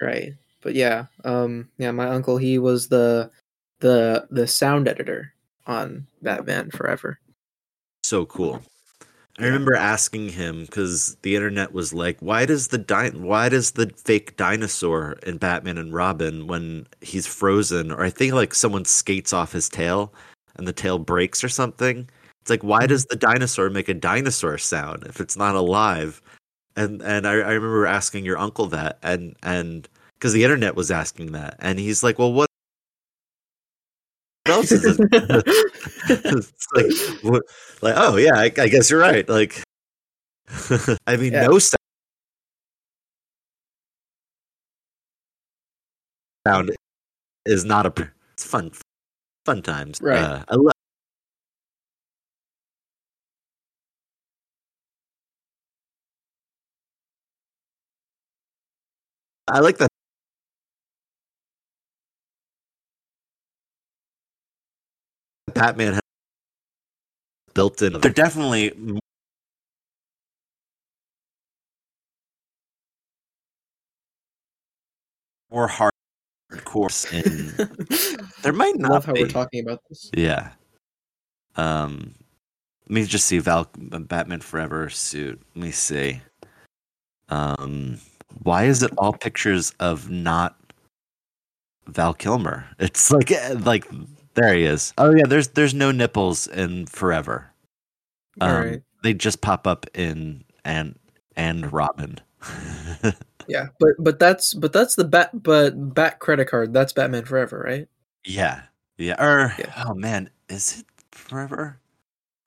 [0.00, 0.34] Right.
[0.60, 3.30] But yeah, um yeah, my uncle he was the
[3.80, 5.32] the the sound editor
[5.68, 7.20] on Batman Forever.
[8.02, 8.62] so cool.
[9.40, 13.72] I remember asking him because the internet was like, "Why does the di- why does
[13.72, 18.84] the fake dinosaur in Batman and Robin when he's frozen, or I think like someone
[18.84, 20.12] skates off his tail
[20.56, 22.08] and the tail breaks or something?
[22.40, 23.14] It's like why does mm-hmm.
[23.14, 26.20] the dinosaur make a dinosaur sound if it's not alive?"
[26.76, 30.90] And and I, I remember asking your uncle that, and and because the internet was
[30.90, 32.47] asking that, and he's like, "Well, what?"
[34.50, 35.00] Else is it?
[36.08, 37.42] it's like, what,
[37.82, 39.28] like, oh yeah, I, I guess you're right.
[39.28, 39.62] Like,
[41.06, 41.46] I mean, Yeah.
[41.46, 41.58] no
[46.46, 46.70] sound
[47.46, 48.10] is not a.
[48.34, 48.70] It's fun,
[49.44, 50.00] fun times.
[50.00, 50.18] Right.
[50.18, 50.56] Uh, I
[59.48, 59.88] I like that.
[65.58, 66.00] Batman has
[67.54, 68.00] built in.
[68.00, 68.72] They're definitely
[75.50, 79.22] more hardcore in there might I not love how be.
[79.22, 80.10] we're talking about this.
[80.14, 80.52] Yeah.
[81.56, 82.14] Um,
[82.86, 85.40] let me just see Val Batman Forever suit.
[85.54, 86.20] Let me see.
[87.28, 87.98] Um,
[88.42, 90.56] why is it all pictures of not
[91.86, 92.66] Val Kilmer?
[92.78, 93.86] It's like eh, like
[94.40, 94.92] there he is.
[94.98, 97.50] Oh yeah, there's there's no nipples in Forever.
[98.40, 98.82] Um, Alright.
[99.02, 100.98] They just pop up in and
[101.36, 102.18] and Robin.
[103.48, 106.74] Yeah, but but that's but that's the bat but bat credit card.
[106.74, 107.88] That's Batman Forever, right?
[108.26, 108.64] Yeah.
[108.98, 109.14] Yeah.
[109.24, 109.72] Or Yeah.
[109.86, 111.78] oh man, is it forever?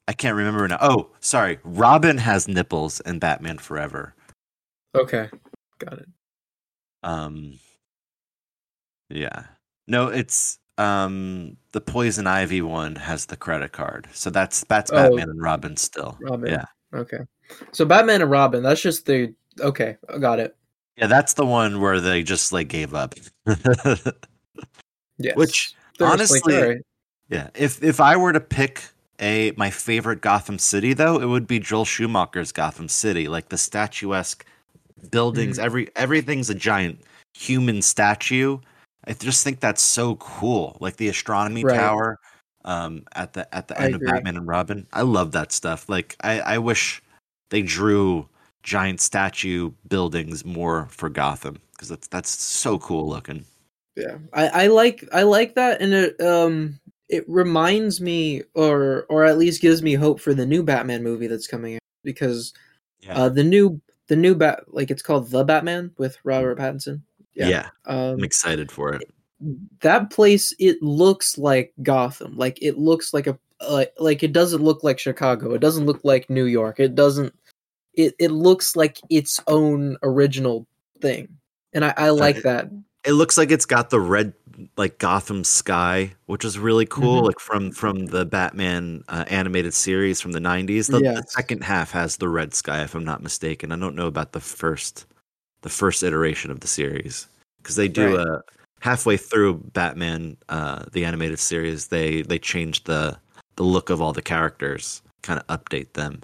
[0.08, 0.78] I can't remember now.
[0.80, 1.58] Oh, sorry.
[1.64, 4.14] Robin has nipples in Batman Forever.
[4.94, 5.30] Okay,
[5.80, 6.08] got it.
[7.02, 7.58] Um
[9.10, 9.46] Yeah.
[9.88, 14.08] No, it's um the Poison Ivy one has the credit card.
[14.14, 14.96] So that's that's Oh.
[14.96, 16.18] Batman and Robin still.
[16.22, 16.50] Robin.
[16.52, 16.66] Yeah.
[16.94, 17.20] Okay,
[17.72, 18.64] so Batman and Robin.
[18.64, 19.98] That's just the okay.
[20.14, 20.56] I Got it.
[20.98, 23.16] Yeah, that's the one where they just like gave up.
[25.18, 25.36] Yes.
[25.36, 26.78] Which They're Honestly, like, right.
[27.30, 28.84] Yeah, if if I were to pick
[29.20, 33.28] a my favorite Gotham City though, it would be Joel Schumacher's Gotham City.
[33.28, 34.44] Like the statuesque
[35.12, 35.64] buildings, Mhm.
[35.64, 37.02] every everything's a giant
[37.36, 38.58] human statue.
[39.12, 40.78] I just think that's so cool.
[40.80, 41.76] Like the astronomy Right.
[41.76, 42.18] tower
[42.64, 44.02] um at the at the end of.
[44.02, 44.88] Batman and Robin.
[44.94, 45.90] I love that stuff.
[45.90, 47.02] Like I I wish
[47.50, 48.30] they drew
[48.64, 53.44] giant statue buildings more for Gotham because that's that's so cool looking.
[53.98, 56.80] Yeah, I, I like I like that, and it um
[57.10, 61.28] it reminds me, or or at least gives me hope for the new Batman movie
[61.28, 62.54] that's coming out because
[63.02, 63.16] Yeah.
[63.16, 67.02] uh the new the new bat like it's called the Batman with Robert Pattinson.
[67.34, 67.48] Yeah.
[67.50, 67.70] yeah.
[67.86, 69.04] Um, I'm excited for it.
[69.82, 73.38] that place it looks like Gotham, like it looks like a
[73.70, 77.34] like like it doesn't look like Chicago, it doesn't look like New York, it doesn't
[77.94, 80.66] it it looks like its own original
[81.02, 81.28] thing,
[81.74, 82.70] and I I like it- that.
[83.04, 84.34] it looks like it's got the red
[84.78, 87.24] like Gotham sky, which is really cool.
[87.24, 87.26] Mhm.
[87.28, 90.88] Like from from the Batman uh, animated series from the '90s.
[90.92, 93.72] The, the second half has the red sky, if I'm not mistaken.
[93.72, 95.06] I don't know about the first
[95.62, 97.28] the first iteration of the series
[97.62, 98.28] because they do Right.
[98.28, 98.42] uh,
[98.80, 101.88] halfway through Batman uh, the animated series.
[101.88, 103.18] They they changed the
[103.56, 106.22] the look of all the characters, kind of update them.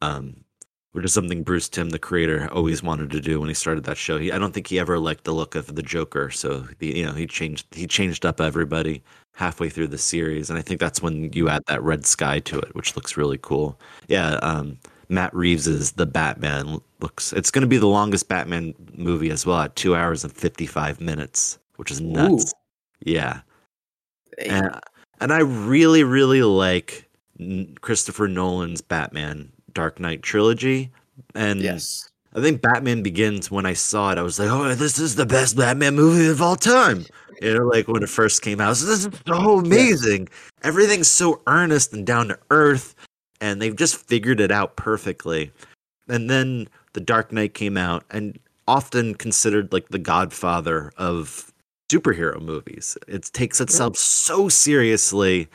[0.00, 0.44] Um,
[0.92, 3.98] which is something Bruce Timm, the creator, always wanted to do when he started that
[3.98, 4.18] show.
[4.18, 7.04] He, I don't think he ever liked the look of the Joker, so the, you
[7.06, 9.02] know he changed he changed up everybody
[9.34, 12.58] halfway through the series, and I think that's when you add that red sky to
[12.58, 13.78] it, which looks really cool.
[14.08, 14.78] Yeah, um,
[15.08, 17.32] Matt Reeves's The Batman looks.
[17.32, 20.66] It's going to be the longest Batman movie as well, at two hours and fifty
[20.66, 22.52] five minutes, which is nuts.
[23.00, 23.40] Yeah,
[24.38, 24.78] and
[25.20, 27.08] and I really really like
[27.80, 30.90] Christopher Nolan's Batman Dark Knight trilogy,
[31.34, 32.10] and yes.
[32.34, 33.50] I think Batman Begins.
[33.50, 36.42] When I saw it, I was like, "Oh, this is the best Batman movie of
[36.42, 37.06] all time."
[37.40, 40.28] You know, like when it first came out, like, this is so amazing.
[40.62, 42.94] Everything's so earnest and down to earth,
[43.40, 45.52] and they've just figured it out perfectly.
[46.08, 51.52] And then The Dark Knight came out, and often considered like the Godfather of
[51.90, 52.98] superhero movies.
[53.08, 55.48] It takes itself so seriously,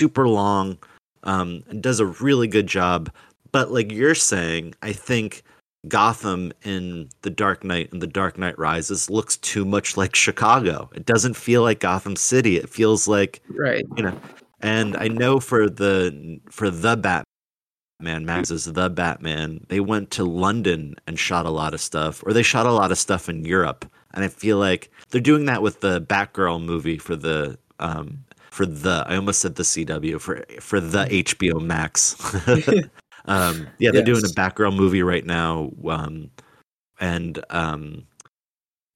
[0.00, 0.76] super long,
[1.24, 3.10] um, and does a really good job.
[3.52, 5.42] But like you're saying, I think
[5.88, 10.90] Gotham in The Dark Knight and The Dark Knight Rises looks too much like Chicago.
[10.94, 12.58] It doesn't feel like Gotham City.
[12.58, 13.86] It feels like Right.
[13.96, 14.20] you know.
[14.60, 19.64] And I know for the for the Batman, Max is the Batman.
[19.68, 22.90] They went to London and shot a lot of stuff, or they shot a lot
[22.92, 23.84] of stuff in Europe.
[24.14, 28.66] And I feel like they're doing that with the Batgirl movie for the um for
[28.66, 32.16] the I almost said the CW for for the HBO Max.
[33.26, 34.32] um, yeah, they're doing a Yes.
[34.32, 36.30] Batgirl movie right now, um,
[37.00, 38.06] and um,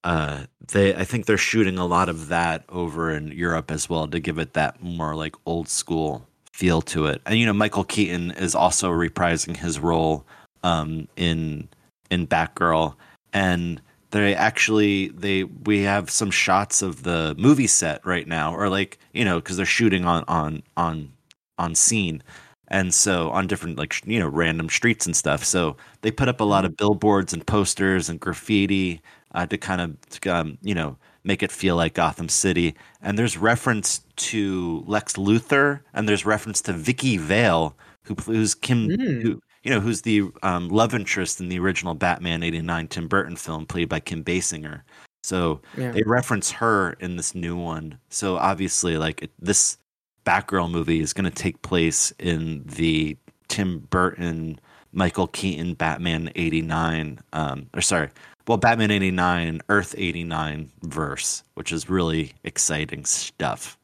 [0.04, 4.08] uh, they I think they're shooting a lot of that over in Europe as well
[4.08, 7.22] to give it that more like old school feel to it.
[7.26, 10.26] And you know, Michael Keaton is also reprising his role
[10.64, 11.68] um, in
[12.10, 12.94] in Batgirl,
[13.32, 13.80] and
[14.10, 18.98] they actually they we have some shots of the movie set right now, or like
[19.12, 21.12] you know, because they're shooting on on on
[21.58, 22.22] on scene.
[22.68, 25.44] And so on different like you know random streets and stuff.
[25.44, 29.02] So they put up a lot of billboards and posters and graffiti
[29.34, 32.74] uh, to kind of um, you know make it feel like Gotham City.
[33.00, 38.88] And there's reference to Lex Luthor, and there's reference to Vicky Vale, who who's Kim,
[38.88, 39.22] Mm.
[39.22, 43.36] who you know who's the um, love interest in the original Batman '89 Tim Burton
[43.36, 44.82] film, played by Kim Basinger.
[45.24, 45.92] So Yeah.
[45.92, 47.98] they reference her in this new one.
[48.08, 49.78] So obviously, like it, this
[50.26, 53.16] Batgirl movie is going to take place in the
[53.48, 54.58] Tim Burton,
[54.92, 58.08] Michael Keaton Batman '89, um, or sorry,
[58.46, 63.78] well, Batman '89, Earth '89 verse, which is really exciting stuff.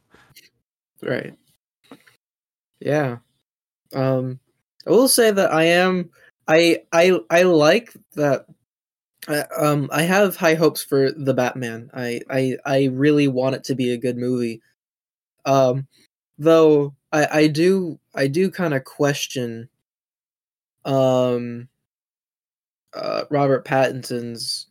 [1.02, 1.34] Right.
[2.80, 3.18] Yeah.
[3.94, 4.40] Um
[4.86, 6.10] I will say that I am
[6.46, 8.46] I I I like that
[9.28, 11.90] I, um I have high hopes for the Batman.
[11.94, 14.62] I I I really want it to be a good movie.
[15.44, 15.86] Um
[16.38, 19.68] though I I do I do kind of question
[20.84, 21.68] um
[22.94, 24.66] uh Robert Pattinson's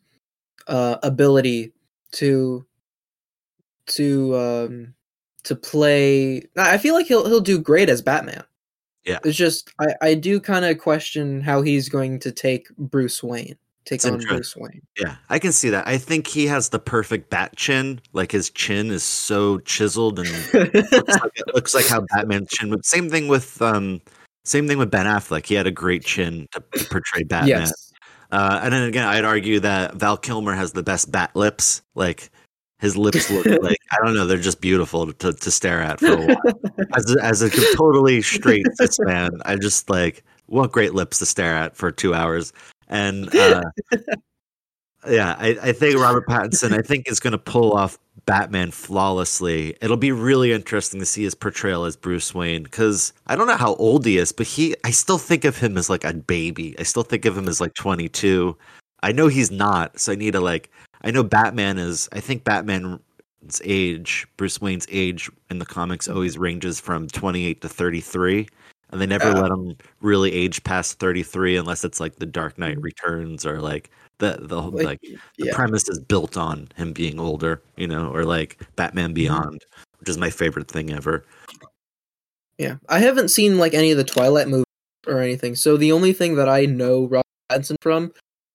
[0.66, 1.72] uh ability
[2.12, 2.66] to
[3.86, 4.94] to um
[5.44, 8.44] to play I feel like he'll he'll do great as Batman.
[9.04, 9.18] Yeah.
[9.24, 13.56] It's just I I do kind of question how he's going to take Bruce Wayne.
[13.88, 14.20] Take It's on.
[14.20, 14.82] Bruce Wayne.
[14.98, 15.88] Yeah, I can see that.
[15.88, 18.02] I think he has the perfect bat chin.
[18.12, 22.68] Like his chin is so chiseled and looks like, it looks like how Batman's chin
[22.68, 22.84] would.
[22.84, 24.02] Same thing with um,
[24.44, 25.46] same thing with Ben Affleck.
[25.46, 27.60] He had a great chin to, to portray Batman.
[27.60, 27.87] yes.
[28.30, 31.82] Uh, and then again, I'd argue that Val Kilmer has the best bat lips.
[31.94, 32.30] Like
[32.80, 34.26] his lips look like I don't know.
[34.26, 36.86] They're just beautiful to, to stare at for a while.
[36.94, 41.26] as a, as a totally straight cis man, I just like what great lips to
[41.26, 42.52] stare at for two hours.
[42.88, 43.62] And uh,
[45.08, 47.98] yeah, I, I think Robert Pattinson, I think is going to pull off
[48.28, 49.74] Batman flawlessly.
[49.80, 53.56] It'll be really interesting to see his portrayal as Bruce Wayne because I don't know
[53.56, 56.78] how old he is, but he, I still think of him as like a baby.
[56.78, 58.54] I still think of him as like 22.
[59.02, 60.70] I know he's not, so I need to like.
[61.02, 62.06] I know Batman is.
[62.12, 63.00] I think Batman's
[63.64, 68.46] age, Bruce Wayne's age in the comics always ranges from 28 to 33
[68.90, 69.40] and they never Yeah.
[69.40, 73.90] let him really age past 33 unless it's like the dark knight returns or like
[74.18, 75.54] the the whole- like, the yeah.
[75.54, 79.64] premise is built on him being older you know or like batman beyond
[79.98, 81.24] which is my favorite thing ever
[82.58, 84.64] Yeah, I haven't seen like any of the Twilight movies
[85.06, 88.10] or anything, so the only thing that I know Robert Pattinson from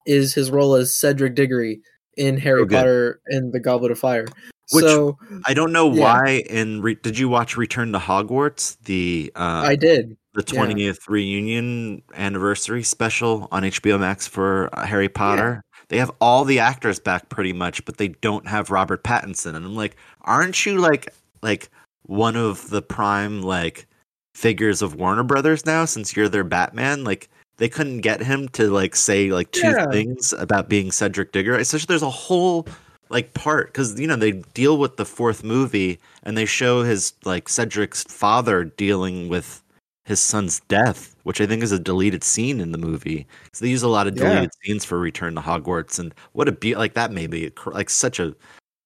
[0.05, 1.79] is his role as Cedric Diggory
[2.17, 2.67] in Harry Oh.
[2.67, 4.25] Potter and the Goblet of Fire.
[4.71, 6.01] Which- so i don't know Yeah.
[6.03, 10.17] why in re- did you watch return to hogwarts the uh I did.
[10.33, 10.65] The yeah.
[10.65, 16.59] 20th reunion anniversary special on hbo max for uh, harry potter they have all the
[16.59, 20.79] actors back pretty much but they don't have robert pattinson and i'm like aren't you
[20.79, 21.69] like like
[22.03, 23.85] one of the prime like
[24.33, 28.69] figures of warner brothers now since you're their batman like they couldn't get him to
[28.71, 29.85] like say like two Yeah.
[29.91, 32.67] things about being cedric diggory especially there's a whole
[33.09, 37.13] like part because you know they deal with the fourth movie and they show his
[37.23, 39.62] like cedric's father dealing with
[40.05, 43.25] his son's death, which I think is a deleted scene in the movie.
[43.53, 44.29] So they use a lot of Yeah.
[44.29, 47.89] deleted scenes for Return to Hogwarts, and what a be like that made me like
[47.89, 48.35] such a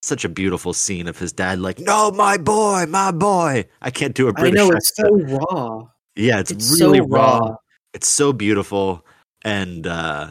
[0.04, 4.14] such a beautiful scene of his dad like, "No, my boy, my boy." I can't
[4.14, 4.58] do a I British.
[4.60, 5.88] know it's so raw.
[6.16, 7.38] yeah, it's, It's, really so raw.
[7.40, 7.56] raw.
[7.96, 9.04] It's so beautiful,
[9.44, 10.30] and uh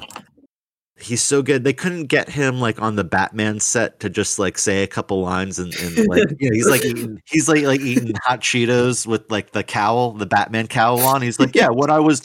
[0.98, 1.64] he's so good.
[1.64, 5.20] They couldn't get him like on the Batman set to just like say a couple
[5.20, 9.06] lines and, and like you know, he's like eating, he's like like eating hot Cheetos
[9.06, 11.22] with like the cowl, the Batman cowl on.
[11.22, 12.22] He's like, yeah, when I was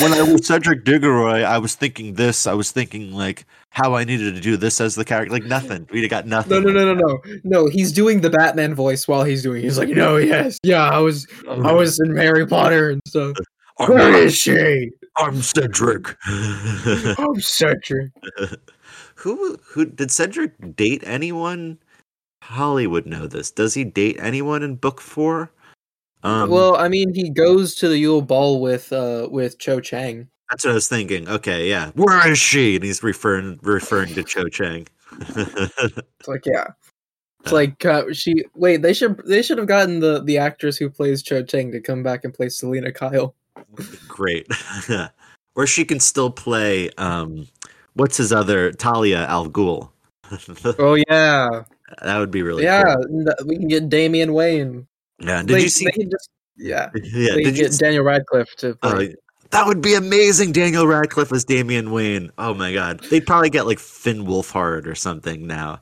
[0.00, 2.46] when I was Cedric Diggory, I was thinking this.
[2.46, 5.32] I was thinking like how I needed to do this as the character.
[5.32, 5.86] Like nothing.
[5.90, 6.50] We got nothing.
[6.50, 7.68] No, no, no, no, no, no.
[7.68, 9.62] He's doing the Batman voice while he's doing.
[9.62, 9.64] it.
[9.64, 10.88] He's like, no, yes, yeah.
[10.88, 13.36] I was, I was in Harry Potter and stuff.
[13.76, 14.90] Where she?
[15.16, 16.16] I'm Cedric.
[16.26, 18.10] I'm Cedric.
[19.14, 21.78] who who did Cedric date anyone?
[22.42, 23.50] Hollywood know this.
[23.50, 25.50] Does he date anyone in book four?
[26.22, 30.28] Um, well, I mean, he goes to the Yule Ball with, uh, with Cho Chang.
[30.50, 31.28] that's what I was thinking.
[31.28, 31.90] Okay, yeah.
[31.94, 32.76] Where is she?
[32.76, 34.86] And he's referring referring to Cho Chang.
[35.36, 36.66] It's like, yeah.
[37.40, 38.44] It's like uh, she.
[38.54, 41.80] Wait, they should they should have gotten the the actress who plays Cho Chang to
[41.80, 43.34] come back and play Selina Kyle.
[44.08, 44.46] Great.
[45.54, 47.46] or she can still play um
[47.94, 49.90] what's his other Talia Al Ghul.
[50.78, 51.62] Oh yeah,
[52.02, 52.82] that would be really yeah.
[52.96, 53.26] cool.
[53.46, 54.86] We can get Damian Wayne.
[55.20, 55.42] Yeah.
[55.42, 56.90] Did They- you see just yeah.
[56.94, 59.14] Yeah, they did you get Daniel Radcliffe to Oh, play.
[59.50, 60.52] that would be amazing.
[60.52, 62.30] Daniel Radcliffe as Damian Wayne.
[62.38, 65.80] Oh my god, they'd probably get like Finn Wolfhard or something now,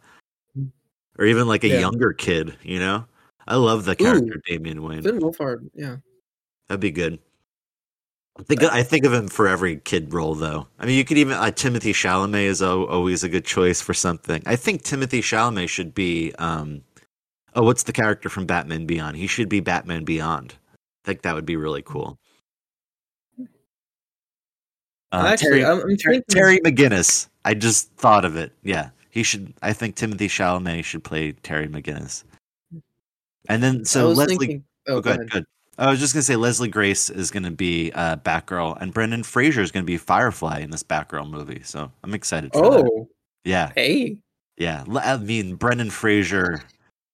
[1.18, 1.80] or even like a Yeah.
[1.80, 2.54] younger kid.
[2.62, 3.06] You know,
[3.46, 5.02] I love the character Damian Wayne.
[5.02, 5.70] Finn Wolfhard.
[5.74, 5.96] Yeah.
[6.68, 7.18] That'd be good.
[8.36, 10.66] I think I think of him for every kid role, though.
[10.80, 13.94] I mean, you could even uh, Timothy Chalamet is al- always a good choice for
[13.94, 14.42] something.
[14.44, 16.32] I think Timothy Chalamet should be.
[16.38, 16.82] Um,
[17.54, 19.16] oh, what's the character from Batman Beyond?
[19.16, 20.54] He should be Batman Beyond.
[20.72, 22.18] I think that would be really cool.
[25.12, 26.22] Uh, Actually, Terry, I'm, I'm Terry, thinking.
[26.28, 27.28] Terry McGinnis.
[27.44, 28.52] I just thought of it.
[28.64, 29.54] Yeah, he should.
[29.62, 32.24] I think Timothy Chalamet should play Terry McGinnis.
[33.48, 34.36] And then so Leslie.
[34.38, 34.64] thinking.
[34.88, 35.44] Oh, Oh, go good, ahead.
[35.78, 39.60] I was just gonna say Leslie Grace is gonna be uh, Batgirl, and Brendan Fraser
[39.62, 41.62] is gonna be Firefly in this Batgirl movie.
[41.64, 42.90] So I'm excited for that.
[42.92, 43.08] Oh,
[43.44, 44.18] Yeah, hey.
[44.56, 44.84] yeah.
[44.88, 46.62] I mean, Brendan Fraser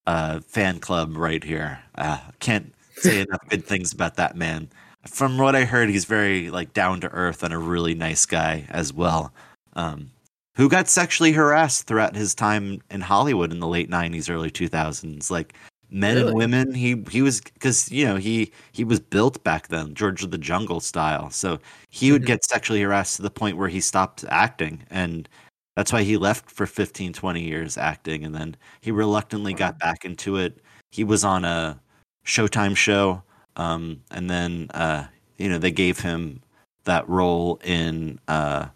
[0.07, 1.79] uh, fan club right here.
[1.95, 4.69] Uh, can't say enough good things about that man.
[5.07, 8.65] From what I heard, he's very like down to earth and a really nice guy
[8.69, 9.33] as well.
[9.73, 10.11] Um,
[10.55, 15.31] who got sexually harassed throughout his time in Hollywood in the late '90s, early 2000s?
[15.31, 15.55] Like
[15.91, 16.73] men and women.
[16.73, 20.37] He he was because you know he he was built back then, George of the
[20.37, 21.29] Jungle style.
[21.31, 21.59] So
[21.89, 22.27] he would Mhm.
[22.27, 25.27] get sexually harassed to the point where he stopped acting and
[25.75, 30.05] that's why he left for 15 20 years acting and then he reluctantly got back
[30.05, 30.59] into it
[30.91, 31.79] he was on a
[32.25, 33.21] showtime show
[33.57, 35.05] um, and then uh,
[35.37, 36.41] you know they gave him
[36.85, 38.67] that role in uh,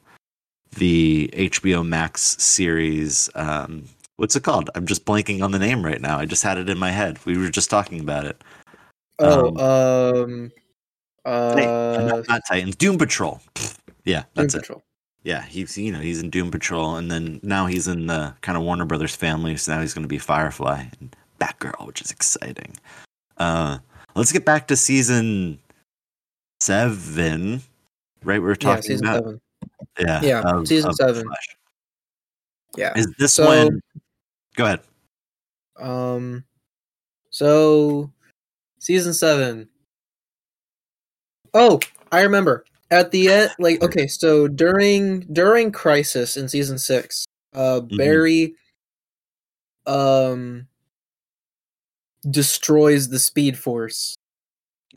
[0.77, 3.83] the hbo max series um,
[4.17, 6.69] what's it called i'm just blanking on the name right now i just had it
[6.69, 8.41] in my head we were just talking about it
[9.19, 10.51] Oh, Um, um,
[11.25, 13.41] uh, not, not titans doom patrol
[14.03, 14.83] yeah Doom that's it Patrol.
[15.23, 18.55] yeah, he's you know he's in Doom Patrol, and then now he's in the kind
[18.57, 19.57] of Warner Brothers family.
[19.57, 22.77] So now he's going to be Firefly and Batgirl, which is exciting.
[23.37, 23.79] Uh,
[24.13, 25.57] let's get back to season
[26.59, 27.61] seven,
[28.23, 28.39] right?
[28.39, 29.41] We are Yeah, talking season about seven.
[29.99, 31.23] yeah, Yeah, of- season of seven.
[31.25, 31.57] Flash.
[32.77, 32.93] Yeah.
[32.95, 33.81] Is this So- one?
[34.55, 34.79] Go ahead.
[35.77, 36.43] Um.
[37.29, 38.11] So,
[38.79, 39.67] season seven.
[41.53, 41.79] Oh,
[42.11, 42.65] I remember.
[42.91, 47.97] At the end, like okay, so during during Crisis in season six, uh, Mhm.
[47.97, 48.55] Barry,
[49.87, 50.67] um,
[52.29, 54.15] destroys the Speed Force.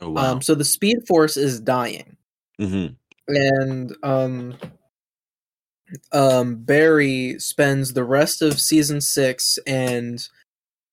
[0.01, 0.33] Oh wow.
[0.33, 2.15] Um, so the Speed Force is dying.
[2.59, 2.93] mm-hmm.
[3.27, 4.55] and um
[6.11, 10.27] um Barry spends the rest of season 6 and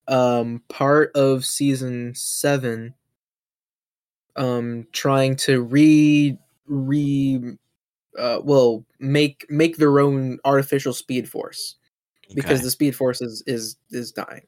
[0.09, 2.95] um part of season 7
[4.37, 6.37] um trying to re
[6.67, 7.41] re
[8.19, 11.77] uh well make make their own artificial speed force
[12.35, 14.47] because the speed force is is is dying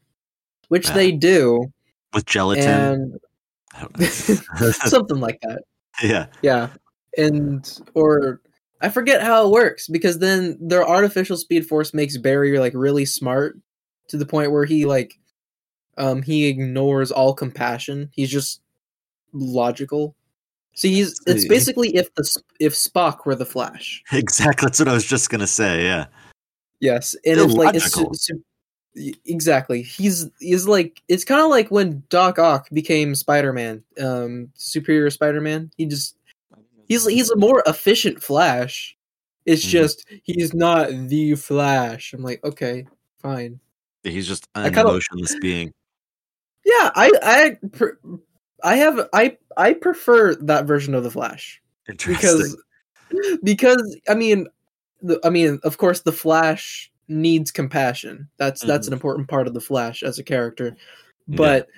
[0.69, 0.95] which Yeah.
[0.95, 1.73] they do
[2.15, 3.19] with gelatin.
[3.75, 4.01] and
[4.73, 5.63] something like that
[6.03, 6.27] yeah.
[6.43, 6.69] Yeah.
[7.17, 8.41] And or
[8.81, 13.05] I forget how it works because then their artificial speed force makes Barry like really
[13.05, 13.59] smart
[14.09, 15.19] to the point where he like
[15.97, 18.09] um he ignores all compassion.
[18.13, 18.61] He's just
[19.33, 20.15] logical.
[20.75, 24.03] So he's it's basically if the if Spock were the Flash.
[24.13, 24.67] Exactly.
[24.67, 25.85] That's what I was just gonna say.
[25.85, 26.07] Yeah.
[26.81, 28.15] Yes, and it's like it's su- Illogical.
[28.15, 28.45] su-
[28.95, 29.83] y- exactly.
[29.83, 35.11] He's he's like it's kind of like when Doc Ock became Spider Man, um, Superior
[35.11, 35.73] Spider Man.
[35.77, 36.15] He just
[36.89, 38.97] he's he's a more efficient Flash.
[39.47, 39.69] It's Mhm.
[39.71, 42.13] just he's not the Flash.
[42.13, 42.87] I'm like, okay,
[43.19, 43.61] fine.
[44.03, 45.73] He's just an kinda- emotionless being.
[46.65, 47.59] Yeah, I I
[48.63, 52.15] I have I I prefer that version of the Flash Interesting.
[52.31, 54.47] because because I mean,
[55.03, 58.29] the, I mean, of course, the Flash needs compassion.
[58.37, 58.93] That's that's Mm-hmm.
[58.93, 60.77] an important part of the Flash as a character.
[61.27, 61.69] But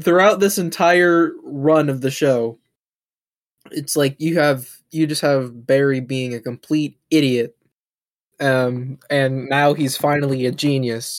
[0.00, 2.58] throughout this entire run of the show,
[3.72, 7.56] it's like you have you just have Barry being a complete idiot,
[8.40, 11.18] um, and now he's finally a genius.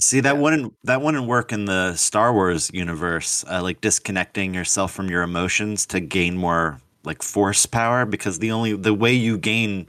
[0.00, 4.92] See that wouldn't that wouldn't work in the Star Wars universe, uh, like disconnecting yourself
[4.92, 8.04] from your emotions to gain more like force power.
[8.04, 9.86] Because the only the way you gain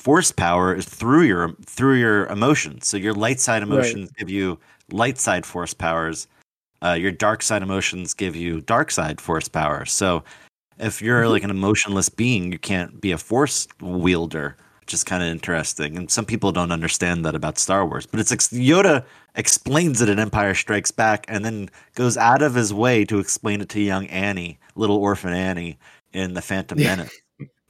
[0.00, 2.86] force power is through your through your emotions.
[2.86, 4.58] So your light side emotions give you
[4.90, 6.26] light side force powers.
[6.82, 9.84] Uh, your dark side emotions give you dark side force power.
[9.84, 10.24] So
[10.78, 11.30] if you're Mhm.
[11.30, 15.96] like an emotionless being, you can't be a force wielder, which is kind of interesting.
[15.96, 18.06] And some people don't understand that about Star Wars.
[18.06, 19.04] But it's ex- Yoda
[19.36, 23.60] explains it in Empire Strikes Back, and then goes out of his way to explain
[23.60, 25.78] it to young Annie, little orphan Annie,
[26.12, 27.10] in the Phantom Menace,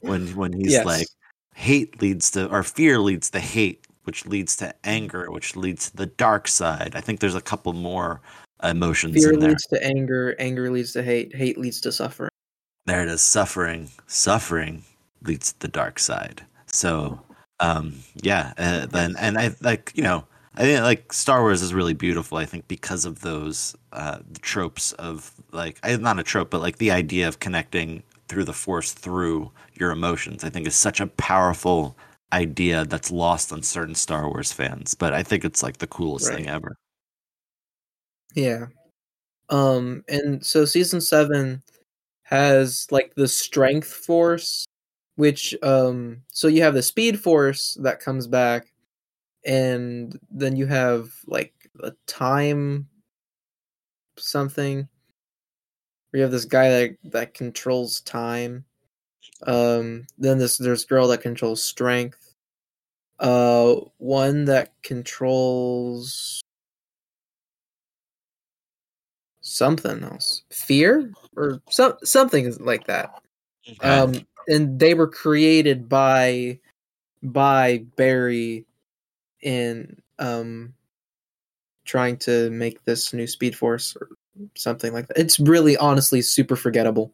[0.01, 0.85] when when he's Yes.
[0.85, 1.07] like,
[1.55, 5.95] hate leads to or fear leads to hate, which leads to anger, which leads to
[5.97, 6.91] the dark side.
[6.95, 8.19] I think there's a couple more
[8.63, 9.49] emotions Fear in there.
[9.49, 12.29] leads to anger, anger leads to hate, hate leads to suffering.
[12.85, 14.83] There it is suffering suffering
[15.23, 17.19] leads to the dark side so
[17.59, 21.73] um yeah uh, then and i like you know i think like star wars is
[21.73, 26.49] really beautiful i think because of those uh the tropes of like not a trope
[26.49, 30.75] but like the idea of connecting through the force through your emotions i think is
[30.75, 31.95] such a powerful
[32.33, 36.27] idea that's lost on certain star wars fans but i think it's like the coolest
[36.27, 36.37] Right.
[36.37, 36.75] thing ever
[38.35, 38.67] Yeah.
[39.49, 41.61] Um and so season 7
[42.33, 44.65] has like the strength force
[45.17, 48.73] which um so you have the speed force that comes back
[49.45, 51.53] and then you have like
[51.83, 52.87] a time
[54.17, 54.87] something
[56.09, 58.65] where you have this guy that that controls time
[59.45, 62.33] um then this there's girl that controls strength
[63.19, 66.41] uh one that controls
[69.53, 70.43] something else.
[70.49, 71.11] Fear?
[71.35, 73.21] Or some something like that.
[73.81, 76.59] Um and they were created by
[77.21, 78.65] by barry
[79.41, 80.73] in um
[81.85, 84.09] trying to make this new speed force or
[84.55, 85.17] something like that.
[85.17, 87.13] It's really honestly super forgettable.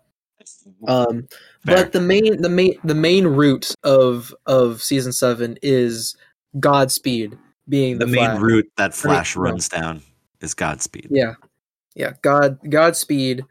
[0.88, 1.28] Um
[1.66, 6.16] but the main the main the main root of of season seven is
[6.60, 7.38] godspeed
[7.68, 10.02] being the the, main route that flash runs down
[10.42, 11.08] is godspeed.
[11.12, 11.36] Yeah.
[12.00, 12.14] Yeah.
[12.22, 13.44] God Godspeed.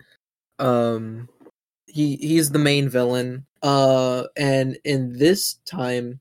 [0.59, 1.29] Um
[1.87, 3.47] he he's the main villain.
[3.63, 6.19] Uh and in this time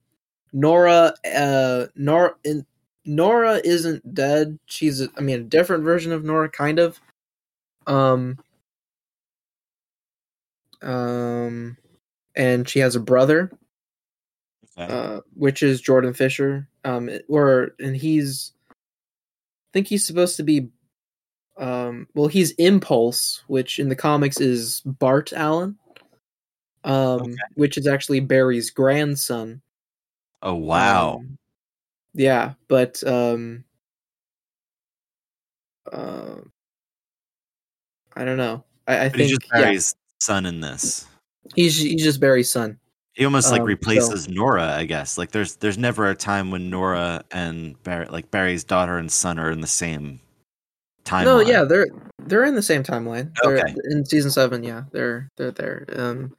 [0.54, 2.66] Nora uh Nora in
[3.06, 4.60] Nora isn't dead.
[4.66, 7.00] She's I mean a different version of Nora kind of.
[7.88, 8.38] Um
[10.82, 11.78] um
[12.36, 13.52] and she has a brother
[14.78, 14.94] Okay.
[14.94, 16.68] uh, which is Jordan Fisher.
[16.86, 18.76] Um, or and he's, I
[19.74, 20.70] think he's supposed to be,
[21.58, 25.78] um, well, he's Impulse, which in the comics is Bart Allen,
[26.84, 27.34] um, Okay.
[27.56, 29.62] which is actually Barry's grandson.
[30.42, 31.16] oh wow.
[31.18, 31.38] Um,
[32.14, 33.64] yeah, but um,
[35.92, 36.36] uh,
[38.16, 38.64] I don't know.
[38.88, 41.06] I, I think just yeah, Barry's son in this.
[41.56, 42.80] he's he's just Barry's son.
[43.14, 45.18] He almost like Um, so- replaces Nora, I guess.
[45.18, 49.40] Like there's there's never a time when Nora and Barry like Barry's daughter and son
[49.40, 50.20] are in the same
[51.08, 51.24] timeline.
[51.26, 51.88] No, yeah, they're
[52.20, 53.34] they're in the same timeline.
[53.44, 53.76] They're Okay.
[53.92, 54.64] in season seven.
[54.64, 55.86] Yeah, they're they're there.
[55.96, 56.36] Um,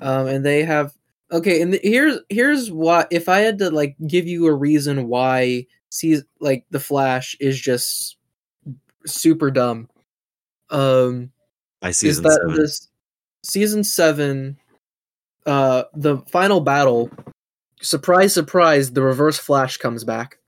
[0.00, 0.92] um, and they have
[1.30, 1.60] okay.
[1.62, 5.66] And the, here's here's what if I had to like give you a reason why
[5.90, 8.16] sees like the Flash is just
[9.06, 9.88] super dumb.
[10.70, 11.30] Um,
[11.82, 12.54] I see is that seven.
[12.56, 12.88] this
[13.44, 14.56] season seven
[15.46, 17.10] uh the final battle
[17.80, 20.38] surprise surprise the reverse flash comes back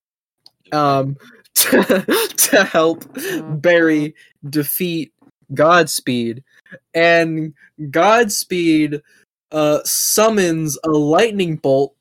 [0.71, 1.17] um
[1.55, 3.05] to, to help
[3.61, 4.15] barry
[4.49, 5.13] defeat
[5.53, 6.43] godspeed
[6.95, 7.55] and
[7.91, 9.01] godspeed
[9.53, 11.95] uh summons a lightning bolt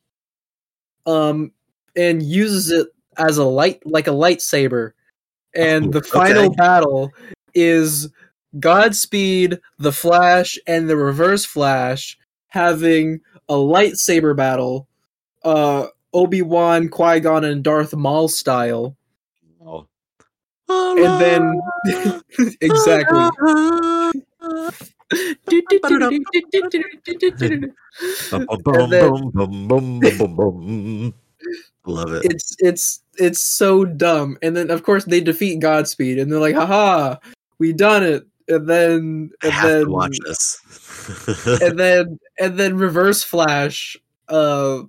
[1.06, 1.52] um
[1.94, 4.92] and uses it as a light like a lightsaber
[5.54, 6.54] and the final okay.
[6.56, 7.12] battle
[7.54, 8.08] is
[8.60, 12.18] Godspeed, the Flash, and the Reverse Flash
[12.48, 14.88] having a lightsaber battle,
[15.42, 18.96] uh, Obi Wan, Qui Gon, and Darth Maul style.
[20.68, 21.60] And then
[22.60, 23.30] exactly.
[28.30, 31.14] Bum, bum, And then- bum.
[31.86, 32.24] Love it.
[32.24, 34.38] it's it's it's so dumb.
[34.40, 37.16] And then of course they defeat Godspeed, and they're like, "Haha,
[37.58, 41.60] we done it!" And then I and have then to watch this.
[41.60, 43.96] and then and then reverse flash
[44.30, 44.80] uh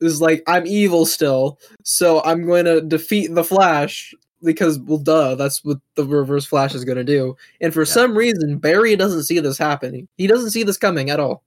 [0.00, 5.34] is like i'm evil still so i'm going to defeat the flash because well duh
[5.34, 7.92] that's what the reverse flash is going to do and for Yeah.
[7.92, 11.42] some reason barry doesn't see this happening he doesn't see this coming at all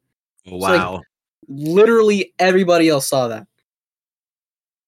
[0.45, 1.02] wow.
[1.48, 3.48] literally everybody else saw that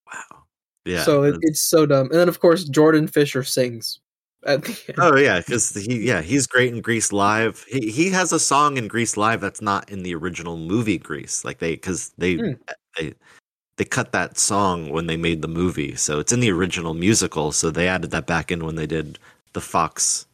[0.07, 0.43] wow.
[0.85, 1.03] Yeah.
[1.03, 3.99] so it, it's so dumb and then of course jordan fisher sings
[4.45, 4.97] at the end.
[4.99, 7.65] Oh yeah, because he yeah he's great in Grease Live.
[7.67, 11.43] He he has a song in Grease Live that's not in the original movie Grease.
[11.43, 12.51] Like they because they Hmm.
[12.95, 13.13] they
[13.77, 17.51] they cut that song when they made the movie, so it's in the original musical.
[17.51, 19.19] So they added that back in when they did
[19.53, 20.27] the Fox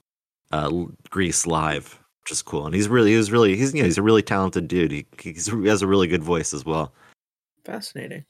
[0.52, 0.70] uh,
[1.10, 2.66] Grease Live, which is cool.
[2.66, 4.92] And he's really he's really he's you know, he's a really talented dude.
[4.92, 6.94] He he's, he has a really good voice as well.
[7.66, 8.26] fascinating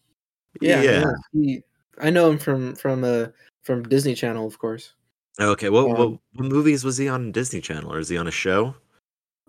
[0.60, 1.00] yeah, yeah.
[1.00, 1.14] yeah.
[1.32, 1.64] He,
[2.00, 3.28] i know him from from uh
[3.64, 4.94] from disney channel of course
[5.40, 5.70] Okay.
[5.70, 8.32] What, what Um, what movies was he on Disney Channel, or is he on a
[8.32, 8.76] show?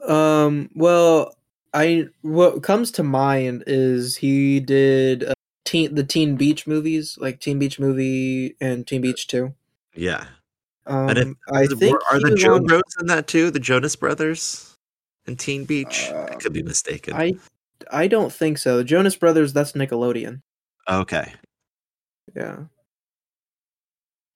[0.06, 0.70] Um.
[0.74, 1.34] Well,
[1.74, 5.32] I what comes to mind is he did uh,
[5.64, 9.54] teen the Teen Beach movies, like Teen Beach movie and Teen Beach Two.
[9.94, 10.26] Yeah.
[10.86, 13.50] Um, And if- I think are the Joe on- Bros in that too?
[13.50, 14.76] The Jonas Brothers
[15.26, 16.08] and Teen Beach?
[16.10, 17.14] I Uh, could be mistaken.
[17.14, 17.34] I
[17.90, 18.82] I don't think so.
[18.84, 19.52] Jonas Brothers.
[19.52, 20.40] That's Nickelodeon.
[20.88, 21.32] okay,
[22.34, 22.64] Yeah.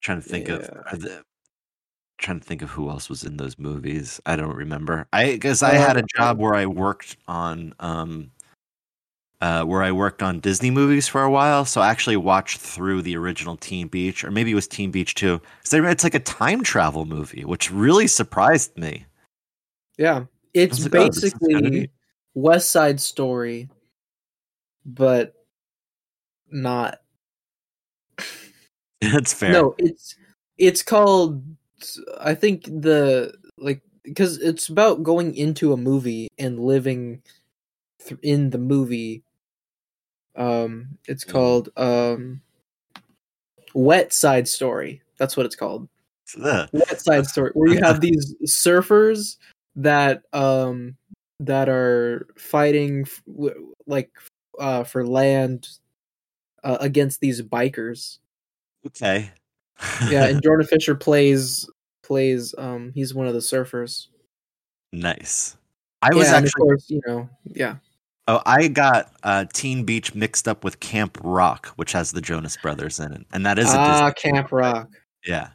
[0.03, 0.83] trying to think of Yeah.
[0.93, 1.25] are the,
[2.19, 4.21] trying to think of who else was in those movies.
[4.27, 5.07] I don't remember.
[5.13, 8.31] I because I had a Uh, job where I worked on um
[9.41, 13.03] uh where I worked on Disney movies for a while, so I actually watched through
[13.03, 15.41] the original Teen Beach, or maybe it was Teen Beach 2.
[15.65, 19.07] So it's like a time travel movie, which really surprised me.
[19.99, 20.25] Yeah.
[20.55, 21.91] It's like, oh, this is kinda basically neat.
[22.35, 23.69] West Side Story,
[24.85, 25.35] but
[26.51, 27.01] not.
[29.01, 29.53] That's fair.
[29.53, 30.17] No, it's
[30.59, 31.43] it's called.
[32.19, 37.23] I think the like because it's about going into a movie and living
[38.07, 39.23] th- in the movie.
[40.37, 41.33] Um, it's Mm.
[41.33, 42.41] called um,
[43.75, 45.03] Wet Side Story.
[45.19, 45.89] That's what it's called.
[46.43, 46.69] Ugh.
[46.73, 49.37] Wet Side Story, where you have these surfers
[49.77, 50.97] that um
[51.41, 54.11] that are fighting f- w- like
[54.59, 55.69] uh for land
[56.65, 58.19] uh, against these bikers.
[58.87, 59.31] Okay.
[60.09, 61.69] yeah, and Jordan Fisher plays
[62.03, 64.09] plays um he's one of the surfers.
[64.93, 65.57] nice.
[66.03, 67.77] I was yeah, actually course, you know, yeah.
[68.29, 72.57] Oh I got uh, Teen Beach mixed up with Camp Rock, which has the Jonas
[72.57, 74.89] Brothers in it, and that is a Ah, Disney Camp Rock.
[75.25, 75.51] Yeah.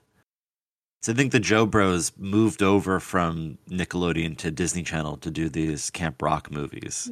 [1.01, 5.49] So I think the Joe Bros moved over from Nickelodeon to Disney Channel to do
[5.49, 7.09] these Camp Rock movies.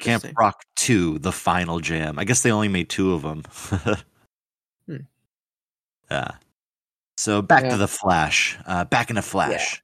[0.00, 2.18] Camp Rock 2, The Final Jam.
[2.18, 3.42] I guess they only made two of them.
[4.86, 4.96] Hmm.
[6.10, 6.30] Yeah.
[7.18, 7.70] So back Yeah.
[7.70, 8.56] to the Flash.
[8.66, 9.82] Uh, back in a Flash.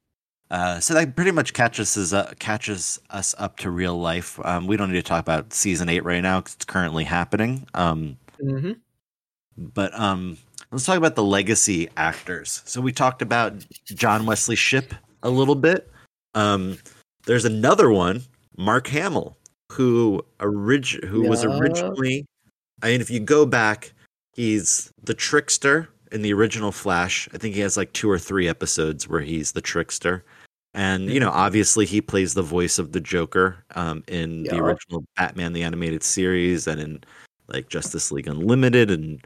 [0.50, 4.38] Uh, so that pretty much catches us uh, catches us up to real life.
[4.44, 7.66] Um, we don't need to talk about season eight right now because it's currently happening.
[7.74, 8.72] Um, hmm
[9.56, 10.36] but um,
[10.72, 12.62] let's talk about the legacy actors.
[12.64, 15.90] So we talked about John Wesley Shipp a little bit.
[16.34, 16.78] Um,
[17.26, 18.22] there's another one,
[18.56, 19.36] Mark Hamill,
[19.70, 22.26] who orig- who was originally.
[22.82, 23.92] I mean, if you go back,
[24.34, 27.28] he's the trickster in the original Flash.
[27.32, 30.24] I think he has like two or three episodes where he's the trickster.
[30.74, 35.05] And you know, obviously, he plays the voice of the Joker um, in the original
[35.16, 37.05] Batman the animated series, and in
[37.48, 39.24] like Justice League Unlimited, and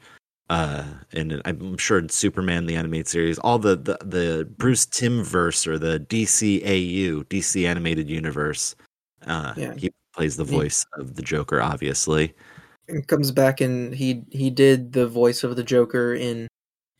[0.51, 5.23] uh, and I'm sure in Superman the animated series, all the the, the Bruce Timm
[5.23, 8.77] verse or the DCAU DC animated universe.
[9.27, 9.75] Uh, Yeah.
[9.75, 10.53] he plays the Yeah.
[10.59, 12.35] voice of the Joker, obviously.
[12.89, 16.47] And comes back and he he did the voice of the Joker in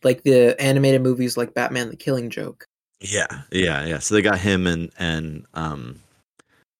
[0.03, 2.65] like the animated movies like Batman: The Killing Joke.
[3.01, 3.99] Yeah, yeah, yeah.
[3.99, 6.01] So they got him and and um,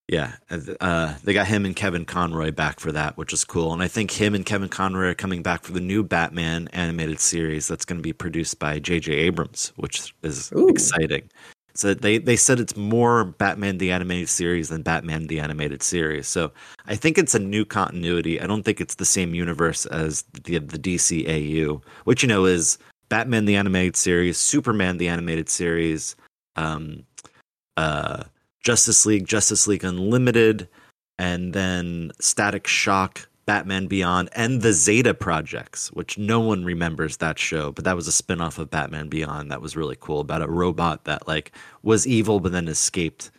[0.10, 0.34] yeah,
[0.82, 3.74] uh, they got him and Kevin Conroy back for that, which is cool.
[3.74, 7.20] And I think him and Kevin Conroy are coming back for the new Batman animated
[7.20, 9.14] series that's going to be produced by J.J.
[9.14, 10.68] Abrams, which is Ooh.
[10.68, 11.30] exciting.
[11.76, 16.28] So they they said it's more Batman the animated series than Batman the animated series.
[16.28, 16.52] So
[16.88, 18.42] I think it's a new continuity.
[18.42, 22.80] I don't think it's the same universe as the the DCAU, which you know is
[23.10, 26.16] Batman the animated series, Superman the animated series,
[26.56, 27.04] um,
[27.78, 28.24] uh,
[28.64, 30.68] Justice League, Justice League Unlimited,
[31.18, 37.40] and then Static Shock, Batman Beyond, and the Zeta projects, which no one remembers that
[37.40, 40.48] show, but that was a spin-off of Batman Beyond that was really cool about a
[40.48, 43.32] robot that like was evil but then escaped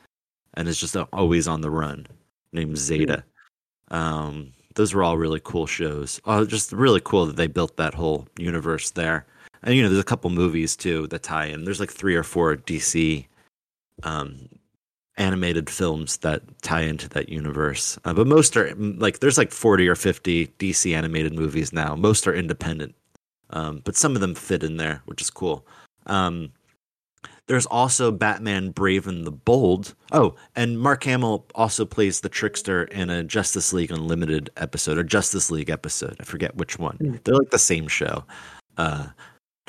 [0.54, 2.06] and is just always on the run
[2.52, 3.22] named Zeta.
[3.92, 6.20] Um, those were all really cool shows.
[6.24, 9.26] Oh, just really cool that they built that whole universe there.
[9.62, 11.64] And you know, there's a couple movies too that tie in.
[11.64, 13.26] There's like three or four DC
[14.02, 14.48] um,
[15.16, 17.98] animated films that tie into that universe.
[18.04, 21.94] Uh, but most are like there's like 40 or 50 DC animated movies now.
[21.94, 22.94] Most are independent.
[23.50, 25.66] Um, but some of them fit in there, which is cool.
[26.06, 26.52] Um,
[27.46, 29.94] there's also Batman Brave and the Bold.
[30.12, 35.02] Oh, and Mark Hamill also plays the trickster in a Justice League Unlimited episode or
[35.02, 36.16] Justice League episode.
[36.20, 36.96] I forget which one.
[36.96, 37.16] Hmm.
[37.24, 38.24] They're like the same show.
[38.76, 39.08] Uh,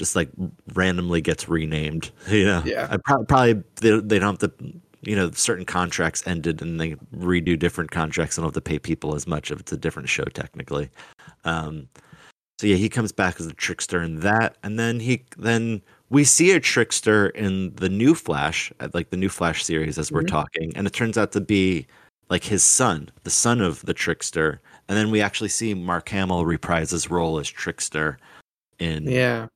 [0.01, 0.29] just like
[0.73, 2.09] randomly gets renamed.
[2.27, 2.87] You know, Yeah.
[2.89, 4.73] I pro- probably they, they don't have to.
[5.03, 8.77] You know, certain contracts ended and they redo different contracts and don't have to pay
[8.77, 10.89] people as much if it's a different show technically.
[11.43, 11.87] Um,
[12.59, 16.23] so yeah, he comes back as a trickster in that, and then he then we
[16.23, 20.21] see a trickster in the new Flash, uh, like the new Flash series, as we're
[20.21, 20.27] Mhm.
[20.27, 21.87] talking, and it turns out to be
[22.29, 26.45] like his son, the son of the trickster, and then we actually see Mark Hamill
[26.45, 28.19] reprise his role as trickster
[28.77, 29.47] in Yeah.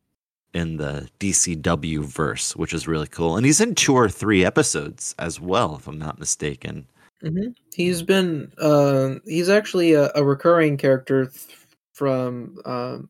[0.56, 5.14] In the DCW verse, which is really cool, and he's in two or three episodes
[5.20, 6.88] as well, if I'm not mistaken.
[7.22, 11.58] hmm He's been uh, he's actually a, a recurring character th-
[11.94, 13.10] from um,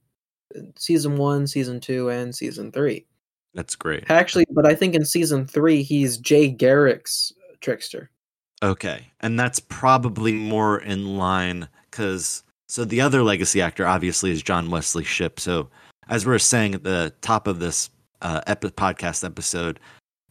[0.76, 3.05] season one, season two, and season three.
[3.53, 4.09] That's great.
[4.09, 7.31] Actually, but I think in season three he's Jay Garrick's
[7.61, 8.09] trickster.
[8.63, 9.07] Okay.
[9.22, 14.69] And that's probably more in line because so the other legacy actor obviously is John
[14.69, 15.39] Wesley Shipp.
[15.39, 15.69] So
[16.10, 17.90] as we are saying at the top of this
[18.22, 19.80] uh, epi- podcast episode,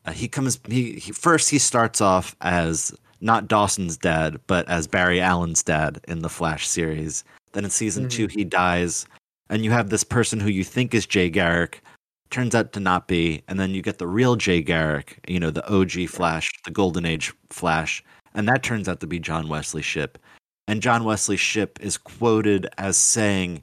[0.07, 4.87] uh, he comes he, he first he starts off as not Dawson's dad, but as
[4.87, 7.25] Barry Allen's dad in the Flash series.
[7.53, 8.11] Then in season Mhm.
[8.11, 9.07] two he dies,
[9.49, 11.83] and you have this person who you think is Jay Garrick,
[12.31, 15.51] turns out to not be, and then you get the real Jay Garrick, you know,
[15.51, 18.03] the OG Flash, the Golden Age Flash,
[18.35, 20.19] and that turns out to be John Wesley Shipp.
[20.67, 23.63] And John Wesley Shipp is quoted as saying,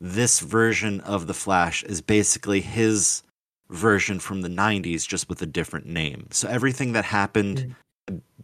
[0.00, 3.22] This version of the Flash is basically his
[3.70, 6.28] version from the 90s, just with a different name.
[6.30, 7.74] So everything that happened,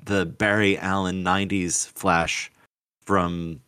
[0.05, 2.51] the Barry Allen 90s Flash
[3.05, 3.61] from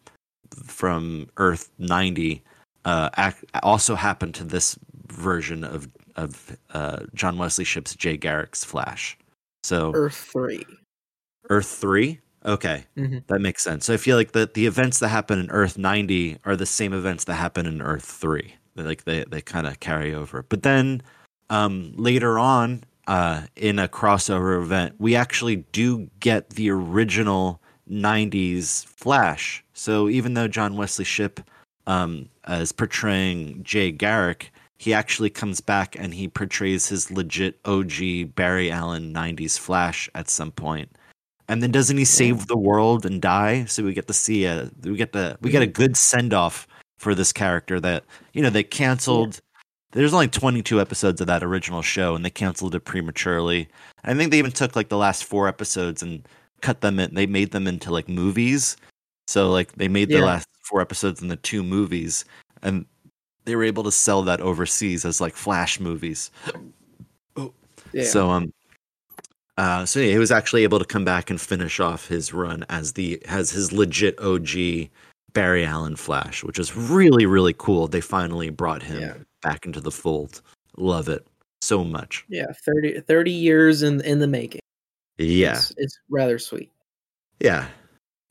[0.64, 2.40] from Earth 90
[2.84, 4.78] uh, ac- also happened to this
[5.08, 9.18] version of of uh, John Wesley Shipp's Jay Garrick's Flash.
[9.64, 10.64] So Earth three.
[11.50, 12.20] Earth 3?
[12.44, 12.84] Okay.
[12.96, 13.26] Mhm.
[13.28, 13.86] That makes sense.
[13.86, 16.92] So I feel like the, the events that happen in Earth 90 are the same
[16.92, 18.54] events that happen in Earth 3.
[18.74, 20.42] They're Like they, they kind of carry over.
[20.42, 21.02] But then
[21.50, 28.84] um, later on uh, in a crossover event, we actually do get the original 90s
[28.84, 29.64] Flash.
[29.72, 31.40] So even though John Wesley Shipp
[31.86, 38.34] um, is portraying Jay Garrick, he actually comes back and he portrays his legit OG
[38.34, 40.90] Barry Allen 90s Flash at some point.
[41.48, 43.64] And then doesn't he save the world and die?
[43.66, 46.66] So we get to see a we get the we get a good send off
[46.98, 49.40] for this character that you know they canceled
[49.94, 53.68] there's only 22 episodes of that original show, and they canceled it prematurely.
[54.02, 56.26] I think they even took like the last four episodes and
[56.62, 57.14] cut them in.
[57.14, 58.76] They made them into like movies.
[59.28, 60.24] So like they made the Yeah.
[60.24, 62.24] last four episodes in the two movies,
[62.62, 62.86] and
[63.44, 66.32] they were able to sell that overseas as like flash movies.
[67.92, 68.04] Yeah.
[68.04, 68.52] So um
[69.56, 72.64] uh so yeah, he was actually able to come back and finish off his run
[72.68, 74.88] as the as his legit OG
[75.32, 77.86] Barry Allen Flash, which is really really cool.
[77.88, 79.14] They finally brought him Yeah.
[79.42, 80.42] back into the fold.
[80.76, 81.26] Love it
[81.62, 82.24] so much.
[82.28, 84.60] yeah, 30, 30 years in in the making.
[85.18, 85.52] Yeah.
[85.52, 86.70] It's, it's rather sweet.
[87.40, 87.68] Yeah.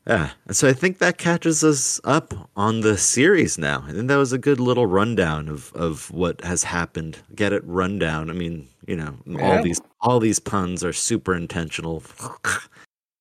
[0.07, 0.31] Yeah.
[0.47, 3.85] And so I think that catches us up on the series now.
[3.87, 7.19] I think that was a good little rundown of, of what has happened.
[7.33, 8.29] Get it rundown.
[8.29, 12.03] I mean, you know, all these all these puns are super intentional.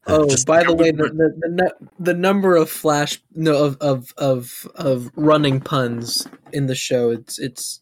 [0.08, 4.12] Oh, Just- by the way, the the, the the number of flash no of of
[4.18, 7.80] of of running puns in the show it's it's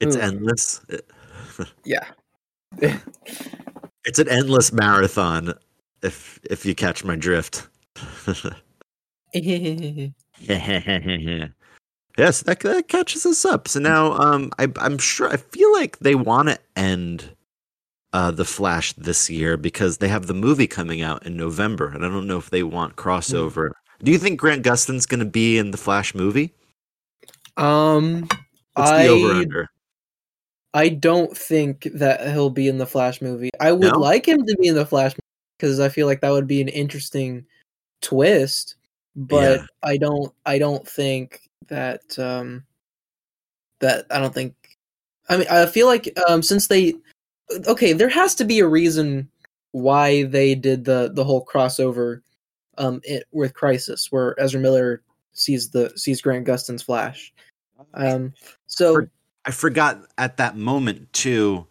[0.00, 0.20] it's Ooh.
[0.20, 0.84] endless.
[1.84, 2.04] yeah.
[4.04, 5.54] It's an endless marathon
[6.06, 7.66] if if you catch my drift.
[9.34, 10.12] yes,
[12.42, 13.68] that that catches us up.
[13.68, 17.30] So now, um, I, I'm sure I feel like they want to end
[18.12, 22.04] uh the Flash this year because they have the movie coming out in November, and
[22.04, 23.70] I don't know if they want crossover.
[24.02, 26.52] Do you think Grant Gustin's going to be in the Flash movie?
[27.56, 28.28] um,
[28.74, 29.68] What's the over I under?
[30.74, 33.48] I don't think that he'll be in the Flash movie.
[33.58, 33.98] I would No?
[33.98, 35.14] like him to be in the Flash
[35.56, 37.44] because I feel like that would be an interesting
[38.02, 38.76] twist.
[39.14, 39.66] But Yeah.
[39.82, 40.32] I don't.
[40.44, 42.18] I don't think that.
[42.18, 42.64] Um,
[43.80, 44.54] that I don't think.
[45.28, 46.94] I mean, I feel like um, since they,
[47.66, 49.28] okay, there has to be a reason
[49.72, 52.20] why they did the the whole crossover,
[52.78, 55.02] um, it, with Crisis, where Ezra Miller
[55.32, 57.32] sees the sees Grant Gustin's Flash.
[57.94, 58.32] Um,
[58.66, 59.10] so For-
[59.44, 61.66] I forgot at that moment too.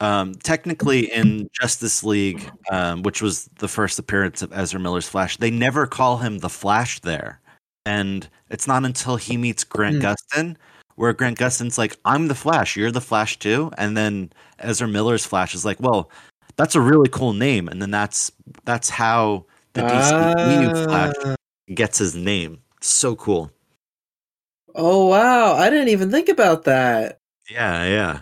[0.00, 5.38] Um, technically, in Justice League, um, which was the first appearance of Ezra Miller's Flash,
[5.38, 7.40] they never call him the Flash there,
[7.86, 10.02] and it's not until he meets Grant Hmm.
[10.02, 10.56] Gustin
[10.96, 15.24] where Grant Gustin's like, "I'm the Flash, you're the Flash too," and then Ezra Miller's
[15.26, 16.10] Flash is like, "Well,
[16.56, 18.30] that's a really cool name," and then that's
[18.64, 19.44] that's how
[19.74, 21.36] the DCEU Flash Ah.
[21.74, 22.60] gets his name.
[22.82, 23.50] So cool.
[24.74, 27.18] Oh wow, I didn't even think about that.
[27.50, 28.20] Yeah, yeah.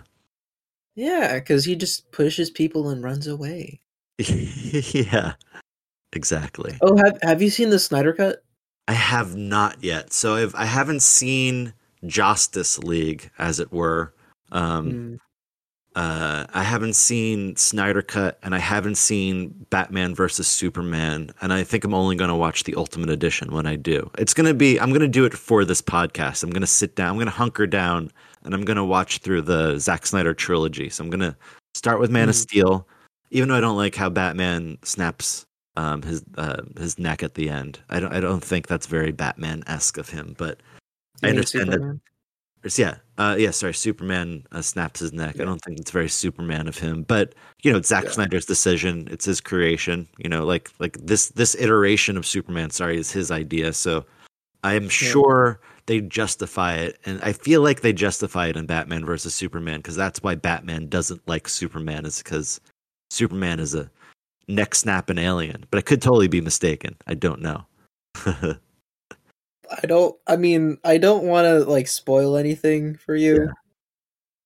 [0.95, 3.81] Yeah, because he just pushes people and runs away.
[4.17, 5.33] yeah,
[6.13, 6.77] exactly.
[6.81, 8.43] Oh, have have you seen the Snyder Cut?
[8.87, 10.13] I have not yet.
[10.13, 11.73] So I've, I haven't seen
[12.05, 14.13] Justice League, as it were.
[14.51, 15.19] Um, Mm,
[15.95, 21.31] uh, I haven't seen Snyder Cut, and I haven't seen Batman versus Superman.
[21.41, 24.11] And I think I'm only going to watch the Ultimate Edition when I do.
[24.17, 26.43] It's going to be, I'm going to do it for this podcast.
[26.43, 28.11] I'm going to sit down, I'm going to hunker down,
[28.45, 30.89] and I'm going to watch through the Zack Snyder trilogy.
[30.89, 31.35] So I'm going to
[31.73, 32.39] start with Man of Mm.
[32.39, 32.87] Steel,
[33.31, 35.45] even though I don't like how Batman snaps
[35.77, 37.79] um, his uh, his neck at the end.
[37.89, 40.61] I don't I don't think that's very Batman esque of him, but
[41.21, 42.01] I you mean understand that Superman?
[42.77, 43.51] Yeah, uh, yeah.
[43.51, 45.39] Sorry, Superman uh, snaps his neck.
[45.39, 48.11] I don't think it's very Superman of him, but you know, it's Zack Yeah.
[48.11, 49.07] Snyder's decision.
[49.11, 50.07] It's his creation.
[50.17, 52.71] You know, like like this this iteration of Superman.
[52.71, 53.73] Sorry, is his idea.
[53.73, 54.05] So
[54.65, 59.05] I am sure they justify it, and I feel like they justify it in Batman
[59.05, 62.59] versus Superman because that's why Batman doesn't like Superman is because
[63.11, 63.91] Superman is a
[64.47, 65.65] neck snapping alien.
[65.69, 66.95] But I could totally be mistaken.
[67.05, 67.65] I don't know.
[68.25, 70.15] I don't.
[70.25, 73.43] I mean, I don't want to like spoil anything for you.
[73.43, 73.51] Yeah.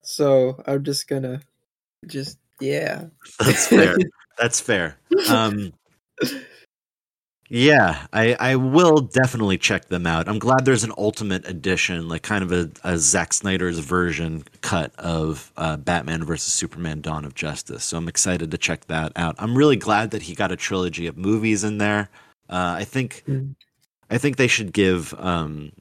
[0.02, 1.40] So I'm just gonna,
[2.06, 3.06] just yeah.
[3.40, 3.96] That's fair.
[4.38, 4.98] That's fair.
[5.30, 5.72] Um,
[7.50, 10.30] yeah, I, I will definitely check them out.
[10.30, 14.94] I'm glad there's an ultimate edition, like kind of a, a Zack Snyder's version cut
[15.00, 17.84] of uh, Batman versus Superman: Dawn of Justice.
[17.84, 19.36] So I'm excited to check that out.
[19.40, 22.10] I'm really glad that he got a trilogy of movies in there.
[22.50, 23.56] Uh, I think Mm.
[24.12, 25.72] I think they should give um,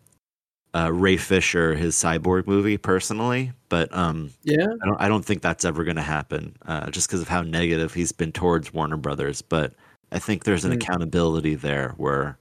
[0.74, 4.66] uh, Ray Fisher his cyborg movie personally, but um, yeah.
[4.82, 7.42] I don't I don't think that's ever going to happen, uh, just because of how
[7.42, 9.42] negative he's been towards Warner Brothers.
[9.42, 9.74] But
[10.12, 10.82] I think there's an Mm.
[10.82, 12.38] accountability there where,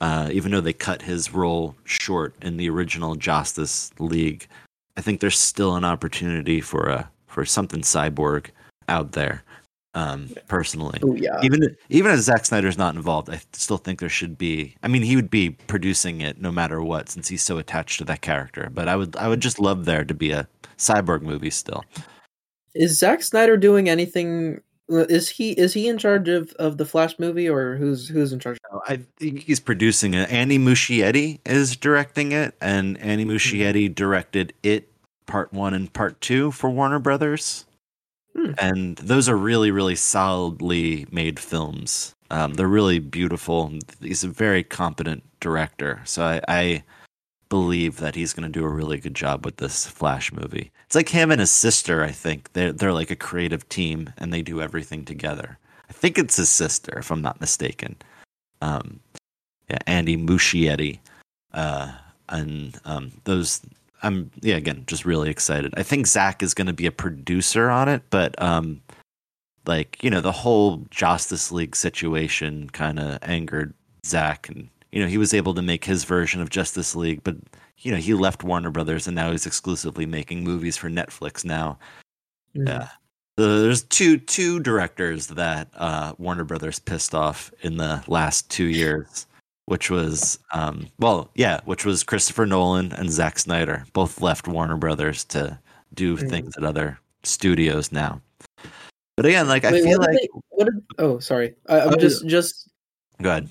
[0.00, 4.48] uh, even though they cut his role short in the original Justice League,
[4.96, 8.46] I think there's still an opportunity for a for something cyborg
[8.88, 9.42] out there.
[9.94, 11.40] Um, personally, Oh yeah.
[11.42, 14.74] even even as Zack Snyder's not involved, I still think there should be.
[14.82, 18.04] I mean, he would be producing it no matter what, since he's so attached to
[18.04, 18.68] that character.
[18.74, 20.46] But I would I would just love there to be a
[20.76, 21.82] cyborg movie still.
[22.74, 24.60] Is Zack Snyder doing anything?
[24.88, 28.38] Is he is he in charge of, of the Flash movie or who's who's in
[28.38, 28.58] charge?
[28.86, 30.30] I think he's producing it.
[30.30, 34.88] Andy Muschietti is directing it, and Andy Muschietti directed it
[35.26, 37.64] Part One and Part Two for Warner Brothers,
[38.36, 38.52] Hmm.
[38.58, 42.14] and those are really really solidly made films.
[42.30, 43.72] Um, they're really beautiful.
[44.00, 46.84] He's a very competent director, so I, I
[47.48, 50.72] believe that he's going to do a really good job with this Flash movie.
[50.86, 52.02] It's like him and his sister.
[52.02, 55.58] I think they're they're like a creative team, and they do everything together.
[55.88, 57.96] I think it's his sister, if I'm not mistaken.
[58.60, 59.00] Um,
[59.70, 60.98] yeah, Andy Muschietti,
[61.52, 61.92] uh,
[62.28, 63.60] and um, those.
[64.02, 65.72] I'm yeah, again, just really excited.
[65.76, 68.82] I think Zack is going to be a producer on it, but um,
[69.66, 73.74] like you know, the whole Justice League situation kind of angered
[74.04, 77.36] Zack, and you know, he was able to make his version of Justice League, but
[77.80, 81.78] you know, he left Warner Brothers, and now he's exclusively making movies for Netflix now.
[82.56, 82.66] Mm.
[82.68, 82.88] Yeah.
[83.38, 88.64] So there's two two directors that uh, Warner Brothers pissed off in the last two
[88.64, 89.26] years,
[89.66, 93.84] which was um, well, yeah, which was Christopher Nolan and Zack Snyder.
[93.92, 95.58] Both left Warner Brothers to
[95.92, 96.30] do Mm.
[96.30, 98.22] things at other studios now.
[99.18, 100.82] But again, like I feel like they- what did?
[100.98, 101.56] Oh, sorry.
[101.68, 102.70] I, I'm Oh, just just
[103.20, 103.50] go ahead.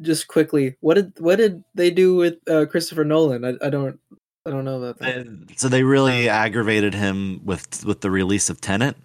[0.00, 0.76] Just quickly.
[0.80, 3.44] What did what did they do with uh, Christopher Nolan?
[3.44, 3.98] I, I don't
[4.46, 5.18] I don't know about that.
[5.18, 8.96] Uh, so they really aggravated him with with the release of Tenet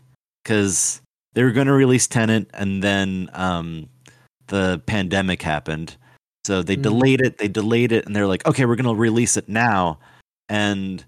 [0.44, 1.02] because
[1.34, 3.90] they were going to release Tenet and then um,
[4.48, 5.98] the pandemic happened,
[6.46, 6.84] so they Mhm.
[6.84, 7.38] delayed it.
[7.40, 10.00] They delayed it, and they're like, okay, we're going to release it now,
[10.48, 11.04] and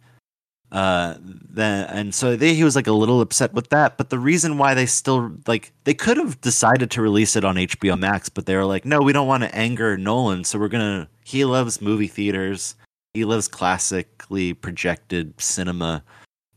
[0.72, 4.20] uh then and so they, he was like a little upset with that but the
[4.20, 8.30] reason why they still like they could have decided to release it on HBO Max
[8.30, 11.44] but they were like no we don't want to anger Nolan so we're to he
[11.44, 12.76] loves movie theaters.
[13.16, 16.04] He loves classically projected cinema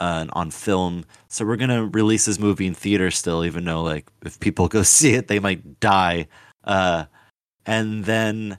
[0.00, 4.06] uh, on film so we're to release his movie in theater still even though like
[4.24, 6.26] if people go see it they might die.
[6.64, 7.04] Uh
[7.66, 8.58] and then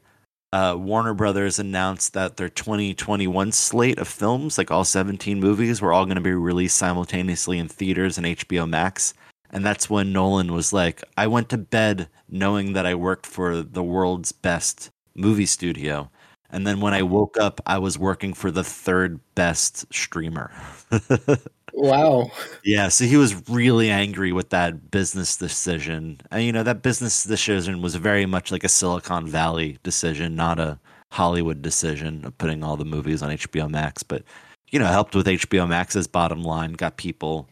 [0.51, 5.93] uh, Warner Brothers announced that their 2021 slate of films, like all 17 movies, were
[5.93, 9.13] all going to be released simultaneously in theaters and HBO Max.
[9.51, 13.61] And that's when Nolan was like, I went to bed knowing that I worked for
[13.61, 16.09] the world's best movie studio.
[16.51, 20.51] And then when I woke up, I was working for the third best streamer.
[21.79, 22.31] Wow.
[22.63, 26.19] Yeah, so he was really angry with that business decision.
[26.29, 30.59] And you know, that business decision was very much like a Silicon Valley decision, not
[30.59, 30.77] a
[31.11, 34.23] Hollywood decision of putting all the movies on HBO Max, but
[34.71, 37.47] you know, helped with HBO Max's bottom line, got people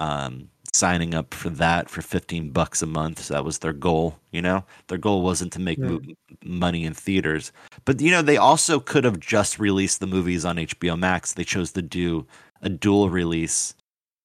[0.00, 3.20] um signing up for that for 15 bucks a month.
[3.20, 4.64] So that was their goal, you know.
[4.88, 6.00] Their goal wasn't to make mo-
[6.44, 7.52] money in theaters.
[7.84, 11.34] But you know, they also could have just released the movies on HBO Max.
[11.34, 12.26] They chose to do
[12.62, 13.74] a dual release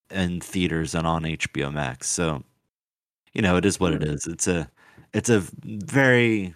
[0.10, 2.08] in theaters and on HBO Max.
[2.08, 2.44] So,
[3.34, 4.26] you know, it is what it is.
[4.28, 4.70] It's a
[5.14, 6.56] it's a very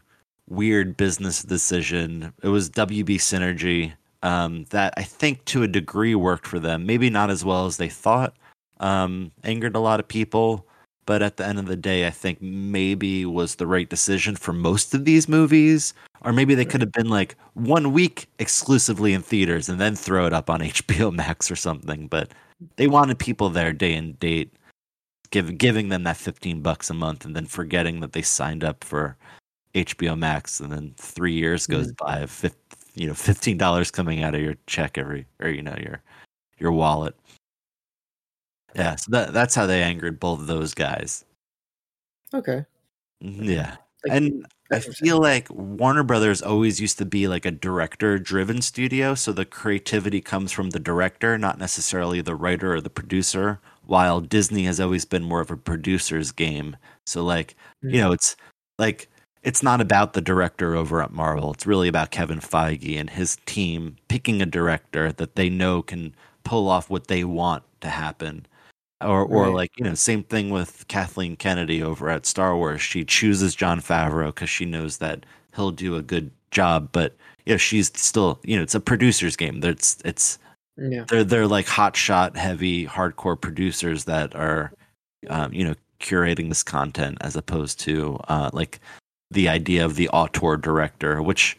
[0.49, 2.33] weird business decision.
[2.43, 3.93] It was WB Synergy
[4.23, 6.85] um, that I think to a degree worked for them.
[6.85, 8.35] Maybe not as well as they thought.
[8.79, 10.67] Um, angered a lot of people,
[11.11, 14.53] but at the end of the day, I think maybe was the right decision for
[14.53, 15.93] most of these movies.
[16.21, 20.25] Or maybe they could have been like one week exclusively in theaters and then throw
[20.25, 22.07] it up on HBO Max or something.
[22.07, 22.31] But
[22.77, 24.53] they wanted people there day and date,
[25.31, 28.81] give, giving them that 15 bucks a month and then forgetting that they signed up
[28.81, 29.17] for
[29.75, 30.61] HBO Max.
[30.61, 32.05] And then three years goes mm-hmm.
[32.05, 32.55] by of fif-
[32.95, 36.01] you know, $15 coming out of your check every, or, you know, your,
[36.57, 37.17] your wallet.
[38.75, 38.95] Yeah.
[38.95, 41.25] So that, that's how they angered both of those guys.
[42.33, 42.65] Okay.
[43.23, 43.77] Mhm, Yeah.
[44.05, 48.61] Like, And I feel like Warner Brothers always used to be like a director driven
[48.61, 49.15] studio.
[49.15, 54.21] So the creativity comes from the director, not necessarily the writer or the producer, while
[54.21, 56.77] Disney has always been more of a producer's game.
[57.05, 57.55] So, like,
[57.87, 58.35] you know, it's
[58.79, 59.09] like,
[59.43, 61.53] it's not about the director over at Marvel.
[61.53, 66.15] It's really about Kevin Feige and his team picking a director that they know can
[66.43, 68.45] pull off what they want to happen
[69.01, 69.53] or or Right.
[69.53, 72.81] like you know same thing with Kathleen Kennedy over at Star Wars.
[72.81, 75.25] She chooses Jon Favreau because she knows that
[75.55, 77.15] he'll do a good job, but
[77.45, 79.61] you know she's still you know it's a producer's game.
[79.63, 80.39] It's it's
[80.77, 81.05] Yeah.
[81.07, 84.71] they're they're like hot shot heavy hardcore producers that are
[85.29, 88.79] um, you know curating this content as opposed to uh, like
[89.29, 91.55] the idea of the auteur director, which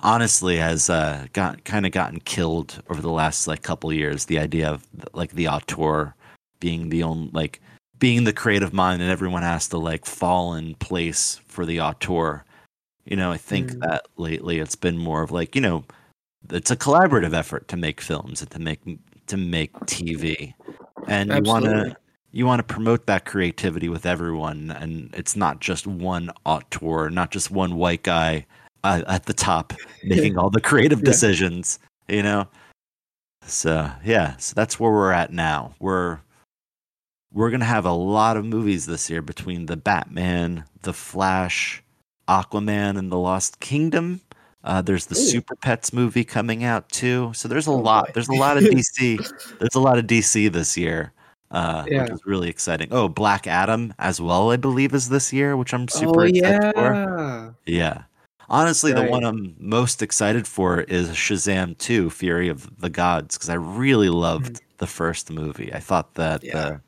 [0.00, 4.26] honestly has uh, got kind of gotten killed over the last like couple years.
[4.26, 4.84] The idea of
[5.14, 6.14] like the auteur
[6.60, 7.60] being the only like
[7.98, 12.44] being the creative mind and everyone has to like fall in place for the auteur.
[13.04, 13.80] You know, I think Mm.
[13.80, 15.84] that lately it's been more of like, you know,
[16.50, 18.80] it's a collaborative effort to make films and to make
[19.28, 20.54] to make TV.
[21.06, 21.96] And you want to
[22.32, 27.30] you want to promote that creativity with everyone and it's not just one auteur, not
[27.30, 28.44] just one white guy
[28.84, 29.72] uh, at the top
[30.04, 31.04] making all the creative Yeah.
[31.04, 31.78] decisions,
[32.08, 32.46] you know.
[33.46, 35.74] So yeah, so that's where we're at now.
[35.78, 36.18] We're
[37.32, 41.82] we're gonna have a lot of movies this year between the Batman, the Flash,
[42.28, 44.20] Aquaman, and the Lost Kingdom.
[44.64, 45.18] Uh, there's the Ooh.
[45.30, 47.30] Super Pets movie coming out too.
[47.34, 48.06] So there's a Oh, lot.
[48.06, 48.12] boy.
[48.14, 49.18] There's a lot of DC.
[49.60, 51.12] there's a lot of DC this year,
[51.52, 52.02] uh, Yeah.
[52.02, 52.88] which is really exciting.
[52.90, 56.74] Oh, Black Adam as well, I believe, is this year, which I'm super oh excited
[56.74, 56.92] for.
[56.94, 57.50] yeah.
[57.66, 58.02] Yeah.
[58.48, 63.48] Honestly, the one I'm most excited for is Shazam 2 Fury of the Gods because
[63.50, 65.72] I really loved the first movie.
[65.72, 66.56] I thought that Mm-hmm.
[66.56, 66.68] Yeah.
[66.70, 66.80] the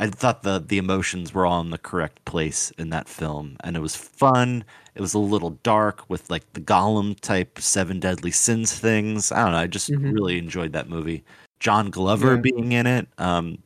[0.00, 3.76] I thought the the emotions were all in the correct place in that film and
[3.76, 4.64] it was fun.
[4.94, 9.30] It was a little dark with like the Gollum type seven deadly sins things.
[9.30, 10.14] I don't know, I just Mhm.
[10.14, 11.22] really enjoyed that movie.
[11.60, 12.40] John Glover Yeah.
[12.40, 13.58] being in it, um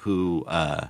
[0.00, 0.88] who uh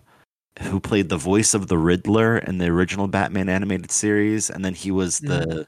[0.63, 4.75] who played the voice of the Riddler in the original Batman animated series, and then
[4.75, 5.67] he was the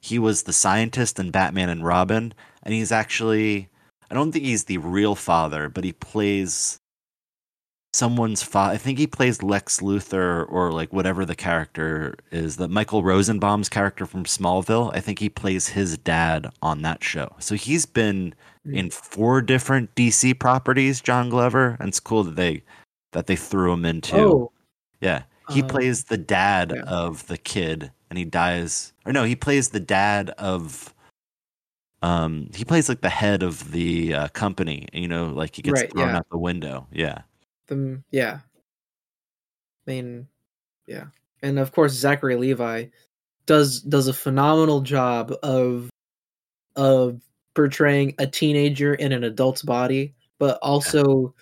[0.00, 2.32] he was the scientist in Batman and Robin,
[2.62, 3.68] and he's actually
[4.10, 6.78] I don't think he's the real father, but he plays
[7.92, 8.74] someone's father.
[8.74, 12.56] I think he plays Lex Luthor or like whatever the character is.
[12.56, 14.90] The Michael Rosenbaum's character from Smallville.
[14.94, 17.34] I think he plays his dad on that show.
[17.38, 18.34] So he's been
[18.64, 21.00] in four different DC properties.
[21.00, 22.62] John Glover, and it's cool that they
[23.12, 24.16] that they threw him into.
[24.16, 24.52] Oh,
[25.00, 25.22] Yeah.
[25.50, 26.82] He Um, plays the dad yeah.
[26.82, 30.92] of the kid and he dies or no, he plays the dad of
[32.02, 35.80] um he plays like the head of the uh, company, you know, like he gets
[35.80, 36.16] Right, thrown yeah.
[36.18, 36.86] out the window.
[36.92, 37.22] Yeah.
[37.68, 38.40] The yeah.
[39.86, 40.28] Mean,
[40.86, 41.06] yeah,
[41.42, 42.86] and of course Zachary Levi
[43.46, 45.88] does does a phenomenal job of
[46.76, 47.22] of
[47.54, 51.34] portraying a teenager in an adult's body, but also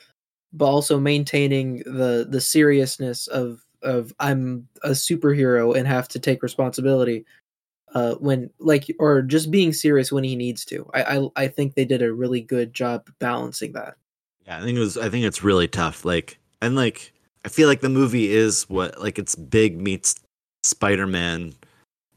[0.53, 6.43] but also maintaining the the seriousness of of I'm a superhero and have to take
[6.43, 7.27] responsibility
[7.95, 10.89] uh when like or just being serious when he needs to.
[10.95, 13.97] I I, I think they did a really good job balancing that.
[14.47, 16.05] Yeah, I think it was I think it's really tough.
[16.05, 17.13] Like and like
[17.45, 20.17] I feel like the movie is what like it's big meets
[20.63, 21.55] Spider-Man,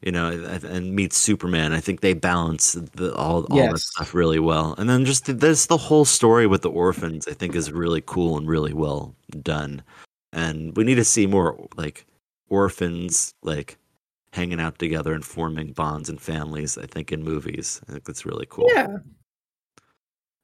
[0.01, 1.71] you know, and meets Superman.
[1.73, 4.75] I think they balance the, all all that stuff really well.
[4.77, 7.27] And then just the, there's the whole story with the orphans.
[7.27, 9.83] I think is really cool and really well done.
[10.33, 12.05] And we need to see more like
[12.49, 13.77] orphans like
[14.33, 16.77] hanging out together and forming bonds and families.
[16.77, 17.81] I think in movies.
[17.87, 18.97] I think that's really cool Yeah.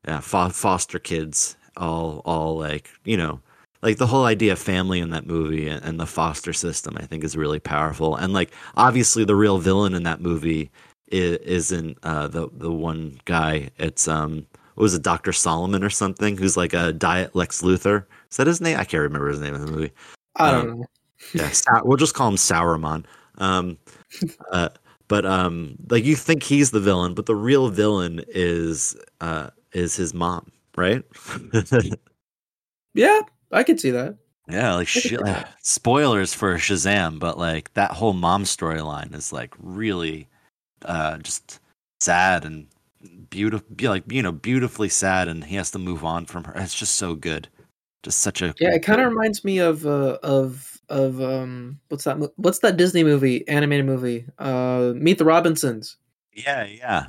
[0.07, 3.39] yeah fo- foster kids all all like you know
[3.81, 7.05] like the whole idea of family in that movie and, and the foster system i
[7.05, 8.15] think is really powerful.
[8.15, 10.71] And like obviously the real villain in that movie
[11.11, 13.69] is, isn't uh the the one guy.
[13.77, 14.45] It's um
[14.75, 18.05] what was it dr solomon or something who's like a diet lex luthor?
[18.31, 18.77] Is that his name?
[18.79, 19.91] I can't remember his name in the movie.
[20.35, 20.85] I Um, don't know.
[21.33, 21.49] yeah
[21.83, 23.05] we'll just call him sauron
[23.37, 23.77] um
[24.51, 24.69] uh
[25.07, 29.95] but um like you think he's the villain but the real villain is uh is
[29.95, 31.03] his mom right
[32.93, 33.21] Yeah,
[33.51, 34.17] I could see that.
[34.47, 35.13] yeah like sh-
[35.61, 40.27] spoilers for shazam but like that whole mom storyline is like really
[40.85, 41.59] uh just
[41.99, 42.67] sad and
[43.29, 46.75] beautiful like you know beautifully sad and he has to move on from her it's
[46.75, 47.47] just so good
[48.03, 52.03] just such a Yeah, it kind of reminds me of uh, of of um what's
[52.03, 55.97] that what's that Disney movie animated movie uh Meet the Robinsons.
[56.33, 57.07] Yeah, yeah.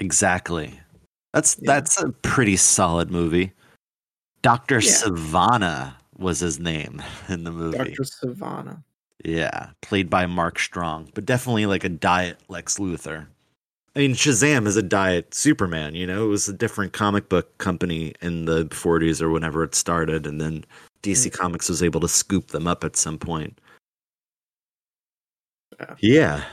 [0.00, 0.80] Exactly.
[1.32, 1.74] That's Yeah.
[1.74, 3.52] that's a pretty solid movie.
[4.42, 4.80] Dr.
[4.80, 4.90] Yeah.
[4.90, 7.78] Sivana was his name in the movie.
[7.78, 8.02] Dr.
[8.02, 8.82] Sivana.
[9.24, 13.26] Yeah, played by Mark Strong, but definitely like a diet Lex Luthor.
[13.94, 16.24] I mean, Shazam is a diet Superman, you know?
[16.24, 20.40] It was a different comic book company in the 40s or whenever it started, and
[20.40, 20.64] then
[21.02, 21.34] DC Mm.
[21.34, 23.60] Comics was able to scoop them up at some point.
[25.78, 25.94] Yeah.
[26.00, 26.44] Yeah.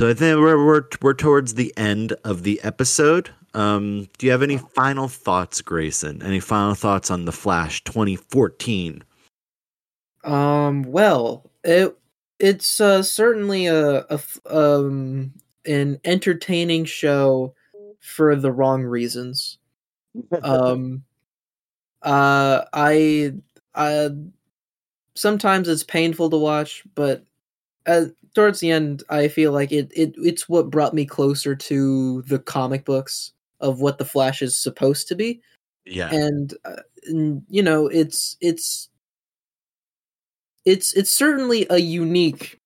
[0.00, 3.30] So I think we're we're we're towards the end of the episode.
[3.54, 6.22] Um, do you have any final thoughts, Grayson?
[6.22, 9.04] Any final thoughts on the Flash 2014?
[10.24, 11.96] Um well, it
[12.38, 15.32] it's uh, certainly a, a um
[15.66, 17.54] an entertaining show
[18.00, 19.58] for the wrong reasons.
[20.42, 21.02] um
[22.02, 23.32] uh i
[23.74, 24.10] i
[25.14, 27.24] sometimes it's painful to watch but
[27.86, 32.22] uh, towards the end i feel like it, it it's what brought me closer to
[32.22, 35.40] the comic books of what the flash is supposed to be
[35.86, 36.10] yeah.
[36.12, 38.88] and, uh, and you know it's it's
[40.64, 42.60] it's it's certainly a unique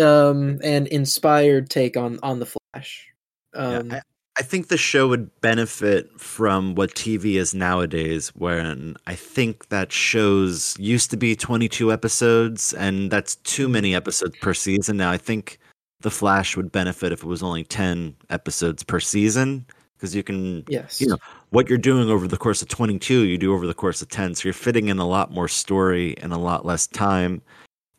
[0.00, 3.08] um and inspired take on on the flash
[3.54, 3.96] um yeah.
[3.96, 4.00] I,
[4.38, 9.92] I think the show would benefit from what TV is nowadays, when I think that
[9.92, 14.96] shows used to be 22 episodes, and that's too many episodes per season.
[14.96, 15.58] Now, I think
[16.00, 19.66] The Flash would benefit if it was only 10 episodes per season,
[20.02, 21.00] because you can Yes.
[21.00, 21.16] you know
[21.50, 24.34] what you're doing over the course of 22 you do over the course of 10
[24.34, 27.40] so you're fitting in a lot more story in a lot less time.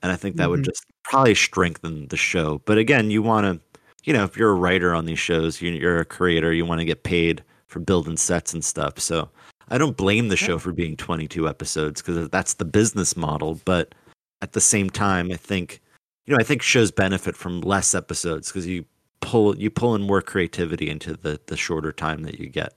[0.01, 0.65] And i think that would Mhm.
[0.65, 2.61] just probably strengthen the show.
[2.65, 3.61] But again you want to
[4.03, 6.80] you know if you're a writer on these shows you- you're a creator you want
[6.80, 8.99] to get paid for building sets and stuff.
[8.99, 9.30] So
[9.69, 13.61] i don't blame the show for being 22 episodes because that's the business model.
[13.63, 13.95] But
[14.41, 15.80] at the same time i think
[16.25, 18.84] you know i think shows benefit from less episodes because you
[19.24, 22.74] pull you pull in more creativity into the the shorter time that you get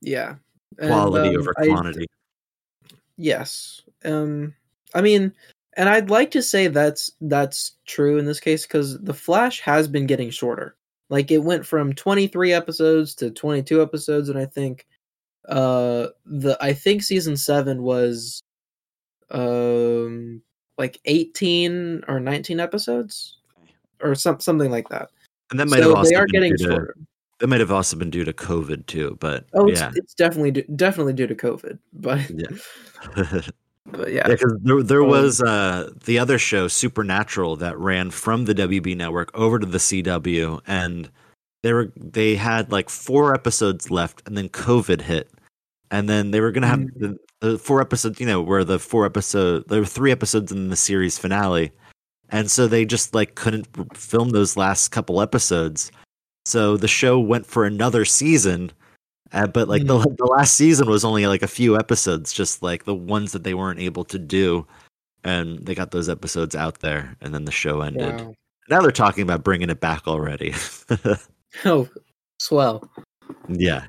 [0.00, 0.36] Yeah.
[0.78, 2.06] And, quality um, over I- quantity.
[3.16, 3.82] Yes.
[4.04, 4.54] Um
[4.94, 5.32] I mean
[5.76, 9.88] and I'd like to say that's that's true in this case cuz The Flash has
[9.88, 10.76] been getting shorter.
[11.10, 14.86] Like it went from 23 episodes to 22 episodes and I think
[15.48, 18.42] uh the I think season 7 was
[19.30, 20.42] um
[20.78, 23.38] like 18 or 19 episodes
[24.00, 25.10] or some something like that.
[25.50, 26.86] And that might So have also they are been getting due to,
[27.40, 29.16] that might have also been due to COVID too.
[29.20, 32.46] But Oh, it's, yeah, it's definitely due, definitely due to COVID, but Yeah.
[33.86, 38.10] but yeah, yeah, because there there Um, was uh the other show Supernatural that ran
[38.10, 41.10] from the WB network over to the CW, and
[41.62, 45.30] they were they had like four episodes left, and then COVID hit,
[45.90, 46.98] and then they were gonna have Mm.
[46.98, 50.70] the, the four episodes, you know, where the four episode there were three episodes in
[50.70, 51.70] the series finale,
[52.30, 55.90] and so they just like couldn't film those last couple episodes.
[56.46, 58.70] So the show went for another season,
[59.32, 62.84] uh, but like the the last season was only like a few episodes, just like
[62.84, 64.66] the ones that they weren't able to do,
[65.24, 68.20] and they got those episodes out there, and then the show ended.
[68.20, 68.34] wow.
[68.70, 70.54] Now they're talking about bringing it back already.
[71.64, 71.88] Oh,
[72.40, 72.90] swell.
[73.48, 73.84] yeah.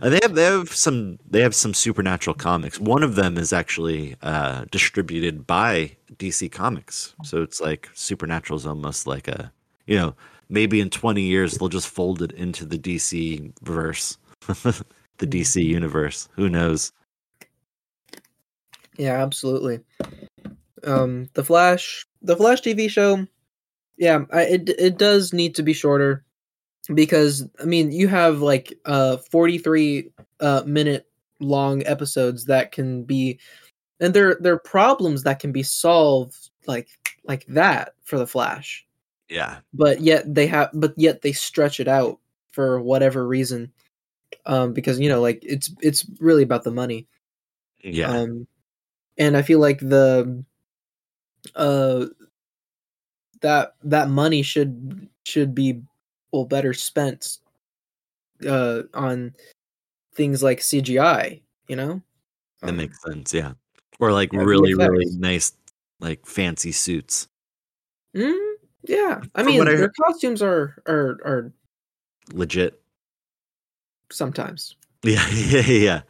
[0.00, 2.78] Uh, they have they have some they have some supernatural comics.
[2.78, 8.66] One of them is actually uh, distributed by DC Comics, so it's like supernatural is
[8.66, 9.52] almost like a
[9.86, 10.14] you know
[10.48, 16.28] maybe in twenty years they'll just fold it into the DC verse, the DC universe.
[16.32, 16.92] Who knows?
[18.98, 19.80] Yeah, absolutely.
[20.84, 23.26] Um, the Flash, the Flash TV show.
[23.96, 26.24] Yeah, I, it it does need to be shorter
[26.94, 30.10] because I mean you have like uh 43
[30.40, 31.06] uh minute
[31.40, 33.38] long episodes that can be
[34.00, 36.88] and there there are problems that can be solved like
[37.24, 38.86] like that for the Flash.
[39.28, 42.18] Yeah, but yet they have but yet they stretch it out
[42.52, 43.72] for whatever reason
[44.46, 47.06] um because you know like it's it's really about the money.
[47.82, 48.46] Yeah, um
[49.18, 50.44] and i feel like the
[51.54, 52.06] uh
[53.40, 55.82] that that money should should be
[56.32, 57.38] well better spent
[58.46, 59.34] uh on
[60.14, 62.00] things like cgi you know
[62.62, 63.32] that Um, makes sense.
[63.32, 63.52] Yeah,
[64.00, 65.52] or like yeah, really really nice
[66.00, 67.28] like fancy suits.
[68.16, 71.52] mm, yeah i From mean what I their heard- costumes are are are
[72.32, 72.80] Legit.
[74.10, 76.00] sometimes Yeah, yeah, yeah.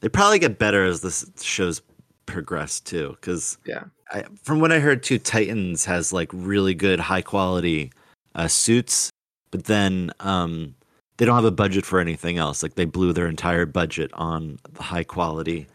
[0.00, 1.82] They probably get better as the shows
[2.24, 3.84] progress too, because Yeah.
[4.10, 7.92] I, from what I heard too, Titans has like really good high quality
[8.34, 9.10] uh, suits,
[9.50, 10.74] but then um,
[11.16, 12.62] they don't have a budget for anything else.
[12.62, 15.66] Like they blew their entire budget on the high quality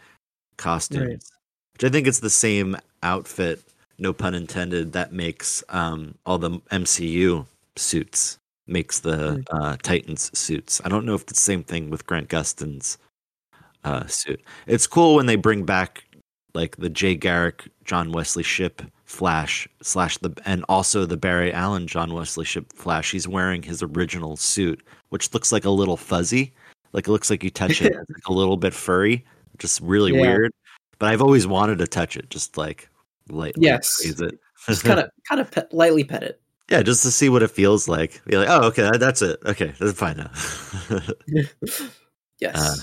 [0.57, 1.31] costumes,
[1.73, 3.61] which I think it's the same outfit,
[3.97, 7.45] no pun intended, that makes um, all the MCU
[7.76, 8.38] suits
[8.68, 10.81] makes the uh, Titans suits.
[10.84, 12.97] I don't know if it's the same thing with Grant Gustin's
[13.84, 14.41] uh, suit.
[14.68, 16.03] It's cool when they bring back
[16.53, 18.81] like the Jay Garrick, John Wesley Shipp
[19.15, 23.11] Flash slash the and also the Barry Allen John Wesley Shipp Flash.
[23.11, 26.53] He's wearing his original suit, which looks like a little fuzzy.
[26.91, 29.23] Like it looks like you touch it, like a little bit furry,
[29.57, 30.21] just really Yeah.
[30.21, 30.51] weird.
[30.99, 32.89] But I've always wanted to touch it, just like
[33.29, 34.01] lightly Yes.
[34.03, 34.37] raise it.
[34.65, 37.51] just kind of kind of pet, lightly pet it Yeah, just to see what it
[37.51, 38.21] feels like.
[38.25, 39.39] Be like, oh, okay, that's it.
[39.45, 40.31] Okay, that's fine now.
[42.39, 42.75] yes Uh,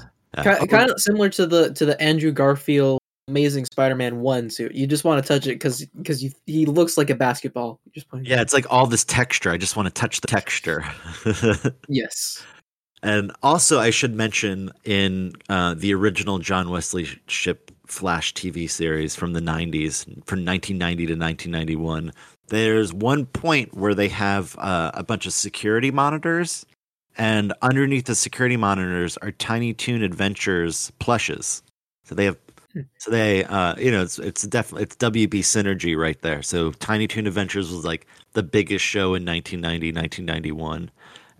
[0.44, 0.58] yeah.
[0.60, 4.74] Ki- kind of similar to the to the Andrew Garfield Amazing Spider-Man one suit.
[4.74, 7.80] You just want to touch it because because he looks like a basketball.
[7.92, 8.26] Just point.
[8.26, 9.50] yeah, it's like all this texture.
[9.50, 10.84] I just want to touch the texture.
[11.88, 12.42] Yes.
[13.02, 19.14] and also, I should mention in uh, the original John Wesley Shipp Flash TV series
[19.14, 22.12] from the 90s, from 1990 to 1991,
[22.48, 26.66] there's one point where they have uh, a bunch of security monitors,
[27.16, 31.62] and underneath the security monitors are Tiny Toon Adventures plushes.
[32.04, 32.36] So they have.
[32.98, 36.42] So they, uh, you know, it's it's definitely it's WB synergy right there.
[36.42, 40.90] So Tiny Toon Adventures was like the biggest show in 1990, 1991,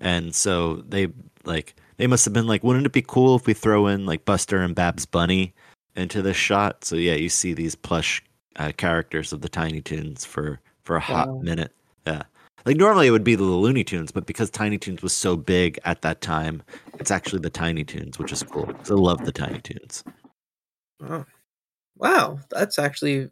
[0.01, 1.09] and so they
[1.45, 4.25] like they must have been like, wouldn't it be cool if we throw in like
[4.25, 5.55] Buster and Babs Bunny
[5.97, 6.85] into this shot?
[6.85, 8.23] So yeah, you see these plush
[8.57, 11.41] uh, characters of the Tiny Toons for for a hot Wow.
[11.41, 11.73] minute.
[12.07, 12.23] Yeah,
[12.67, 15.79] Like normally it would be the Looney Tunes, but because Tiny Toons was so big
[15.85, 16.63] at that time,
[16.99, 18.75] it's actually the Tiny Toons, which is cool.
[18.91, 20.05] I love the Tiny Toons.
[21.03, 21.27] Wow,
[21.97, 23.31] wow, that's actually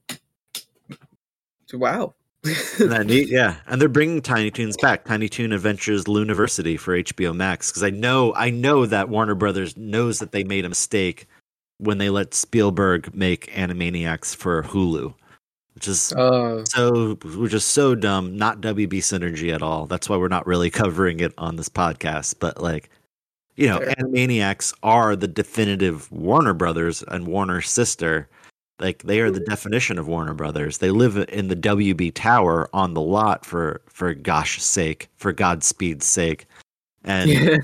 [1.73, 2.15] wow.
[2.79, 3.29] That neat?
[3.29, 5.05] Yeah, and they're bringing Tiny Toons back.
[5.05, 9.77] Tiny Toon Adventures Looniversity for HBO Max because I know I know that Warner Brothers
[9.77, 11.27] knows that they made a mistake
[11.79, 15.15] when they let Spielberg make Animaniacs for Hulu,
[15.75, 18.37] which is Uh, so which is so dumb.
[18.37, 19.87] Not WB synergy at all.
[19.87, 22.37] That's why we're not really covering it on this podcast.
[22.41, 22.89] But like,
[23.61, 23.95] you know, Fair.
[23.97, 28.27] Animaniacs are the definitive Warner Brothers and Warner's sister.
[28.79, 30.79] Like they are the definition of Warner Brothers.
[30.79, 36.07] They live in the WB Tower on the lot for for gosh sake, for Godspeed's
[36.07, 36.47] sake.
[37.05, 37.59] And yeah.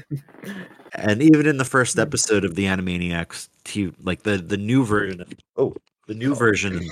[0.93, 5.23] and even in the first episode of the Animaniacs, t- like the the new version,
[5.23, 5.75] of, oh,
[6.07, 6.87] the new version,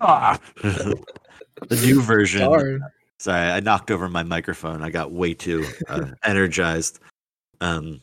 [0.00, 0.38] Ah!
[0.62, 0.96] the
[1.84, 2.42] new version.
[2.42, 2.84] Darn.
[3.18, 4.82] Sorry, I knocked over my microphone.
[4.82, 7.00] I got way too uh, energized.
[7.60, 8.00] Um,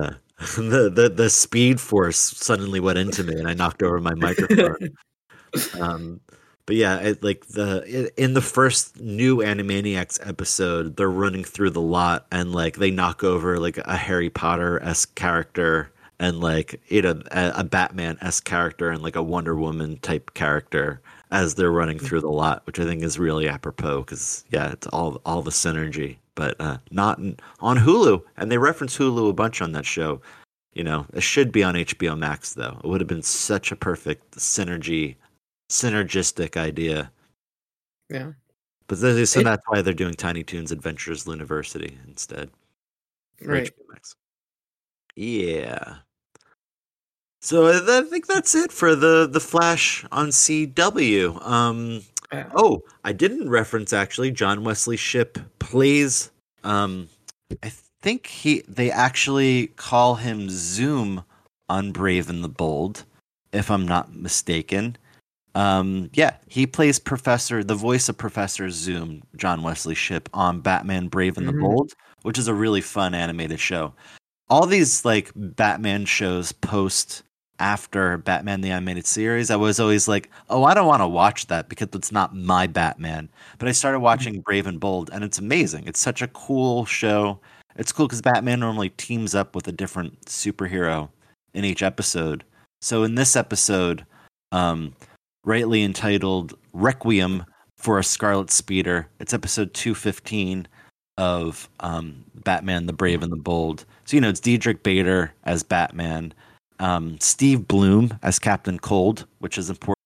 [0.00, 0.14] uh,
[0.56, 4.90] the the the speed force suddenly went into me, and I knocked over my microphone.
[5.80, 6.20] um,
[6.66, 11.80] but yeah, it, like the in the first new Animaniacs episode, they're running through the
[11.80, 17.02] lot, and like they knock over like a Harry Potter esque character, and like you
[17.02, 21.00] know a, a Batman esque character, and like a Wonder Woman type character
[21.30, 24.86] as they're running through the lot, which I think is really apropos because yeah, it's
[24.88, 29.32] all all the synergy, but uh, not in, on Hulu, and they reference Hulu a
[29.32, 30.20] bunch on that show.
[30.72, 32.80] You know, it should be on HBO Max though.
[32.82, 35.14] It would have been such a perfect synergy,
[35.70, 37.10] synergistic idea.
[38.10, 38.32] Yeah.
[38.88, 42.50] But th- so It- that's why they're doing Tiny Toons Adventures University instead.
[43.40, 43.64] Right.
[43.72, 44.16] HBO Max.
[45.16, 45.96] Yeah.
[47.40, 51.46] So I I think that's it for the the Flash on CW.
[51.46, 52.02] Um,
[52.32, 52.48] Yeah.
[52.54, 54.30] oh, I didn't reference actually.
[54.30, 56.30] John Wesley Shipp plays.
[56.64, 57.08] Um,
[57.62, 57.72] I
[58.02, 61.24] think he they actually call him Zoom
[61.68, 63.04] on Brave and the Bold,
[63.52, 64.96] if I'm not mistaken.
[65.54, 71.06] Um, yeah, he plays Professor, the voice of Professor Zoom, John Wesley Shipp on Batman
[71.08, 71.60] Brave and the Mhm.
[71.60, 71.92] Bold,
[72.22, 73.94] which is a really fun animated show.
[74.50, 77.22] All these like Batman shows post
[77.58, 81.46] after Batman the Animated Series, I was always like, oh, I don't want to watch
[81.46, 83.28] that because it's not my Batman.
[83.58, 85.86] But I started watching Brave and Bold, and it's amazing.
[85.86, 87.38] It's such a cool show.
[87.76, 91.08] It's cool because Batman normally teams up with a different superhero
[91.54, 92.44] in each episode.
[92.80, 94.04] So in this episode,
[94.52, 94.94] um,
[95.44, 97.44] rightly entitled Requiem
[97.76, 100.66] for a Scarlet Speeder, it's episode 215
[101.16, 103.84] of um, Batman the Brave and the Bold.
[104.04, 106.32] So, you know, it's Diedrich Bader as Batman,
[106.80, 109.96] um, Steve Blum as Captain Cold, which is important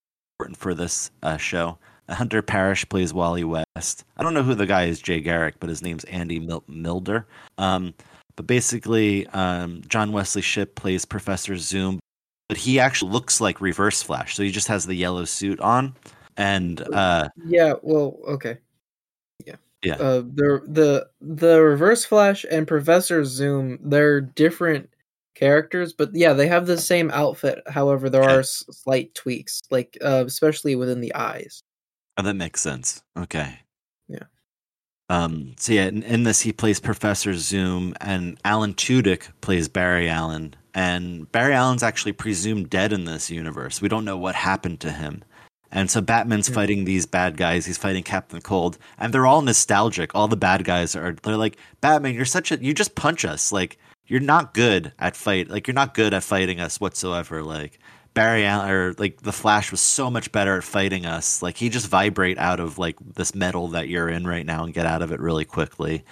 [0.56, 1.78] for this uh, show.
[2.08, 4.04] Hunter Parrish plays Wally West.
[4.16, 7.26] I don't know who the guy is, Jay Garrick, but his name's Andy Mil- Milder.
[7.58, 7.92] Um,
[8.36, 12.00] but basically, um, John Wesley Shipp plays Professor Zoom,
[12.48, 14.36] but he actually looks like Reverse Flash.
[14.36, 15.94] So he just has the yellow suit on,
[16.36, 17.74] and uh, Yeah.
[17.82, 18.16] Well.
[18.26, 18.58] Okay.
[19.44, 19.56] Yeah.
[19.82, 19.96] Yeah.
[19.96, 24.88] Uh, the the the Reverse Flash and Professor Zoom, they're different
[25.38, 27.62] characters, but yeah, they have the same outfit.
[27.68, 28.34] However, there Okay.
[28.34, 31.62] are s- slight tweaks, like uh, especially within the eyes.
[32.16, 33.02] oh, that makes sense.
[33.16, 33.60] Okay.
[34.08, 34.24] Yeah.
[35.08, 40.08] Um, so yeah, in, in this he plays Professor Zoom, and Alan Tudyk plays Barry
[40.08, 40.54] Allen.
[40.74, 43.80] And Barry Allen's actually presumed dead in this universe.
[43.80, 45.24] We don't know what happened to him.
[45.72, 46.54] And so Batman's Yeah.
[46.54, 47.66] fighting these bad guys.
[47.66, 50.14] He's fighting Captain Cold, and they're all nostalgic.
[50.14, 51.14] All the bad guys are.
[51.22, 52.62] They're like, Batman, you're such a.
[52.62, 53.50] You just punch us.
[53.52, 53.78] Like
[54.08, 55.48] you're not good at fight.
[55.48, 57.42] Like you're not good at fighting us whatsoever.
[57.42, 57.78] Like
[58.14, 61.42] Barry Allen or like the Flash was so much better at fighting us.
[61.42, 64.74] Like he just vibrate out of like this metal that you're in right now and
[64.74, 66.04] get out of it really quickly.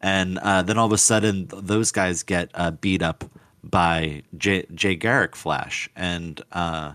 [0.00, 3.24] And uh, then all of a sudden, those guys get uh, beat up
[3.62, 6.92] by Jay, Jay Garrick Flash and uh,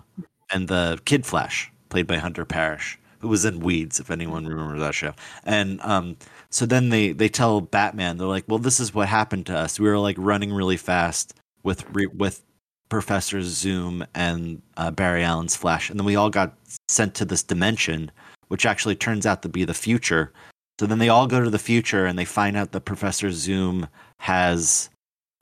[0.51, 4.79] and the Kid Flash, played by Hunter Parrish, who was in Weeds, if anyone remembers
[4.79, 5.13] that show.
[5.43, 6.17] And um,
[6.49, 9.79] so then they they tell Batman, they're like, "Well, this is what happened to us.
[9.79, 11.33] We were like running really fast
[11.63, 12.41] with re- with
[12.89, 16.53] Professor Zoom and uh, Barry Allen's Flash, and then we all got
[16.87, 18.11] sent to this dimension,
[18.47, 20.31] which actually turns out to be the future."
[20.79, 23.87] So then they all go to the future and they find out that Professor Zoom
[24.19, 24.89] has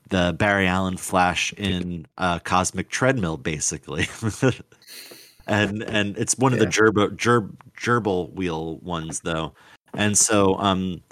[0.08, 4.08] the Barry Allen Flash in a cosmic treadmill, basically.
[5.46, 6.70] and and it's one of the Yeah.
[6.70, 9.52] gerbil gerb, gerbil wheel ones though.
[9.94, 11.02] And so um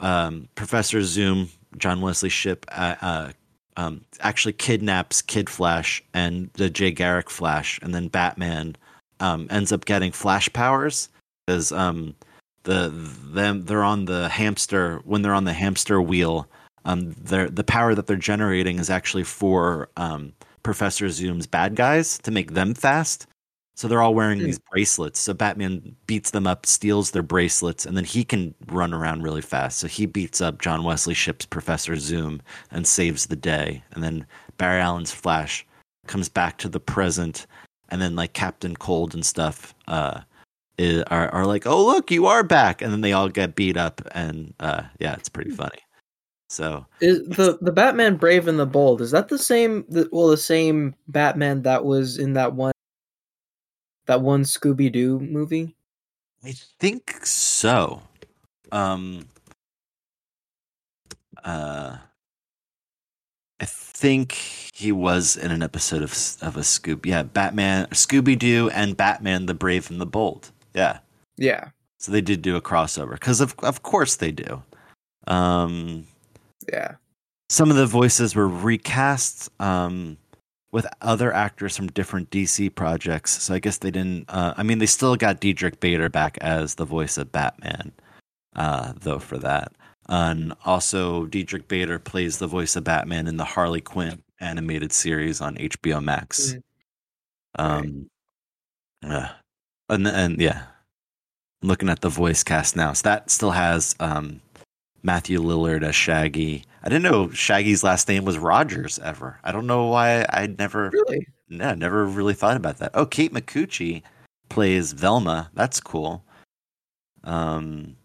[0.00, 3.32] um Professor Zoom, John Wesley Shipp uh, uh
[3.76, 8.76] um actually kidnaps Kid Flash and the Jay Garrick Flash and then Batman
[9.20, 11.08] um ends up getting flash powers
[11.46, 12.14] because um
[12.66, 12.90] the
[13.32, 16.46] them they're on the hamster when they're on the hamster wheel.
[16.84, 22.30] Um, the power that they're generating is actually for um, Professor Zoom's bad guys to
[22.30, 23.26] make them fast.
[23.76, 24.46] So they're all wearing Hmm.
[24.46, 25.20] these bracelets.
[25.20, 29.42] So Batman beats them up, steals their bracelets, and then he can run around really
[29.42, 29.78] fast.
[29.78, 32.40] So he beats up John Wesley Shipp's Professor Zoom
[32.70, 33.82] and saves the day.
[33.92, 34.26] And then
[34.56, 35.66] Barry Allen's Flash
[36.06, 37.46] comes back to the present,
[37.90, 40.20] and then like Captain Cold and stuff uh,
[40.78, 43.76] i- are are like, "Oh look, you are back!" And then they all get beat
[43.76, 45.78] up, and uh, yeah, it's pretty funny.
[46.48, 49.84] So Is the the Batman Brave and the Bold is that the same?
[49.88, 52.72] The, well, the same Batman that was in that one
[54.06, 55.74] that one Scooby Doo movie.
[56.44, 58.02] I think so.
[58.72, 59.26] Um
[61.44, 61.98] uh
[63.58, 64.32] I think
[64.74, 66.12] he was in an episode of
[66.42, 70.50] of a Scoob yeah, Batman Scooby Doo and Batman the Brave and the Bold.
[70.74, 70.98] Yeah.
[71.38, 71.68] Yeah,
[71.98, 74.62] So they did do a crossover cuz of of course they do.
[75.26, 76.06] Um
[76.72, 76.96] yeah.
[77.50, 80.16] some of the voices were recast um,
[80.76, 83.42] with other actors from different DC projects.
[83.42, 84.26] So I guess they didn't.
[84.28, 87.92] Uh, I mean, they still got Diedrich Bader back as the voice of Batman,
[88.56, 89.72] uh, though for that.
[90.10, 95.40] And also, Diedrich Bader plays the voice of Batman in the Harley Quinn animated series
[95.40, 96.52] on HBO Max.
[96.52, 96.62] Mm.
[97.58, 98.10] Um,
[99.02, 99.30] yeah.
[99.88, 100.64] and and yeah,
[101.62, 102.92] I'm looking at the voice cast now.
[102.92, 104.42] So that still has um,
[105.02, 106.64] Matthew Lillard as Shaggy.
[106.86, 109.40] I didn't know Shaggy's last name was Rogers ever.
[109.42, 111.26] I don't know why I never Really?
[111.48, 112.92] no, never really thought about that.
[112.94, 114.02] Oh, Kate Micucci
[114.50, 115.50] plays Velma.
[115.52, 116.24] That's cool.
[117.24, 117.96] Um,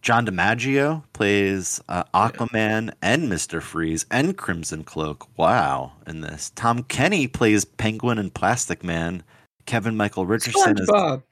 [0.00, 5.26] John DiMaggio plays uh, Aquaman and Mister Freeze and Crimson Cloak.
[5.36, 5.94] Wow!
[6.06, 9.24] In this, Tom Kenny plays Penguin and Plastic Man.
[9.66, 11.22] Kevin Michael Richardson is SpongeBob.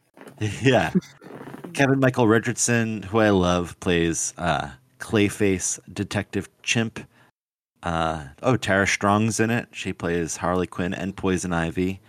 [0.62, 0.92] yeah.
[1.74, 7.00] Kevin Michael Richardson, who I love, plays uh, Clayface Detective Chimp.
[7.82, 9.68] Uh, oh, Tara Strong's in it.
[9.72, 12.00] She plays Harley Quinn and Poison Ivy.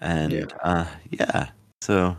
[0.00, 0.44] And Yeah.
[0.62, 1.50] uh, yeah,
[1.82, 2.16] so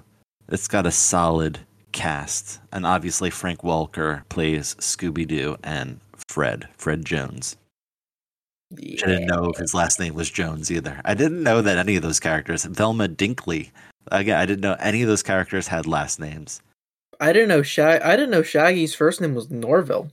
[0.49, 1.60] it's got a solid
[1.91, 2.60] cast.
[2.72, 7.57] And obviously, Frank Welker plays Scooby Doo and Fred, Fred Jones.
[8.69, 11.02] Which I didn't know if his last name was Jones either.
[11.03, 13.72] I didn't know that any of those characters, Velma Dinkley,
[14.11, 16.61] again, I didn't know any of those characters had last names.
[17.22, 18.02] I didn't know Shag.
[18.02, 20.11] I didn't know Shaggy's first name was Norville.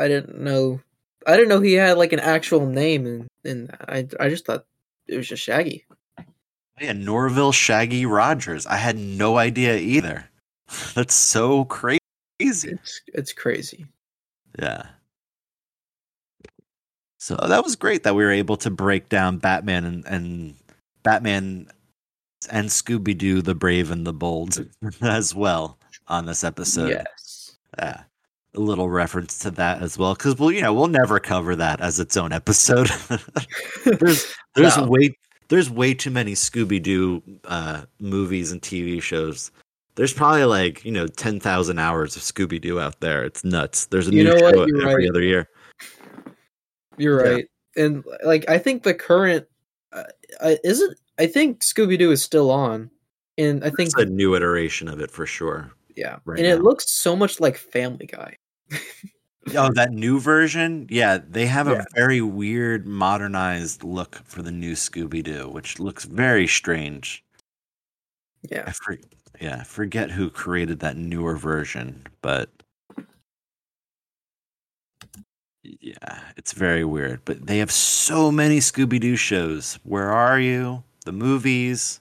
[0.00, 0.80] I didn't know.
[1.26, 4.66] I didn't know he had like an actual name, and and I I just thought
[5.06, 5.84] it was just Shaggy.
[6.18, 6.24] Oh,
[6.80, 8.66] yeah, Norville Shaggy Rogers.
[8.66, 10.28] I had no idea either.
[10.94, 12.00] That's so crazy.
[12.40, 13.86] It's it's crazy.
[14.58, 14.86] Yeah.
[17.18, 20.54] So that was great that we were able to break down Batman and, and
[21.04, 21.68] Batman
[22.50, 24.58] and Scooby Doo, the Brave and the Bold,
[25.00, 25.78] as well
[26.08, 26.88] on this episode.
[26.90, 27.56] yes.
[27.78, 28.02] Yeah.
[28.56, 31.80] A little reference to that as well, because we'll, you know, we'll never cover that
[31.80, 32.88] as its own episode.
[33.84, 34.86] there's there's No.
[34.86, 35.16] way
[35.48, 39.50] there's way too many Scooby Doo uh, movies and TV shows.
[39.96, 43.24] There's probably like you know ten thousand hours of Scooby Doo out there.
[43.24, 43.86] It's nuts.
[43.86, 45.08] There's a You new show every right.
[45.10, 45.48] other year.
[46.96, 47.32] You're Yeah.
[47.32, 47.46] right.
[47.76, 49.46] And like I think the current
[49.92, 50.04] uh,
[50.40, 50.96] uh, isn't.
[51.18, 52.90] I think Scooby Doo is still on,
[53.36, 55.72] and I think It's a new iteration of it for sure.
[55.96, 58.36] Yeah, right and it looks so much like Family Guy.
[59.54, 60.86] Oh, that new version?
[60.88, 61.82] Yeah, they have Yeah.
[61.82, 67.22] a very weird modernized look for the new Scooby Doo, which looks very strange.
[68.50, 68.96] Yeah, I for,
[69.42, 72.48] yeah, I forget who created that newer version, but
[75.62, 77.20] yeah, it's very weird.
[77.26, 79.78] But they have so many Scooby Doo shows.
[79.84, 80.82] Where are you?
[81.04, 82.00] The movies,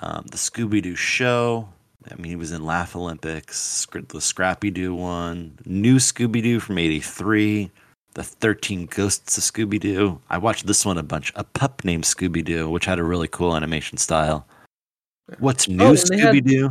[0.00, 1.68] um, the Scooby Doo show.
[2.10, 6.78] I mean, he was in Laugh Olympics, the Scrappy Doo one, new Scooby Doo from
[6.78, 7.70] '83,
[8.14, 10.20] the 13 Ghosts of Scooby Doo.
[10.30, 11.32] I watched this one a bunch.
[11.34, 14.46] A pup named Scooby Doo, which had a really cool animation style.
[15.38, 16.70] What's new, Oh, they had- Scooby Doo?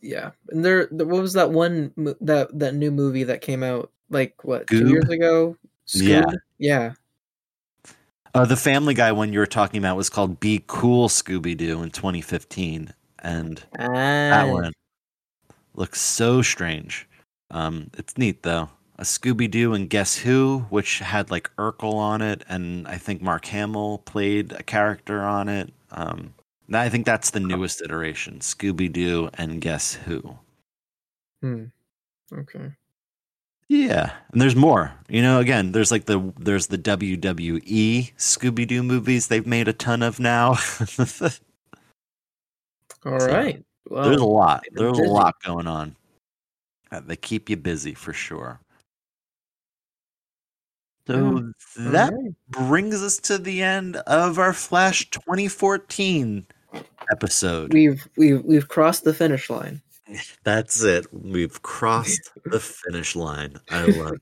[0.00, 0.32] yeah.
[0.50, 4.66] And there, what was that one that that new movie that came out like what
[4.66, 5.56] two years ago?
[5.94, 6.24] Yeah.
[6.58, 6.92] Yeah.
[8.34, 11.82] Uh, the Family Guy one you were talking about was called Be Cool Scooby Doo
[11.82, 12.92] in 2015,
[13.22, 14.72] and that Ah, one
[15.74, 17.08] looks so strange.
[17.50, 18.68] Um, it's neat though.
[18.98, 23.22] A Scooby Doo and Guess Who, which had like Urkel on it, and I think
[23.22, 25.72] Mark Hamill played a character on it.
[25.90, 26.34] Um,
[26.72, 30.38] I think that's the newest iteration, Scooby Doo and Guess Who.
[31.42, 31.64] Hmm.
[32.32, 32.72] Okay.
[33.68, 34.92] Yeah, and there's more.
[35.08, 39.72] You know, again, there's like the there's the WWE Scooby Doo movies they've made a
[39.72, 40.56] ton of now.
[43.04, 43.64] All So, right.
[43.88, 44.64] Well, there's a lot.
[44.72, 45.96] There's a lot going on.
[46.90, 48.60] Uh, they keep you busy for sure.
[51.06, 52.34] So that Alright.
[52.48, 56.46] brings us to the end of our Flash 2014
[57.10, 57.72] episode.
[57.72, 59.82] We've we've we've crossed the finish line.
[60.44, 61.06] That's it.
[61.12, 63.56] We've crossed the finish line.
[63.70, 64.14] I love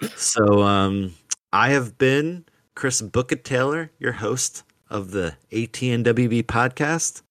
[0.00, 0.10] it.
[0.16, 1.14] So, um,
[1.52, 2.44] I have been
[2.74, 7.22] Chris Bucket Taylor, your host of the ATNWB podcast,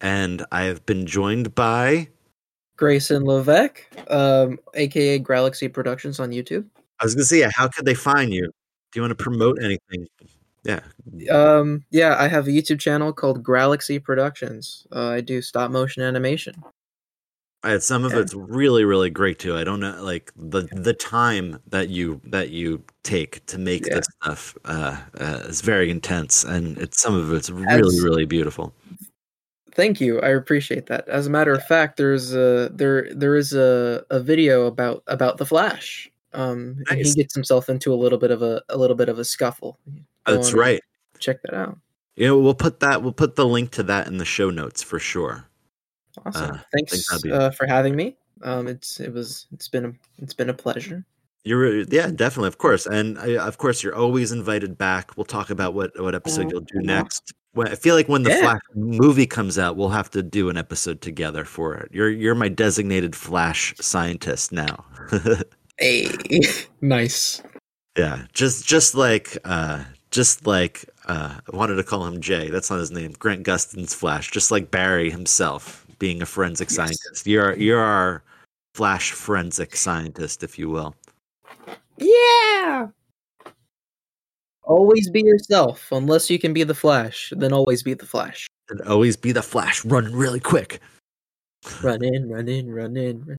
[0.00, 2.08] and I have been joined by.
[2.76, 6.64] Grayson Levesque, um, aka Galaxy Productions on YouTube.
[7.00, 8.42] I was gonna say, how could they find you?
[8.92, 10.06] Do you want to promote anything?
[10.64, 10.80] Yeah,
[11.30, 14.86] Um, yeah, I have a YouTube channel called Galaxy Productions.
[14.94, 16.54] Uh, I do stop motion animation.
[17.62, 18.20] I had some of Yeah.
[18.20, 19.56] it's really, really great too.
[19.56, 23.96] I don't know, like the the time that you that you take to make Yeah.
[23.96, 28.24] this stuff uh, uh, is very intense, and it's some of it's really, As- really
[28.26, 28.74] beautiful.
[29.72, 30.20] Thank you.
[30.20, 31.08] I appreciate that.
[31.08, 35.38] As a matter of fact, there's a there there is a, a video about about
[35.38, 36.10] the Flash.
[36.32, 39.18] Um, and he gets himself into a little bit of a a little bit of
[39.18, 39.78] a scuffle.
[40.26, 40.80] Go That's right.
[41.18, 41.78] Check that out.
[42.16, 44.82] You know, we'll put that we'll put the link to that in the show notes
[44.82, 45.46] for sure.
[46.24, 46.50] Awesome.
[46.52, 48.16] Uh, Thanks be- uh, for having me.
[48.42, 51.04] Um, it's it was it's been a it's been a pleasure.
[51.44, 55.16] You're yeah, definitely, of course, and uh, of course, you're always invited back.
[55.16, 57.32] We'll talk about what what episode you'll do next.
[57.52, 58.40] When, I feel like when the Yeah.
[58.42, 61.90] Flash movie comes out, we'll have to do an episode together for it.
[61.92, 64.84] You're you're my designated Flash scientist now.
[65.82, 66.08] Hey,
[66.82, 67.42] nice.
[67.96, 72.50] yeah, just just like uh, just like uh, I wanted to call him Jay.
[72.50, 73.12] That's not his name.
[73.18, 76.76] Grant Gustin's Flash, just like Barry himself, being a forensic Yes.
[76.76, 77.26] scientist.
[77.26, 78.22] You're you're our
[78.74, 80.94] Flash forensic scientist, if you will.
[81.96, 82.88] Yeah.
[84.70, 87.32] Always be yourself, unless you can be the Flash.
[87.36, 88.46] Then always be the Flash.
[88.68, 90.80] And always be the Flash, running really quick.
[91.82, 93.24] Run in, run in, run in.
[93.24, 93.36] Run.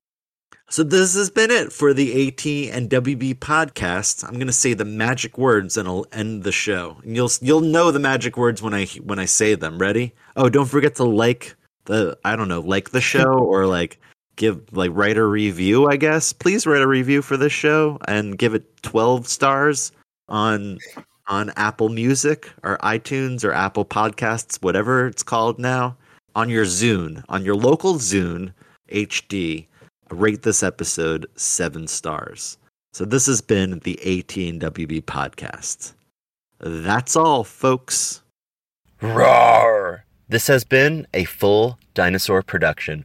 [0.68, 4.28] So this has been it for the AT and WB podcast.
[4.28, 6.98] I'm gonna say the magic words and I'll end the show.
[7.02, 9.78] And you'll you'll know the magic words when I when I say them.
[9.78, 10.14] Ready?
[10.36, 11.56] Oh, don't forget to like
[11.86, 13.98] the I don't know like the show or like
[14.36, 15.88] give like write a review.
[15.88, 19.92] I guess please write a review for this show and give it 12 stars
[20.28, 20.78] on
[21.28, 25.96] on Apple Music or iTunes or Apple Podcasts, whatever it's called now,
[26.34, 28.52] on your Zune, on your local Zune
[28.90, 29.66] HD
[30.10, 32.58] rate this episode seven stars.
[32.92, 35.94] So this has been the AT and WB podcast.
[36.60, 38.22] That's all, folks.
[39.00, 40.04] Roar!
[40.28, 43.04] This has been a full dinosaur production.